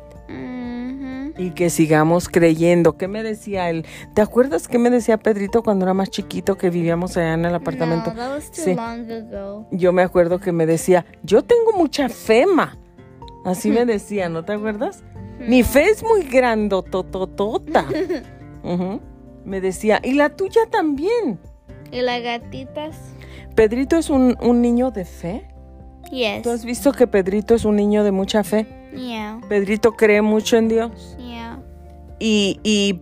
y 1.41 1.51
que 1.51 1.69
sigamos 1.69 2.29
creyendo. 2.29 2.97
¿Qué 2.97 3.07
me 3.07 3.23
decía 3.23 3.69
él? 3.69 3.85
¿Te 4.13 4.21
acuerdas 4.21 4.67
qué 4.67 4.77
me 4.77 4.89
decía 4.91 5.17
Pedrito 5.17 5.63
cuando 5.63 5.85
era 5.85 5.93
más 5.93 6.09
chiquito 6.11 6.55
que 6.57 6.69
vivíamos 6.69 7.17
allá 7.17 7.33
en 7.33 7.45
el 7.45 7.55
apartamento? 7.55 8.11
No, 8.13 8.15
that 8.17 8.29
was 8.31 8.51
too 8.51 8.61
Sí. 8.63 8.75
long 8.75 9.09
ago. 9.11 9.67
Yo 9.71 9.91
me 9.91 10.03
acuerdo 10.03 10.39
que 10.39 10.51
me 10.51 10.65
decía, 10.67 11.05
yo 11.23 11.41
tengo 11.43 11.71
mucha 11.73 12.09
fema. 12.09 12.77
Así 13.43 13.71
me 13.71 13.85
decía, 13.85 14.29
¿no 14.29 14.45
te 14.45 14.53
acuerdas? 14.53 15.03
Mi 15.39 15.63
fe 15.63 15.85
es 15.85 16.03
muy 16.03 16.23
grandotototota. 16.23 17.85
Ujú. 18.63 18.99
Me 19.43 19.59
decía, 19.61 19.99
y 20.03 20.13
la 20.13 20.29
tuya 20.29 20.61
también. 20.69 21.39
¿Y 21.91 22.01
las 22.01 22.21
gatitas? 22.21 22.95
Pedrito 23.55 23.97
es 23.97 24.11
un, 24.11 24.37
un 24.41 24.61
niño 24.61 24.91
de 24.91 25.05
fe. 25.05 25.47
Yes. 26.11 26.43
¿Tú 26.43 26.51
has 26.51 26.63
visto 26.65 26.91
que 26.91 27.07
Pedrito 27.07 27.55
es 27.55 27.65
un 27.65 27.75
niño 27.77 28.03
de 28.03 28.11
mucha 28.11 28.43
fe? 28.43 28.67
Yeah. 28.95 29.39
Pedrito 29.47 29.93
cree 29.93 30.21
mucho 30.21 30.57
en 30.57 30.67
Dios. 30.67 31.15
Yeah. 31.17 31.59
Y, 32.19 32.59
y 32.63 33.01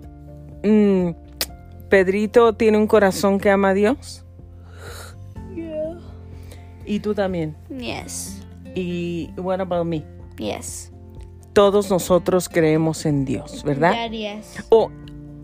mm, 0.68 1.16
Pedrito 1.90 2.54
tiene 2.54 2.78
un 2.78 2.88
corazón 2.88 3.40
que 3.40 3.50
ama 3.50 3.70
a 3.70 3.74
Dios. 3.74 4.26
Yeah. 5.56 5.98
Y 6.86 7.00
tú 7.00 7.14
también. 7.14 7.56
Yes. 7.70 8.42
Y 8.76 9.32
what 9.38 9.60
about 9.60 9.86
me? 9.86 10.06
Yes. 10.38 10.92
Todos 11.54 11.90
nosotros 11.90 12.48
creemos 12.48 13.06
en 13.06 13.26
Dios, 13.26 13.64
¿verdad? 13.64 13.92
Dad, 13.92 14.12
yes. 14.12 14.64
O 14.70 14.92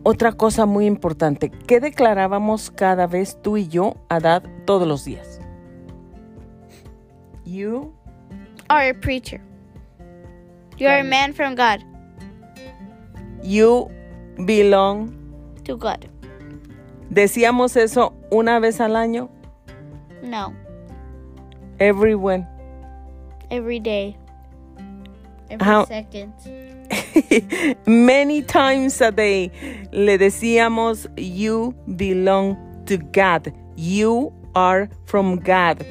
otra 0.04 0.32
cosa 0.34 0.68
muy 0.68 0.86
importante, 0.86 1.50
¿qué 1.50 1.80
declarábamos 1.80 2.70
cada 2.70 3.08
vez 3.08 3.41
tú 3.41 3.58
y 3.58 3.68
yo 3.68 3.96
a 4.08 4.20
Dad 4.20 4.43
todos 4.66 4.88
los 4.88 5.04
días? 5.04 5.41
You 7.43 7.91
are 8.70 8.89
a 8.89 8.93
preacher. 8.93 9.41
You 10.78 10.88
are 10.88 11.00
a 11.00 11.04
man 11.04 11.34
from 11.34 11.56
God 11.56 11.84
you 13.44 13.90
belong. 14.46 15.14
to 15.64 15.78
God. 15.78 16.06
Decíamos 17.12 17.76
eso 17.78 18.14
una 18.32 18.60
vez 18.60 18.80
al 18.82 18.96
año. 18.96 19.30
No, 20.24 20.54
Everyone. 21.80 22.48
every 23.52 23.80
day, 23.80 24.18
every 25.50 25.66
How- 25.66 25.86
second. 25.86 26.34
Many 27.86 28.42
times 28.42 29.00
a 29.02 29.12
day 29.12 29.52
le 29.92 30.18
decíamos 30.18 31.08
you 31.18 31.74
belong 31.96 32.58
to 32.86 32.98
God. 32.98 33.54
You 33.76 34.32
are 34.56 34.90
from 35.06 35.38
God. 35.40 35.84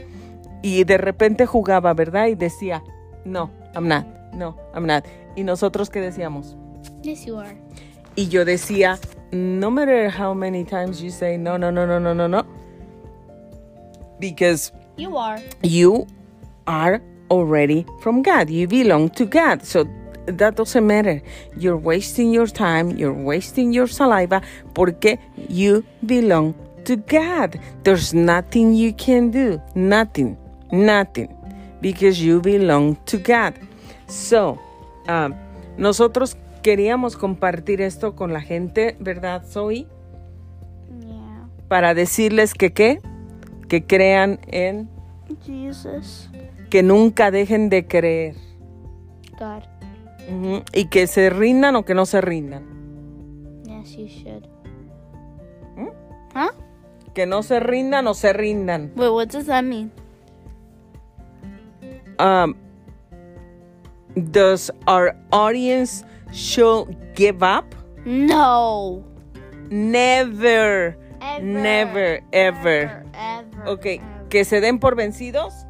Y 0.63 0.83
de 0.85 0.99
repente 0.99 1.47
jugaba, 1.47 1.95
¿verdad? 1.95 2.27
Y 2.29 2.35
decía, 2.35 2.83
no, 3.25 3.51
I'm 3.75 3.87
not. 3.89 4.05
No, 4.35 4.57
I'm 4.75 4.87
not. 4.87 5.05
Y 5.37 5.43
nosotros 5.45 5.91
qué 5.91 6.01
decíamos? 6.01 6.57
Yes, 7.03 7.25
you 7.25 7.39
are. 7.39 7.57
Y 8.17 8.29
yo 8.29 8.45
decía, 8.45 8.99
no 9.33 9.71
matter 9.71 10.09
how 10.11 10.35
many 10.35 10.65
times 10.65 11.01
you 11.01 11.11
say 11.11 11.37
no, 11.37 11.57
no, 11.57 11.71
no, 11.71 11.87
no, 11.87 11.99
no, 11.99 12.15
no, 12.15 12.29
no. 12.29 12.45
Because 14.21 14.73
You 14.97 15.17
are. 15.17 15.41
you 15.63 16.07
are 16.67 17.01
already 17.31 17.85
from 18.01 18.23
God. 18.23 18.49
You 18.49 18.67
belong 18.69 19.11
to 19.11 19.25
God. 19.27 19.65
So 19.65 19.85
that 20.27 20.57
doesn't 20.57 20.87
matter. 20.87 21.21
You're 21.57 21.77
wasting 21.77 22.33
your 22.33 22.47
time, 22.47 22.97
you're 22.97 23.13
wasting 23.13 23.73
your 23.73 23.87
saliva 23.87 24.41
porque 24.73 25.19
you 25.49 25.85
belong 26.07 26.55
to 26.85 26.97
God. 26.97 27.59
There's 27.83 28.15
nothing 28.15 28.75
you 28.75 28.93
can 28.93 29.31
do. 29.31 29.61
Nothing. 29.75 30.37
Nothing. 30.71 31.35
Because 31.81 32.21
you 32.23 32.41
belong 32.41 32.97
to 33.07 33.19
God. 33.19 33.55
So, 34.07 34.59
um, 35.09 35.35
nosotros 35.77 36.37
queríamos 36.63 37.17
compartir 37.17 37.81
esto 37.81 38.15
con 38.15 38.33
la 38.33 38.41
gente, 38.41 38.97
¿verdad, 39.01 39.45
Zoe? 39.45 39.87
Yeah. 41.01 41.49
Para 41.69 41.95
decirles 41.95 42.55
que 42.55 42.73
qué? 42.73 43.01
Que 43.69 43.87
crean 43.87 44.39
en 44.47 44.89
Jesus. 45.45 46.31
que 46.71 46.83
nunca 46.83 47.31
dejen 47.31 47.69
de 47.69 47.87
creer 47.87 48.35
God. 49.39 49.63
Y 50.73 50.87
que 50.87 51.07
se 51.07 51.31
rindan 51.31 51.77
o 51.77 51.85
que 51.85 51.95
no 51.95 52.07
se 52.07 52.21
rindan. 52.21 52.65
Yes, 53.65 53.97
you 53.97 54.09
should. 54.09 54.47
¿Mm? 55.77 55.89
Huh? 56.35 56.51
Que 57.15 57.27
no 57.27 57.43
se 57.43 57.61
rindan 57.61 58.07
o 58.07 58.15
se 58.15 58.33
rindan. 58.33 58.93
Wait, 58.97 59.11
what 59.11 59.29
does 59.29 59.47
that 59.47 59.63
mean? 59.63 59.93
Um, 62.19 62.55
does 64.31 64.71
our 64.87 65.17
audience 65.33 66.05
should 66.33 66.97
give 67.15 67.43
up? 67.43 67.75
No. 68.05 69.05
Never. 69.71 70.97
Ever. 71.21 71.45
Never, 71.45 72.21
ever. 72.33 73.07
Ever. 73.15 73.67
Ok, 73.67 73.87
ever. 73.87 74.29
que 74.29 74.45
se 74.45 74.61
den 74.61 74.79
por 74.79 74.95
vencidos. 74.95 75.67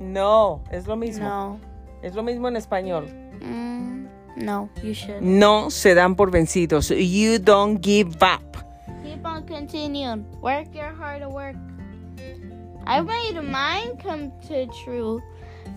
No, 0.00 0.62
es 0.70 0.86
lo 0.86 0.96
mismo. 0.96 1.24
No. 1.24 1.60
Es 2.02 2.14
lo 2.14 2.22
mismo 2.22 2.48
en 2.48 2.56
español. 2.56 3.06
Mm, 3.40 4.06
no, 4.36 4.68
you 4.82 4.92
should. 4.92 5.20
No 5.20 5.70
se 5.70 5.94
dan 5.94 6.16
por 6.16 6.30
vencidos. 6.30 6.90
You 6.90 7.38
don't 7.38 7.80
give 7.80 8.16
up. 8.22 8.56
Keep 9.04 9.24
on 9.24 9.46
continuing. 9.46 10.24
Work 10.40 10.74
your 10.74 10.92
hard 10.92 11.24
work. 11.30 11.56
I 12.86 13.02
made 13.02 13.40
mine 13.40 13.98
come 13.98 14.32
to 14.48 14.66
true 14.84 15.20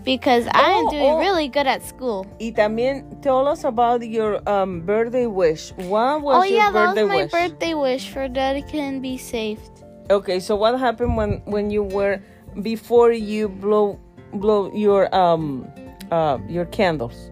because 0.04 0.46
I'm 0.52 0.86
Oh, 0.86 0.90
doing 0.90 1.02
oh. 1.16 1.18
really 1.18 1.48
good 1.48 1.66
at 1.66 1.82
school. 1.82 2.26
Y 2.38 2.52
también 2.52 3.20
tell 3.22 3.48
us 3.48 3.64
about 3.64 4.06
your 4.06 4.40
um, 4.48 4.80
birthday 4.82 5.26
wish. 5.26 5.72
What 5.76 6.22
was 6.22 6.40
oh 6.40 6.44
your 6.44 6.58
yeah, 6.58 6.70
that 6.72 6.94
was 6.96 7.08
my 7.08 7.16
wish? 7.24 7.32
birthday 7.32 7.74
wish 7.74 8.08
for 8.10 8.28
Daddy 8.28 8.62
can 8.62 9.00
be 9.00 9.16
saved. 9.16 9.82
Okay, 10.10 10.38
so 10.40 10.54
what 10.56 10.78
happened 10.78 11.16
when 11.16 11.40
when 11.46 11.70
you 11.70 11.82
were 11.82 12.20
before 12.62 13.12
you 13.12 13.48
blow 13.48 13.98
blow 14.34 14.70
your 14.74 15.08
um 15.14 15.64
uh 16.12 16.38
your 16.48 16.66
candles? 16.66 17.30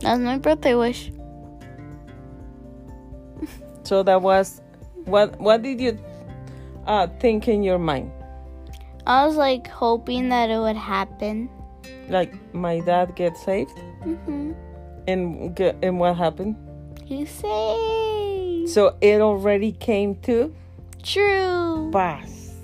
That's 0.00 0.20
my 0.20 0.38
birthday 0.38 0.74
wish. 0.74 1.10
So 3.84 4.02
that 4.04 4.22
was 4.22 4.62
what 5.04 5.38
what 5.40 5.62
did 5.62 5.80
you 5.80 5.98
uh 6.86 7.08
think 7.18 7.48
in 7.48 7.62
your 7.62 7.78
mind? 7.78 8.10
I 9.06 9.26
was 9.26 9.34
like 9.34 9.66
hoping 9.66 10.28
that 10.30 10.50
it 10.50 10.58
would 10.58 10.76
happen. 10.78 11.50
Like 12.08 12.32
my 12.54 12.80
dad 12.80 13.14
gets 13.14 13.44
saved 13.44 13.78
hmm 14.02 14.52
and 15.06 15.58
and 15.82 15.98
what 15.98 16.16
happened? 16.16 16.56
You 17.06 17.26
saved. 17.26 18.70
So 18.70 18.96
it 19.00 19.20
already 19.20 19.72
came 19.72 20.16
to 20.22 20.54
True. 21.02 21.90
pass. 21.92 22.54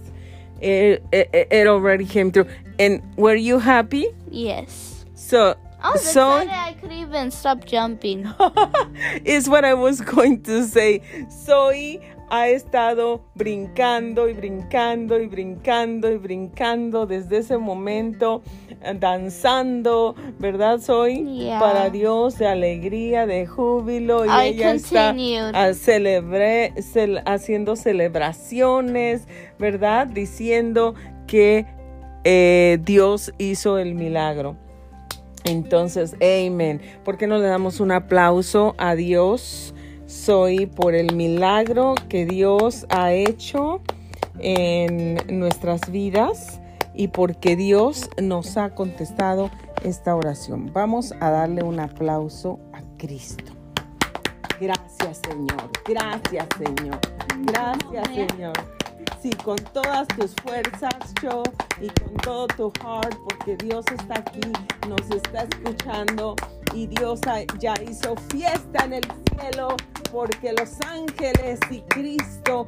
It, 0.60 1.04
it 1.12 1.48
it 1.50 1.66
already 1.66 2.04
came 2.04 2.30
through. 2.32 2.46
And 2.78 3.02
were 3.16 3.34
you 3.34 3.58
happy? 3.58 4.08
Yes. 4.30 5.04
So 5.14 5.56
I 5.80 5.90
was 5.90 6.02
so 6.02 6.40
excited 6.40 6.52
I 6.52 6.72
could 6.74 6.92
even 6.92 7.30
stop 7.30 7.64
jumping. 7.64 8.28
is 9.24 9.48
what 9.48 9.64
I 9.64 9.74
was 9.74 10.00
going 10.00 10.42
to 10.44 10.64
say. 10.66 11.02
Zoe 11.30 12.00
ha 12.30 12.48
estado 12.48 13.22
brincando 13.34 14.28
y 14.28 14.34
brincando 14.34 15.18
y 15.20 15.26
brincando 15.26 16.10
y 16.12 16.16
brincando 16.18 17.06
desde 17.06 17.38
ese 17.38 17.58
momento, 17.58 18.42
eh, 18.82 18.94
danzando, 18.98 20.14
¿verdad? 20.38 20.78
Yeah. 21.38 21.58
Para 21.60 21.90
Dios, 21.90 22.38
de 22.38 22.46
alegría, 22.46 23.26
de 23.26 23.46
júbilo. 23.46 24.26
Y 24.26 24.28
I 24.28 24.48
ella 24.48 24.72
está 24.74 25.12
celebre- 25.74 26.72
cel- 26.76 27.22
haciendo 27.26 27.76
celebraciones, 27.76 29.26
¿verdad? 29.58 30.06
Diciendo 30.06 30.94
que 31.26 31.66
eh, 32.24 32.78
Dios 32.82 33.32
hizo 33.38 33.78
el 33.78 33.94
milagro. 33.94 34.56
Entonces, 35.44 36.14
amén. 36.16 36.80
¿Por 37.04 37.16
qué 37.16 37.26
no 37.26 37.38
le 37.38 37.46
damos 37.48 37.80
un 37.80 37.92
aplauso 37.92 38.74
a 38.76 38.94
Dios? 38.94 39.74
Soy 40.08 40.64
por 40.64 40.94
el 40.94 41.14
milagro 41.14 41.94
que 42.08 42.24
Dios 42.24 42.86
ha 42.88 43.12
hecho 43.12 43.82
en 44.38 45.18
nuestras 45.38 45.92
vidas 45.92 46.62
y 46.94 47.08
porque 47.08 47.56
Dios 47.56 48.08
nos 48.18 48.56
ha 48.56 48.70
contestado 48.74 49.50
esta 49.84 50.16
oración. 50.16 50.70
Vamos 50.72 51.12
a 51.20 51.28
darle 51.28 51.62
un 51.62 51.78
aplauso 51.78 52.58
a 52.72 52.80
Cristo. 52.96 53.52
Gracias, 54.58 55.20
Señor. 55.28 55.70
Gracias, 55.86 56.46
Señor. 56.56 57.00
Gracias, 57.42 58.08
Señor. 58.08 58.54
Sí, 59.20 59.30
con 59.44 59.56
todas 59.74 60.08
tus 60.08 60.34
fuerzas, 60.36 60.94
yo, 61.22 61.42
y 61.82 61.88
con 62.00 62.14
todo 62.14 62.46
tu 62.46 62.72
heart, 62.80 63.14
porque 63.28 63.56
Dios 63.62 63.84
está 63.94 64.20
aquí, 64.20 64.40
nos 64.88 65.02
está 65.10 65.42
escuchando 65.42 66.34
y 66.74 66.86
Dios 66.86 67.20
ya 67.58 67.74
hizo 67.88 68.14
fiesta 68.30 68.84
en 68.84 68.94
el 68.94 69.04
cielo, 69.30 69.76
porque 70.12 70.52
los 70.52 70.70
ángeles 70.86 71.58
y 71.70 71.80
Cristo 71.82 72.66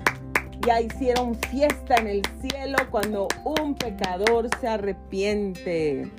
ya 0.66 0.80
hicieron 0.80 1.34
fiesta 1.50 1.96
en 1.96 2.06
el 2.06 2.22
cielo 2.40 2.78
cuando 2.90 3.28
un 3.44 3.74
pecador 3.74 4.48
se 4.60 4.68
arrepiente. 4.68 6.10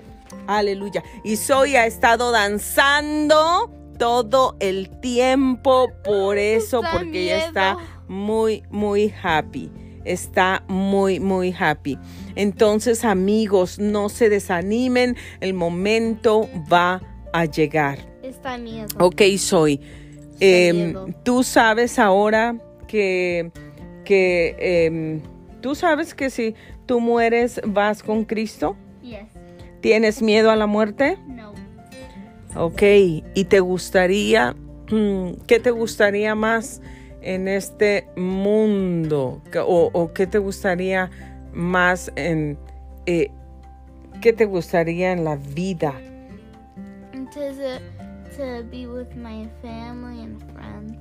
Aleluya. 0.48 1.04
Y 1.24 1.36
Zoe 1.38 1.78
ha 1.78 1.86
estado 1.86 2.32
danzando 2.32 3.72
todo 3.98 4.56
el 4.60 4.90
tiempo 5.00 5.92
por 6.04 6.38
eso, 6.38 6.82
porque 6.92 7.24
ella 7.24 7.46
está 7.46 7.78
muy, 8.08 8.64
muy 8.72 9.14
happy. 9.22 9.72
Está 10.04 10.64
muy, 10.68 11.20
muy 11.20 11.56
happy. 11.58 12.00
Entonces, 12.36 13.06
amigos, 13.06 13.78
no 13.78 14.10
se 14.10 14.30
desanimen. 14.30 15.16
El 15.40 15.54
momento 15.54 16.50
va 16.72 16.96
a 16.96 17.11
llegar. 17.46 17.98
Está 18.24 18.58
miedo. 18.58 18.88
Ok, 19.00 19.22
soy. 19.38 19.80
em, 20.40 20.76
miedo. 20.88 21.08
tú 21.24 21.44
sabes 21.44 22.00
ahora 22.00 22.56
que, 22.88 23.52
que 24.06 24.56
em, 24.60 25.22
tú 25.62 25.76
sabes 25.76 26.14
que 26.14 26.30
si 26.30 26.56
tú 26.86 27.00
mueres 27.00 27.62
vas 27.66 28.02
con 28.04 28.26
Cristo. 28.26 28.76
Yes. 29.02 29.28
¿Tienes 29.82 30.22
miedo 30.22 30.52
a 30.52 30.56
la 30.56 30.68
muerte? 30.68 31.18
No. 31.28 31.54
Ok, 32.56 32.82
¿y 33.34 33.46
te 33.46 33.60
gustaría, 33.62 34.56
qué 35.48 35.60
te 35.60 35.72
gustaría 35.72 36.36
más 36.36 36.82
en 37.22 37.48
este 37.48 38.08
mundo? 38.18 39.42
¿Qué- 39.52 39.60
¿O, 39.60 39.90
o 39.94 40.14
qué 40.14 40.28
te 40.28 40.38
gustaría 40.38 41.10
más 41.54 42.12
en, 42.16 42.58
eh, 43.06 43.30
qué 44.22 44.34
te 44.34 44.46
gustaría 44.46 45.12
en 45.14 45.24
la 45.24 45.36
vida? 45.38 45.94
To, 47.32 48.64
be 48.70 48.88
with 48.88 49.16
my 49.16 49.48
family 49.62 50.22
and 50.22 50.42
friends. 50.52 50.98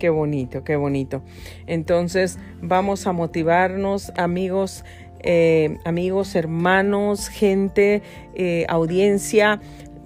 Qué 0.00 0.10
bonito, 0.10 0.64
qué 0.64 0.74
bonito. 0.74 1.22
Entonces 1.68 2.38
vamos 2.60 3.06
a 3.06 3.12
motivarnos, 3.12 4.10
amigos, 4.16 4.84
eh, 5.20 5.78
amigos, 5.84 6.34
hermanos, 6.34 7.28
gente, 7.28 8.02
eh, 8.34 8.66
audiencia, 8.68 9.60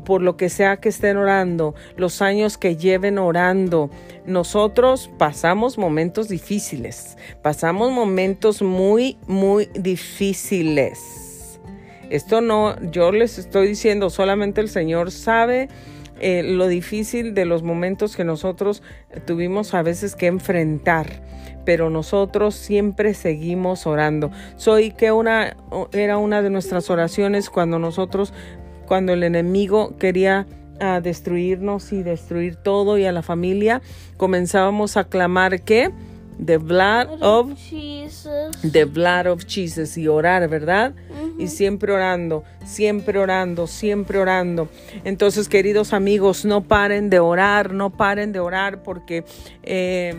por 0.04 0.20
lo 0.20 0.36
que 0.36 0.50
sea 0.50 0.76
que 0.76 0.90
estén 0.90 1.16
orando, 1.16 1.74
los 1.96 2.20
años 2.20 2.58
que 2.58 2.76
lleven 2.76 3.18
orando. 3.18 3.88
Nosotros 4.26 5.10
pasamos 5.16 5.78
momentos 5.78 6.28
difíciles, 6.28 7.16
pasamos 7.40 7.90
momentos 7.90 8.60
muy, 8.60 9.16
muy 9.26 9.66
difíciles. 9.74 11.23
Esto 12.14 12.40
no, 12.40 12.80
yo 12.92 13.10
les 13.10 13.38
estoy 13.38 13.66
diciendo, 13.66 14.08
solamente 14.08 14.60
el 14.60 14.68
Señor 14.68 15.10
sabe 15.10 15.68
eh, 16.20 16.44
lo 16.44 16.68
difícil 16.68 17.34
de 17.34 17.44
los 17.44 17.64
momentos 17.64 18.14
que 18.14 18.22
nosotros 18.22 18.84
tuvimos 19.26 19.74
a 19.74 19.82
veces 19.82 20.14
que 20.14 20.26
enfrentar 20.26 21.06
pero 21.64 21.88
nosotros 21.88 22.54
siempre 22.54 23.14
seguimos 23.14 23.86
orando. 23.86 24.30
Soy 24.56 24.90
que 24.90 25.12
una 25.12 25.56
era 25.92 26.18
una 26.18 26.42
de 26.42 26.50
nuestras 26.50 26.90
oraciones 26.90 27.48
cuando 27.48 27.78
nosotros 27.78 28.34
cuando 28.86 29.14
el 29.14 29.22
enemigo 29.22 29.96
quería 29.98 30.46
ah, 30.78 31.00
destruirnos 31.00 31.90
y 31.94 32.02
destruir 32.02 32.56
todo 32.56 32.98
y 32.98 33.06
a 33.06 33.12
la 33.12 33.22
familia, 33.22 33.80
comenzábamos 34.18 34.98
a 34.98 35.04
clamar 35.04 35.62
que 35.62 35.90
the 36.38 36.58
blood 36.58 37.08
of 37.20 37.54
Jesus. 37.56 38.56
the 38.62 38.84
blood 38.84 39.26
of 39.26 39.44
Jesus 39.46 39.96
y 39.96 40.08
orar, 40.08 40.48
¿verdad? 40.48 40.94
Y 41.38 41.48
siempre 41.48 41.92
orando, 41.92 42.44
siempre 42.64 43.18
orando, 43.18 43.66
siempre 43.66 44.18
orando. 44.18 44.68
Entonces, 45.04 45.48
queridos 45.48 45.92
amigos, 45.92 46.44
no 46.44 46.62
paren 46.62 47.10
de 47.10 47.18
orar, 47.18 47.72
no 47.72 47.90
paren 47.90 48.32
de 48.32 48.40
orar 48.40 48.82
porque 48.82 49.24
eh, 49.62 50.14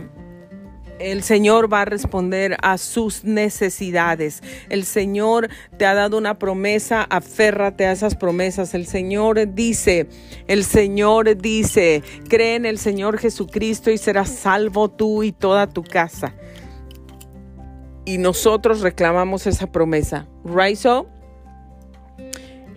el 0.99 1.23
Señor 1.23 1.71
va 1.71 1.81
a 1.81 1.85
responder 1.85 2.57
a 2.61 2.77
sus 2.77 3.23
necesidades. 3.23 4.41
El 4.69 4.85
Señor 4.85 5.49
te 5.77 5.85
ha 5.85 5.93
dado 5.93 6.17
una 6.17 6.39
promesa, 6.39 7.03
aférrate 7.03 7.85
a 7.85 7.91
esas 7.91 8.15
promesas. 8.15 8.73
El 8.73 8.85
Señor 8.85 9.53
dice, 9.53 10.07
el 10.47 10.63
Señor 10.63 11.37
dice, 11.37 12.03
cree 12.29 12.55
en 12.55 12.65
el 12.65 12.77
Señor 12.77 13.17
Jesucristo 13.17 13.91
y 13.91 13.97
serás 13.97 14.29
salvo 14.29 14.89
tú 14.89 15.23
y 15.23 15.31
toda 15.31 15.67
tu 15.67 15.83
casa. 15.83 16.33
Y 18.05 18.17
nosotros 18.17 18.81
reclamamos 18.81 19.47
esa 19.47 19.71
promesa. 19.71 20.27
Right 20.43 20.77
so? 20.77 21.07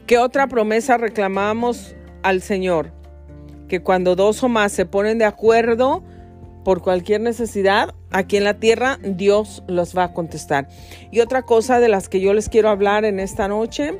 ¿Qué 0.06 0.16
otra 0.18 0.46
promesa 0.46 0.96
reclamamos 0.96 1.94
al 2.22 2.40
Señor? 2.40 2.92
Que 3.68 3.82
cuando 3.82 4.16
dos 4.16 4.42
o 4.42 4.48
más 4.48 4.72
se 4.72 4.86
ponen 4.86 5.18
de 5.18 5.26
acuerdo, 5.26 6.02
por 6.64 6.82
cualquier 6.82 7.20
necesidad, 7.20 7.94
aquí 8.10 8.36
en 8.36 8.44
la 8.44 8.58
tierra 8.58 8.98
Dios 9.02 9.62
los 9.66 9.96
va 9.96 10.04
a 10.04 10.12
contestar. 10.12 10.68
Y 11.10 11.20
otra 11.20 11.42
cosa 11.42 11.80
de 11.80 11.88
las 11.88 12.08
que 12.08 12.20
yo 12.20 12.34
les 12.34 12.48
quiero 12.48 12.68
hablar 12.68 13.04
en 13.04 13.20
esta 13.20 13.48
noche, 13.48 13.98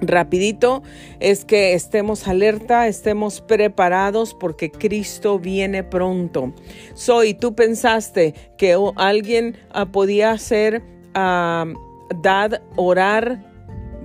rapidito, 0.00 0.82
es 1.20 1.44
que 1.44 1.74
estemos 1.74 2.28
alerta, 2.28 2.86
estemos 2.86 3.40
preparados 3.40 4.34
porque 4.34 4.70
Cristo 4.70 5.38
viene 5.38 5.84
pronto. 5.84 6.52
Soy, 6.94 7.34
tú 7.34 7.54
pensaste 7.54 8.34
que 8.56 8.76
alguien 8.96 9.56
ah, 9.70 9.86
podía 9.86 10.30
hacer, 10.30 10.82
uh, 11.14 11.74
dad, 12.22 12.60
orar 12.76 13.44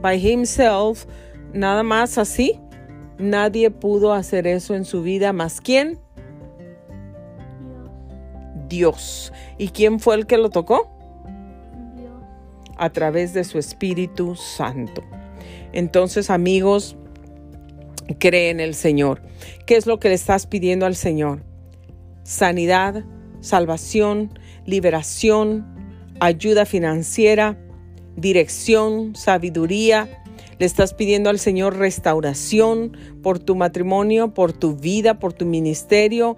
by 0.02 0.18
himself, 0.18 1.06
nada 1.54 1.84
más 1.84 2.18
así. 2.18 2.60
Nadie 3.20 3.70
pudo 3.70 4.14
hacer 4.14 4.48
eso 4.48 4.76
en 4.76 4.86
su 4.86 5.04
vida 5.04 5.34
más 5.34 5.62
quién? 5.62 6.03
Dios. 8.74 9.32
¿Y 9.60 9.68
quién 9.68 10.00
fue 10.00 10.16
el 10.16 10.26
que 10.26 10.38
lo 10.38 10.50
tocó? 10.50 10.90
Dios. 11.96 12.12
A 12.76 12.90
través 12.90 13.34
de 13.34 13.44
su 13.44 13.60
Espíritu 13.60 14.36
Santo. 14.36 15.04
Entonces, 15.74 16.32
amigos, 16.32 16.96
cree 18.18 18.50
en 18.50 18.60
el 18.60 18.74
Señor. 18.74 19.22
¿Qué 19.68 19.76
es 19.76 19.86
lo 19.86 20.00
que 20.00 20.10
le 20.10 20.16
estás 20.16 20.48
pidiendo 20.48 20.88
al 20.88 20.96
Señor? 20.96 21.44
Sanidad, 22.24 23.04
salvación, 23.42 24.40
liberación, 24.66 25.68
ayuda 26.20 26.66
financiera, 26.66 27.56
dirección, 28.16 29.16
sabiduría. 29.16 30.10
Le 30.58 30.66
estás 30.66 30.96
pidiendo 30.96 31.30
al 31.30 31.38
Señor 31.38 31.78
restauración 31.78 32.98
por 33.22 33.38
tu 33.38 33.56
matrimonio, 33.56 34.34
por 34.34 34.52
tu 34.52 34.76
vida, 34.76 35.20
por 35.20 35.34
tu 35.34 35.46
ministerio, 35.46 36.38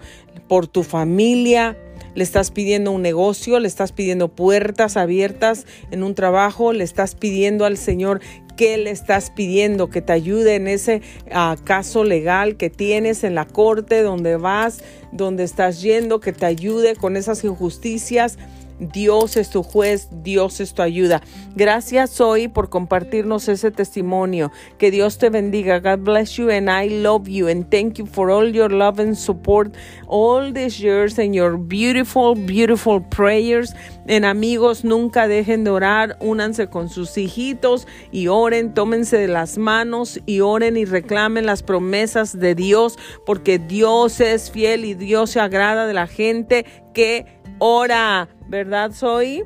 por 0.50 0.68
tu 0.68 0.84
familia, 0.84 1.78
le 2.16 2.24
estás 2.24 2.50
pidiendo 2.50 2.92
un 2.92 3.02
negocio, 3.02 3.60
le 3.60 3.68
estás 3.68 3.92
pidiendo 3.92 4.30
puertas 4.30 4.98
abiertas 4.98 5.66
en 5.92 6.04
un 6.04 6.16
trabajo, 6.16 6.74
le 6.74 6.84
estás 6.84 7.14
pidiendo 7.14 7.66
al 7.66 7.78
Señor 7.78 8.22
¿Qué 8.56 8.78
le 8.78 8.90
estás 8.90 9.32
pidiendo? 9.32 9.90
Que 9.90 10.02
te 10.02 10.14
ayude 10.14 10.56
en 10.56 10.68
ese 10.68 11.02
ah, 11.32 11.58
caso 11.66 12.06
legal 12.06 12.56
que 12.56 12.70
tienes 12.70 13.26
en 13.26 13.36
la 13.36 13.46
corte, 13.46 14.02
donde 14.02 14.38
vas, 14.38 14.82
donde 15.12 15.44
estás 15.44 15.82
yendo, 15.82 16.22
que 16.22 16.32
te 16.32 16.46
ayude 16.46 16.96
con 16.96 17.18
esas 17.18 17.44
injusticias. 17.44 18.38
Dios 18.80 19.38
es 19.38 19.50
tu 19.50 19.64
juez, 19.64 20.10
Dios 20.24 20.60
es 20.60 20.74
tu 20.74 20.82
ayuda. 20.82 21.22
Gracias 21.56 22.20
hoy 22.20 22.48
por 22.48 22.70
compartirnos 22.70 23.48
ese 23.48 23.72
testimonio. 23.72 24.52
Que 24.78 24.92
Dios 24.92 25.18
te 25.18 25.30
bendiga. 25.30 25.80
God 25.80 26.04
bless 26.04 26.36
you 26.38 26.50
and 26.50 26.70
I 26.70 26.90
love 26.90 27.28
you 27.28 27.48
and 27.48 27.70
thank 27.70 27.98
you 27.98 28.06
for 28.06 28.30
all 28.30 28.50
your 28.50 28.72
love 28.72 29.00
and 29.00 29.16
support 29.16 29.74
all 30.08 30.54
these 30.54 30.80
years 30.80 31.18
and 31.20 31.34
your 31.34 31.58
beautiful, 31.58 32.36
beautiful 32.36 33.02
prayers. 33.02 33.74
En 34.08 34.24
amigos, 34.26 34.84
nunca 34.84 35.28
dejen 35.28 35.64
de 35.64 35.72
orar, 35.72 36.18
únanse 36.20 36.68
con 36.68 36.90
sus 36.90 37.18
hijitos 37.18 37.88
y 38.12 38.28
oren, 38.28 38.74
tómense 38.74 39.18
de 39.18 39.28
las 39.28 39.58
manos 39.58 40.20
y 40.26 40.42
oren 40.42 40.78
y 40.78 40.86
reclamen 40.86 41.46
las 41.46 41.64
promesas 41.64 42.38
de 42.40 42.54
Dios, 42.56 42.98
porque 43.26 43.58
Dios 43.58 44.20
es 44.20 44.52
fiel 44.52 44.86
y 44.86 44.94
Dios 44.94 45.32
se 45.32 45.40
agrada 45.40 45.88
de 45.88 45.94
la 45.94 46.08
gente 46.08 46.66
que 46.94 47.26
ora. 47.60 48.30
¿verdad, 48.48 48.92
Soy? 48.92 49.44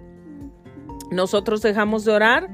¿Nosotros 1.11 1.61
dejamos 1.61 2.05
de 2.05 2.11
orar? 2.11 2.49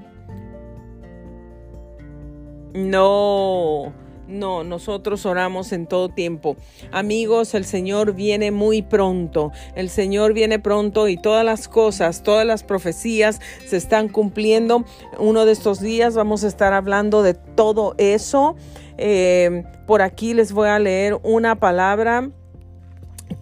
No, 2.74 3.94
no, 4.28 4.64
nosotros 4.64 5.26
oramos 5.26 5.72
en 5.72 5.88
todo 5.88 6.10
tiempo. 6.10 6.56
Amigos, 6.92 7.54
el 7.54 7.66
Señor 7.66 8.14
viene 8.14 8.52
muy 8.52 8.82
pronto. 8.82 9.52
El 9.76 9.90
Señor 9.90 10.34
viene 10.34 10.60
pronto 10.60 11.08
y 11.08 11.18
todas 11.18 11.46
las 11.46 11.68
cosas, 11.68 12.24
todas 12.24 12.46
las 12.46 12.64
profecías 12.64 13.40
se 13.66 13.78
están 13.78 14.10
cumpliendo. 14.10 14.86
Uno 15.20 15.46
de 15.46 15.52
estos 15.52 15.80
días 15.80 16.16
vamos 16.16 16.44
a 16.44 16.48
estar 16.48 16.74
hablando 16.74 17.24
de 17.24 17.34
todo 17.34 17.96
eso. 17.98 18.56
Eh, 18.98 19.64
por 19.88 20.02
aquí 20.02 20.34
les 20.34 20.54
voy 20.54 20.70
a 20.70 20.80
leer 20.80 21.18
una 21.24 21.60
palabra 21.60 22.30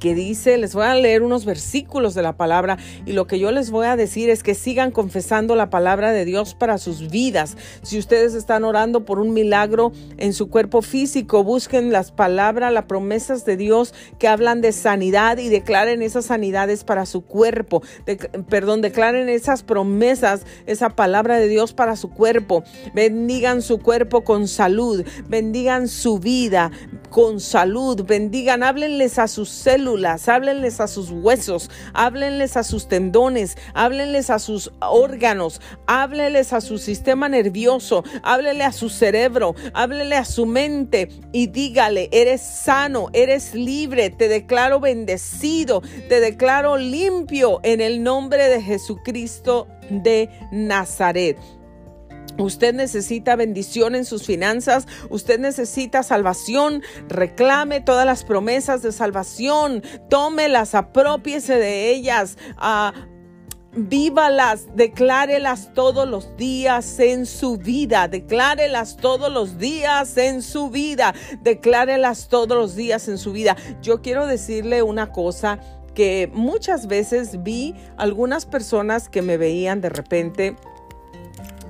que 0.04 0.16
dice, 0.16 0.58
les 0.58 0.76
voy 0.76 0.84
a 0.84 0.96
leer 0.96 1.24
unos 1.24 1.46
versículos 1.46 2.14
de 2.14 2.22
la 2.22 2.36
palabra 2.36 2.78
y 3.06 3.14
lo 3.14 3.26
que 3.26 3.40
yo 3.40 3.54
les 3.54 3.72
voy 3.72 3.86
a 3.86 3.96
decir 3.96 4.30
es 4.30 4.44
que 4.44 4.54
sigan 4.54 4.92
confesando 4.92 5.56
la 5.56 5.70
palabra 5.70 6.12
de 6.12 6.26
Dios 6.26 6.56
para 6.56 6.78
sus 6.78 7.10
vidas. 7.10 7.56
Si 7.84 7.98
ustedes 7.98 8.34
están 8.34 8.66
orando 8.66 9.06
por 9.06 9.18
un 9.20 9.32
milagro 9.32 9.94
en 10.18 10.34
su 10.34 10.50
cuerpo 10.50 10.82
físico, 10.82 11.46
busquen 11.46 11.94
las 11.94 12.12
palabras, 12.12 12.74
las 12.74 12.84
promesas 12.84 13.46
de 13.46 13.56
Dios 13.56 13.94
que 14.20 14.28
hablan 14.28 14.60
de 14.60 14.74
sanidad 14.74 15.38
y 15.38 15.48
declaren 15.48 16.02
esas 16.02 16.26
sanidades 16.26 16.84
para 16.84 17.06
su 17.06 17.22
cuerpo. 17.22 17.82
perdón, 18.50 18.82
declaren 18.82 19.30
esas 19.30 19.64
promesas, 19.64 20.42
esa 20.66 20.90
palabra 20.90 21.38
de 21.38 21.48
Dios 21.48 21.72
para 21.72 21.96
su 21.96 22.10
cuerpo. 22.10 22.66
Bendigan 22.94 23.62
su 23.62 23.80
cuerpo 23.80 24.26
con 24.26 24.50
salud, 24.50 25.06
bendigan 25.30 25.88
su 25.88 26.20
vida 26.20 26.72
con 27.10 27.40
salud, 27.40 28.04
bendigan, 28.06 28.64
háblenles 28.64 29.20
a 29.20 29.28
sus 29.28 29.48
células, 29.48 29.93
háblenles 30.28 30.80
a 30.80 30.88
sus 30.88 31.12
huesos, 31.12 31.70
háblenles 31.94 32.58
a 32.58 32.64
sus 32.64 32.88
tendones, 32.88 33.58
háblenles 33.74 34.30
a 34.30 34.40
sus 34.40 34.72
órganos, 34.82 35.62
háblenles 35.88 36.54
a 36.54 36.62
su 36.62 36.78
sistema 36.78 37.30
nervioso, 37.30 38.04
háblenle 38.24 38.64
a 38.64 38.72
su 38.72 38.90
cerebro, 38.90 39.56
háblenle 39.74 40.16
a 40.16 40.26
su 40.26 40.46
mente 40.46 41.10
y 41.32 41.48
dígale, 41.48 42.10
eres 42.12 42.42
sano, 42.42 43.10
eres 43.14 43.54
libre, 43.54 44.10
te 44.10 44.28
declaro 44.28 44.80
bendecido, 44.80 45.82
te 46.10 46.20
declaro 46.20 46.78
limpio 46.78 47.60
en 47.64 47.82
el 47.82 48.04
nombre 48.04 48.50
de 48.50 48.62
Jesucristo 48.62 49.68
de 49.90 50.30
Nazaret. 50.52 51.38
Usted 52.38 52.74
necesita 52.74 53.36
bendición 53.36 53.96
en 53.96 54.06
sus 54.06 54.24
finanzas, 54.24 54.88
usted 55.10 55.40
necesita 55.40 56.04
salvación, 56.04 56.82
reclame 57.08 57.82
todas 57.82 58.06
las 58.06 58.24
promesas 58.24 58.82
de 58.82 58.92
salvación, 58.92 59.84
tómelas, 60.10 60.76
apropiese 60.76 61.56
de 61.56 61.92
ellas, 61.92 62.38
uh, 62.58 62.92
vívalas, 63.76 64.68
declárelas 64.76 65.74
todos 65.74 66.08
los 66.08 66.36
días 66.38 67.00
en 67.00 67.26
su 67.26 67.58
vida, 67.58 68.08
declárelas 68.08 68.98
todos 68.98 69.32
los 69.32 69.58
días 69.58 70.18
en 70.18 70.42
su 70.42 70.70
vida, 70.70 71.14
declárelas 71.42 72.30
todos 72.30 72.58
los 72.58 72.76
días 72.76 73.08
en 73.08 73.18
su 73.18 73.32
vida. 73.32 73.56
Yo 73.82 74.02
quiero 74.02 74.28
decirle 74.28 74.84
una 74.84 75.12
cosa 75.12 75.60
que 75.94 76.30
muchas 76.34 76.88
veces 76.88 77.44
vi 77.44 77.76
algunas 77.98 78.46
personas 78.46 79.10
que 79.10 79.22
me 79.22 79.38
veían 79.38 79.82
de 79.82 79.90
repente 79.90 80.56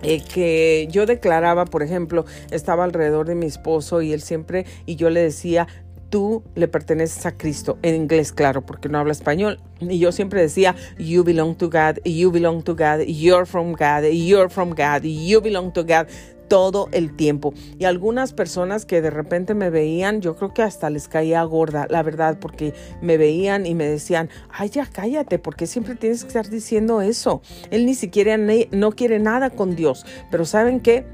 eh, 0.03 0.21
que 0.21 0.87
yo 0.91 1.05
declaraba, 1.05 1.65
por 1.65 1.83
ejemplo, 1.83 2.25
estaba 2.51 2.83
alrededor 2.83 3.25
de 3.25 3.35
mi 3.35 3.45
esposo 3.45 4.01
y 4.01 4.13
él 4.13 4.21
siempre, 4.21 4.65
y 4.85 4.95
yo 4.95 5.09
le 5.09 5.21
decía, 5.21 5.67
tú 6.13 6.43
le 6.53 6.67
perteneces 6.67 7.25
a 7.25 7.35
Cristo, 7.35 7.79
en 7.81 7.95
inglés, 7.95 8.31
claro, 8.31 8.63
porque 8.63 8.87
no 8.87 8.99
habla 8.99 9.13
español. 9.13 9.59
Y 9.79 9.97
yo 9.97 10.11
siempre 10.11 10.41
decía, 10.41 10.75
you 10.99 11.23
belong 11.23 11.55
to 11.55 11.71
God, 11.71 11.97
you 12.05 12.31
belong 12.31 12.61
to 12.63 12.75
God, 12.75 12.99
you're 13.07 13.47
from 13.47 13.71
God, 13.71 14.03
you're 14.11 14.47
from 14.47 14.75
God, 14.75 15.03
you 15.03 15.41
belong 15.41 15.73
to 15.73 15.83
God 15.83 16.07
todo 16.47 16.89
el 16.91 17.15
tiempo. 17.15 17.53
Y 17.79 17.85
algunas 17.85 18.33
personas 18.33 18.85
que 18.85 19.01
de 19.01 19.09
repente 19.09 19.53
me 19.53 19.69
veían, 19.69 20.21
yo 20.21 20.35
creo 20.35 20.53
que 20.53 20.61
hasta 20.61 20.89
les 20.89 21.07
caía 21.07 21.43
gorda, 21.43 21.87
la 21.89 22.03
verdad, 22.03 22.37
porque 22.39 22.73
me 23.01 23.17
veían 23.17 23.65
y 23.65 23.75
me 23.75 23.85
decían, 23.85 24.29
ay, 24.49 24.69
ya 24.69 24.85
cállate, 24.85 25.39
porque 25.39 25.67
siempre 25.67 25.95
tienes 25.95 26.21
que 26.21 26.27
estar 26.27 26.49
diciendo 26.49 27.01
eso. 27.01 27.41
Él 27.71 27.85
ni 27.85 27.95
siquiera 27.95 28.37
no 28.37 28.91
quiere 28.91 29.19
nada 29.19 29.49
con 29.49 29.75
Dios. 29.75 30.05
Pero 30.31 30.45
¿saben 30.45 30.79
qué? 30.79 31.05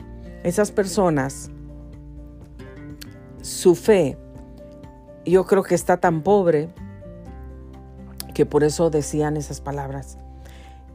Esas 0.44 0.72
personas, 0.72 1.52
su 3.42 3.76
fe, 3.76 4.18
yo 5.26 5.46
creo 5.46 5.64
que 5.64 5.76
está 5.76 5.98
tan 5.98 6.22
pobre 6.24 6.70
que 8.34 8.46
por 8.46 8.64
eso 8.64 8.90
decían 8.90 9.38
esas 9.38 9.62
palabras. 9.62 10.18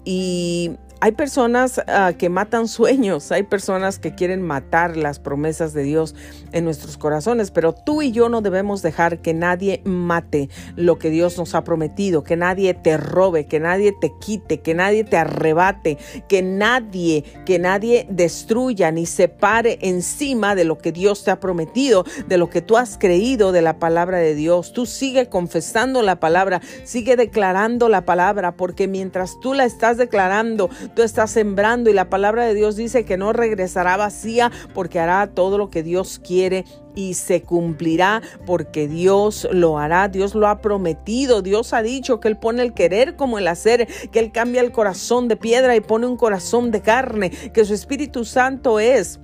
Y 0.05 0.77
hay 1.05 1.13
personas 1.13 1.83
ah, 1.87 2.15
que 2.17 2.31
matan 2.31 2.67
sueños, 2.67 3.31
hay 3.31 3.43
personas 3.43 3.99
que 3.99 4.15
quieren 4.15 4.41
matar 4.41 4.97
las 4.97 5.19
promesas 5.19 5.75
de 5.75 5.83
Dios 5.83 6.15
en 6.53 6.65
nuestros 6.65 6.97
corazones, 6.97 7.51
pero 7.51 7.75
tú 7.75 8.01
y 8.01 8.11
yo 8.11 8.31
no 8.31 8.41
debemos 8.41 8.81
dejar 8.81 9.21
que 9.21 9.35
nadie 9.35 9.83
mate 9.85 10.49
lo 10.77 10.99
que 10.99 11.11
Dios 11.11 11.37
nos 11.37 11.55
ha 11.55 11.63
prometido, 11.63 12.25
que 12.25 12.37
nadie 12.37 12.73
te 12.73 12.97
robe, 12.97 13.45
que 13.45 13.61
nadie 13.61 13.93
te 13.93 14.15
quite, 14.19 14.63
que 14.63 14.73
nadie 14.73 15.05
te 15.05 15.19
arrebate, 15.19 15.99
que 16.27 16.41
nadie, 16.41 17.23
que 17.45 17.59
nadie 17.59 18.07
destruya 18.09 18.91
ni 18.91 19.05
se 19.05 19.29
pare 19.29 19.79
encima 19.83 20.55
de 20.55 20.65
lo 20.65 20.79
que 20.79 20.91
Dios 20.91 21.23
te 21.23 21.31
ha 21.31 21.39
prometido, 21.39 22.07
de 22.29 22.39
lo 22.39 22.49
que 22.49 22.63
tú 22.63 22.79
has 22.79 22.97
creído 22.97 23.53
de 23.53 23.61
la 23.61 23.79
palabra 23.79 24.17
de 24.17 24.35
Dios. 24.35 24.73
Tú 24.73 24.87
sigue 24.87 25.29
confesando 25.29 26.01
la 26.01 26.19
palabra, 26.19 26.63
sigue 26.85 27.17
declarando 27.17 27.91
la 27.91 28.07
palabra, 28.07 28.57
porque 28.57 28.89
mientras 28.89 29.39
tú 29.41 29.53
la 29.53 29.67
estás 29.67 29.99
declarando, 29.99 30.71
tú 30.95 31.03
estás 31.03 31.31
sembrando 31.31 31.91
y 31.91 31.93
la 31.93 32.09
palabra 32.09 32.45
de 32.45 32.55
Dios 32.55 32.77
dice 32.77 33.05
que 33.05 33.17
no 33.17 33.33
regresará 33.33 33.97
vacía 33.97 34.51
porque 34.73 35.01
hará 35.01 35.27
todo 35.27 35.59
lo 35.59 35.71
que 35.71 35.83
Dios 35.83 36.21
quiere 36.23 36.65
y 36.95 37.15
se 37.15 37.43
cumplirá 37.43 38.23
porque 38.47 38.89
Dios 38.89 39.49
lo 39.51 39.79
hará, 39.79 40.09
Dios 40.09 40.35
lo 40.35 40.47
ha 40.49 40.61
prometido, 40.61 41.43
Dios 41.43 41.73
ha 41.73 41.83
dicho 41.83 42.21
que 42.21 42.29
Él 42.29 42.37
pone 42.37 42.63
el 42.63 42.73
querer 42.73 43.17
como 43.17 43.39
el 43.39 43.49
hacer, 43.49 43.89
que 44.13 44.21
Él 44.21 44.33
cambia 44.33 44.61
el 44.61 44.73
corazón 44.73 45.29
de 45.29 45.37
piedra 45.37 45.75
y 45.77 45.81
pone 45.81 46.07
un 46.07 46.17
corazón 46.17 46.71
de 46.71 46.83
carne, 46.83 47.31
que 47.31 47.65
su 47.65 47.75
Espíritu 47.75 48.25
Santo 48.25 48.79
es 48.79 49.21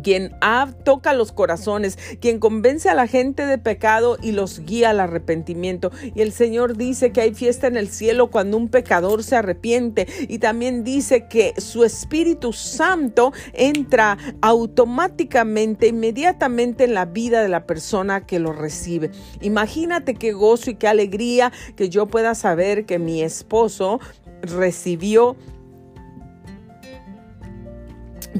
quien 0.00 0.34
toca 0.84 1.12
los 1.12 1.32
corazones, 1.32 1.98
quien 2.20 2.38
convence 2.38 2.88
a 2.88 2.94
la 2.94 3.06
gente 3.06 3.46
de 3.46 3.58
pecado 3.58 4.16
y 4.22 4.32
los 4.32 4.60
guía 4.60 4.90
al 4.90 5.00
arrepentimiento. 5.00 5.90
Y 6.14 6.22
el 6.22 6.32
Señor 6.32 6.76
dice 6.76 7.12
que 7.12 7.20
hay 7.20 7.34
fiesta 7.34 7.66
en 7.66 7.76
el 7.76 7.88
cielo 7.88 8.30
cuando 8.30 8.56
un 8.56 8.68
pecador 8.68 9.22
se 9.22 9.36
arrepiente. 9.36 10.06
Y 10.28 10.38
también 10.38 10.84
dice 10.84 11.26
que 11.28 11.54
su 11.58 11.84
Espíritu 11.84 12.52
Santo 12.52 13.32
entra 13.52 14.18
automáticamente, 14.40 15.88
inmediatamente 15.88 16.84
en 16.84 16.94
la 16.94 17.06
vida 17.06 17.42
de 17.42 17.48
la 17.48 17.66
persona 17.66 18.26
que 18.26 18.38
lo 18.38 18.52
recibe. 18.52 19.10
Imagínate 19.40 20.14
qué 20.14 20.32
gozo 20.32 20.70
y 20.70 20.74
qué 20.74 20.88
alegría 20.88 21.52
que 21.76 21.88
yo 21.88 22.06
pueda 22.06 22.34
saber 22.34 22.86
que 22.86 22.98
mi 22.98 23.22
esposo 23.22 24.00
recibió 24.42 25.36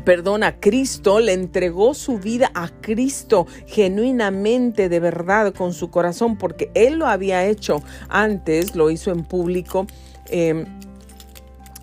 perdón, 0.04 0.42
a 0.42 0.58
Cristo, 0.60 1.20
le 1.20 1.32
entregó 1.32 1.94
su 1.94 2.18
vida 2.18 2.50
a 2.54 2.68
Cristo 2.68 3.46
genuinamente, 3.66 4.88
de 4.88 5.00
verdad, 5.00 5.52
con 5.54 5.72
su 5.72 5.90
corazón, 5.90 6.36
porque 6.36 6.70
Él 6.74 6.98
lo 6.98 7.06
había 7.06 7.44
hecho 7.46 7.82
antes, 8.08 8.74
lo 8.74 8.90
hizo 8.90 9.10
en 9.10 9.24
público. 9.24 9.86
Em, 10.28 10.66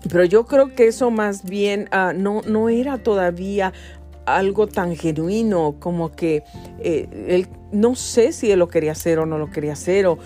pero 0.08 0.24
yo 0.24 0.46
creo 0.46 0.74
que 0.74 0.88
eso 0.88 1.10
más 1.10 1.44
bien 1.44 1.88
ah, 1.90 2.12
no, 2.14 2.42
no 2.46 2.68
era 2.68 2.98
todavía 2.98 3.72
algo 4.26 4.66
tan 4.66 4.96
genuino 4.96 5.76
como 5.78 6.12
que 6.12 6.44
eh, 6.80 7.08
él 7.28 7.48
no 7.74 7.94
sé 7.94 8.32
si 8.32 8.50
él 8.50 8.60
lo 8.60 8.68
quería 8.68 8.92
hacer 8.92 9.18
o 9.18 9.26
no 9.26 9.36
lo 9.36 9.50
quería 9.50 9.72
hacer 9.72 10.06
o, 10.06 10.18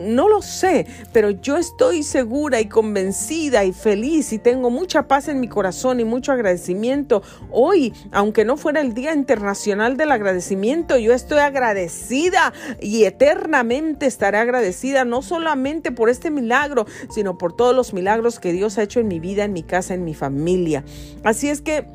no 0.00 0.28
lo 0.28 0.42
sé, 0.42 0.86
pero 1.12 1.30
yo 1.30 1.56
estoy 1.56 2.02
segura 2.02 2.60
y 2.60 2.66
convencida 2.66 3.64
y 3.64 3.72
feliz 3.72 4.32
y 4.32 4.38
tengo 4.38 4.70
mucha 4.70 5.08
paz 5.08 5.28
en 5.28 5.40
mi 5.40 5.48
corazón 5.48 6.00
y 6.00 6.04
mucho 6.04 6.32
agradecimiento. 6.32 7.22
Hoy, 7.50 7.94
aunque 8.12 8.44
no 8.44 8.56
fuera 8.56 8.80
el 8.80 8.92
Día 8.92 9.14
Internacional 9.14 9.96
del 9.96 10.12
Agradecimiento, 10.12 10.98
yo 10.98 11.12
estoy 11.12 11.38
agradecida 11.38 12.52
y 12.80 13.04
eternamente 13.04 14.06
estaré 14.06 14.38
agradecida 14.38 15.04
no 15.04 15.22
solamente 15.22 15.92
por 15.92 16.10
este 16.10 16.30
milagro, 16.30 16.86
sino 17.08 17.38
por 17.38 17.56
todos 17.56 17.74
los 17.74 17.94
milagros 17.94 18.38
que 18.38 18.52
Dios 18.52 18.78
ha 18.78 18.82
hecho 18.82 19.00
en 19.00 19.08
mi 19.08 19.20
vida, 19.20 19.44
en 19.44 19.52
mi 19.52 19.62
casa, 19.62 19.94
en 19.94 20.04
mi 20.04 20.14
familia. 20.14 20.84
Así 21.24 21.48
es 21.48 21.62
que 21.62 21.86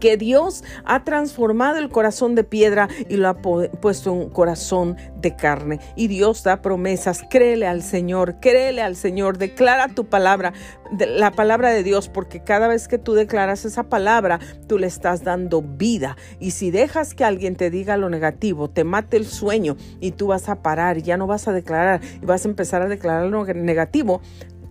que 0.00 0.16
Dios 0.16 0.64
ha 0.84 1.04
transformado 1.04 1.78
el 1.78 1.88
corazón 1.88 2.34
de 2.34 2.44
piedra 2.44 2.88
y 3.08 3.16
lo 3.16 3.28
ha 3.28 3.34
puesto 3.34 4.12
un 4.12 4.30
corazón 4.30 4.96
de 5.20 5.36
carne. 5.36 5.80
Y 5.96 6.08
Dios 6.08 6.42
da 6.42 6.62
promesas. 6.62 7.22
Créele 7.30 7.66
al 7.66 7.82
Señor, 7.82 8.36
créele 8.40 8.82
al 8.82 8.96
Señor, 8.96 9.38
declara 9.38 9.88
tu 9.88 10.06
palabra, 10.06 10.52
la 10.98 11.32
palabra 11.32 11.70
de 11.70 11.82
Dios, 11.82 12.08
porque 12.08 12.42
cada 12.42 12.68
vez 12.68 12.88
que 12.88 12.98
tú 12.98 13.14
declaras 13.14 13.64
esa 13.64 13.84
palabra, 13.84 14.40
tú 14.66 14.78
le 14.78 14.86
estás 14.86 15.24
dando 15.24 15.62
vida. 15.62 16.16
Y 16.40 16.52
si 16.52 16.70
dejas 16.70 17.14
que 17.14 17.24
alguien 17.24 17.56
te 17.56 17.70
diga 17.70 17.96
lo 17.96 18.08
negativo, 18.08 18.70
te 18.70 18.84
mate 18.84 19.16
el 19.16 19.26
sueño 19.26 19.76
y 20.00 20.12
tú 20.12 20.28
vas 20.28 20.48
a 20.48 20.62
parar 20.62 20.98
y 20.98 21.02
ya 21.02 21.16
no 21.16 21.26
vas 21.26 21.48
a 21.48 21.52
declarar 21.52 22.00
y 22.22 22.26
vas 22.26 22.44
a 22.44 22.48
empezar 22.48 22.82
a 22.82 22.88
declarar 22.88 23.26
lo 23.26 23.44
negativo, 23.44 24.20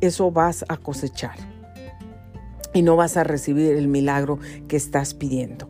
eso 0.01 0.31
vas 0.31 0.65
a 0.67 0.77
cosechar 0.77 1.54
y 2.75 2.83
no 2.83 2.95
vas 2.95 3.17
a 3.17 3.23
recibir 3.23 3.75
el 3.75 3.87
milagro 3.87 4.37
que 4.67 4.75
estás 4.75 5.15
pidiendo. 5.15 5.67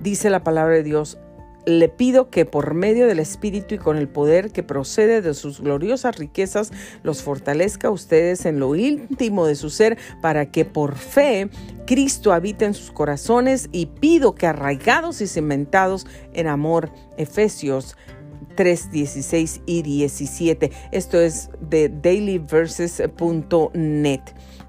Dice 0.00 0.30
la 0.30 0.44
palabra 0.44 0.76
de 0.76 0.84
Dios, 0.84 1.18
le 1.66 1.88
pido 1.88 2.30
que 2.30 2.46
por 2.46 2.74
medio 2.74 3.08
del 3.08 3.18
Espíritu 3.18 3.74
y 3.74 3.78
con 3.78 3.96
el 3.96 4.08
poder 4.08 4.52
que 4.52 4.62
procede 4.62 5.20
de 5.20 5.34
sus 5.34 5.60
gloriosas 5.60 6.16
riquezas 6.16 6.70
los 7.02 7.22
fortalezca 7.22 7.88
a 7.88 7.90
ustedes 7.90 8.46
en 8.46 8.60
lo 8.60 8.76
íntimo 8.76 9.46
de 9.46 9.56
su 9.56 9.68
ser 9.68 9.98
para 10.22 10.52
que 10.52 10.64
por 10.64 10.94
fe 10.94 11.50
Cristo 11.84 12.32
habite 12.32 12.64
en 12.64 12.74
sus 12.74 12.92
corazones 12.92 13.68
y 13.72 13.86
pido 13.86 14.36
que 14.36 14.46
arraigados 14.46 15.20
y 15.20 15.26
cimentados 15.26 16.06
en 16.32 16.46
amor, 16.46 16.92
Efesios 17.16 17.96
3, 18.54 18.92
16 18.92 19.62
y 19.66 19.82
17. 19.82 20.70
Esto 20.92 21.20
es 21.20 21.50
de 21.60 21.88
dailyverses.net. 21.88 24.20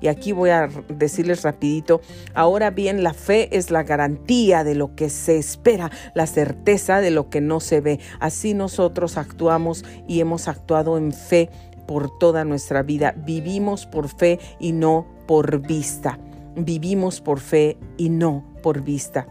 Y 0.01 0.07
aquí 0.07 0.31
voy 0.31 0.49
a 0.51 0.69
decirles 0.89 1.43
rapidito, 1.43 2.01
ahora 2.33 2.69
bien, 2.69 3.03
la 3.03 3.13
fe 3.13 3.55
es 3.57 3.71
la 3.71 3.83
garantía 3.83 4.63
de 4.63 4.75
lo 4.75 4.95
que 4.95 5.09
se 5.09 5.37
espera, 5.37 5.91
la 6.13 6.27
certeza 6.27 7.01
de 7.01 7.11
lo 7.11 7.29
que 7.29 7.41
no 7.41 7.59
se 7.59 7.81
ve. 7.81 7.99
Así 8.19 8.53
nosotros 8.53 9.17
actuamos 9.17 9.83
y 10.07 10.19
hemos 10.19 10.47
actuado 10.47 10.97
en 10.97 11.11
fe 11.11 11.49
por 11.87 12.15
toda 12.19 12.45
nuestra 12.45 12.83
vida. 12.83 13.15
Vivimos 13.17 13.85
por 13.85 14.09
fe 14.09 14.39
y 14.59 14.73
no 14.73 15.07
por 15.25 15.61
vista. 15.65 16.19
Vivimos 16.55 17.21
por 17.21 17.39
fe 17.39 17.77
y 17.97 18.09
no 18.09 18.43
por 18.61 18.81
vista. 18.81 19.27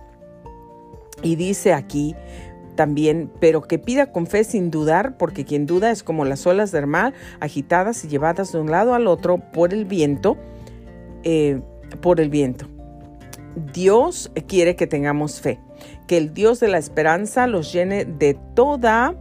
Y 1.23 1.37
dice 1.37 1.73
aquí, 1.73 2.15
también, 2.77 3.33
pero 3.41 3.63
que 3.63 3.79
pida 3.79 4.13
con 4.13 4.27
fe 4.27 4.45
sin 4.45 4.71
dudar, 4.71 5.17
porque 5.17 5.45
quien 5.45 5.67
duda 5.67 5.91
es 5.91 6.03
como 6.03 6.25
las 6.25 6.47
olas 6.47 6.71
del 6.71 6.87
mar, 6.87 7.15
agitadas 7.41 8.05
y 8.05 8.09
llevadas 8.09 8.53
de 8.53 8.61
un 8.61 8.71
lado 8.71 8.95
al 8.95 9.07
otro 9.07 9.39
por 9.39 9.75
el 9.75 9.87
viento, 9.87 10.37
eh, 11.29 11.61
por 12.01 12.21
el 12.21 12.31
viento. 12.31 12.69
Dios 13.73 14.31
quiere 14.47 14.77
que 14.77 14.87
tengamos 14.87 15.41
fe, 15.41 15.59
que 16.07 16.19
el 16.19 16.33
Dios 16.33 16.61
de 16.61 16.69
la 16.69 16.79
esperanza 16.79 17.49
los 17.49 17.73
llene 17.73 18.05
de 18.05 18.39
toda 18.55 19.17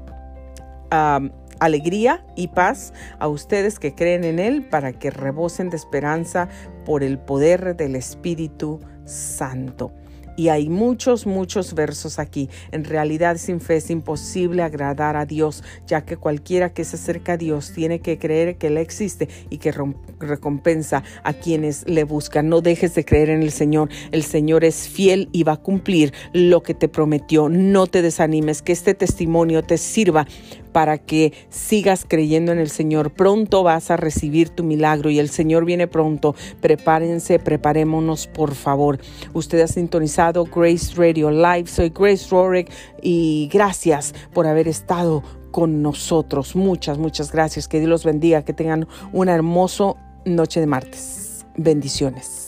alegría 1.59 2.23
y 2.35 2.49
paz 2.49 2.93
a 3.17 3.27
ustedes 3.27 3.79
que 3.79 3.95
creen 3.95 4.23
en 4.23 4.37
Él 4.37 4.69
para 4.69 4.93
que 4.93 5.09
rebosen 5.09 5.71
de 5.71 5.77
esperanza 5.77 6.47
por 6.85 7.01
el 7.01 7.17
poder 7.17 7.75
del 7.75 7.95
Espíritu 7.95 8.79
Santo. 9.05 9.91
Y 10.35 10.49
hay 10.49 10.69
muchos, 10.69 11.25
muchos 11.25 11.73
versos 11.73 12.19
aquí. 12.19 12.49
En 12.71 12.83
realidad 12.83 13.37
sin 13.37 13.61
fe 13.61 13.77
es 13.77 13.89
imposible 13.89 14.63
agradar 14.63 15.15
a 15.15 15.25
Dios, 15.25 15.63
ya 15.87 16.05
que 16.05 16.17
cualquiera 16.17 16.73
que 16.73 16.83
se 16.83 16.97
acerca 16.97 17.33
a 17.33 17.37
Dios 17.37 17.71
tiene 17.73 17.99
que 17.99 18.17
creer 18.17 18.57
que 18.57 18.67
Él 18.67 18.77
existe 18.77 19.29
y 19.49 19.57
que 19.57 19.73
recompensa 20.19 21.03
a 21.23 21.33
quienes 21.33 21.87
le 21.87 22.03
buscan. 22.03 22.49
No 22.49 22.61
dejes 22.61 22.95
de 22.95 23.05
creer 23.05 23.29
en 23.29 23.41
el 23.41 23.51
Señor. 23.51 23.89
El 24.11 24.23
Señor 24.23 24.63
es 24.63 24.87
fiel 24.87 25.29
y 25.31 25.43
va 25.43 25.53
a 25.53 25.57
cumplir 25.57 26.13
lo 26.33 26.63
que 26.63 26.73
te 26.73 26.87
prometió. 26.87 27.49
No 27.49 27.87
te 27.87 28.01
desanimes, 28.01 28.61
que 28.61 28.71
este 28.71 28.93
testimonio 28.93 29.63
te 29.63 29.77
sirva 29.77 30.27
para 30.75 30.97
que 30.97 31.31
sigas 31.47 32.03
creyendo 32.05 32.51
en 32.51 32.59
el 32.59 32.69
Señor. 32.69 33.13
Pronto 33.13 33.63
vas 33.63 33.91
a 33.91 33.95
recibir 33.95 34.49
tu 34.49 34.65
milagro 34.65 35.09
y 35.09 35.19
el 35.19 35.29
Señor 35.29 35.63
viene 35.63 35.87
pronto. 35.87 36.35
Prepárense, 36.59 37.39
preparémonos, 37.39 38.27
por 38.27 38.55
favor. 38.55 38.99
Usted 39.31 39.61
ha 39.61 39.67
sintonizado 39.67 40.43
Grace 40.43 40.93
Radio 40.97 41.31
Live. 41.31 41.67
Soy 41.67 41.93
Grace 41.97 42.27
Rorick 42.29 42.69
y 43.01 43.49
gracias 43.53 44.13
por 44.33 44.47
haber 44.47 44.67
estado 44.67 45.23
con 45.51 45.81
nosotros. 45.81 46.57
Muchas, 46.57 46.97
muchas 46.97 47.31
gracias. 47.31 47.69
Que 47.69 47.79
Dios 47.79 47.89
los 47.89 48.03
bendiga. 48.03 48.43
Que 48.43 48.51
tengan 48.51 48.85
una 49.13 49.33
hermosa 49.33 49.93
noche 50.25 50.59
de 50.59 50.67
martes. 50.67 51.45
Bendiciones. 51.55 52.44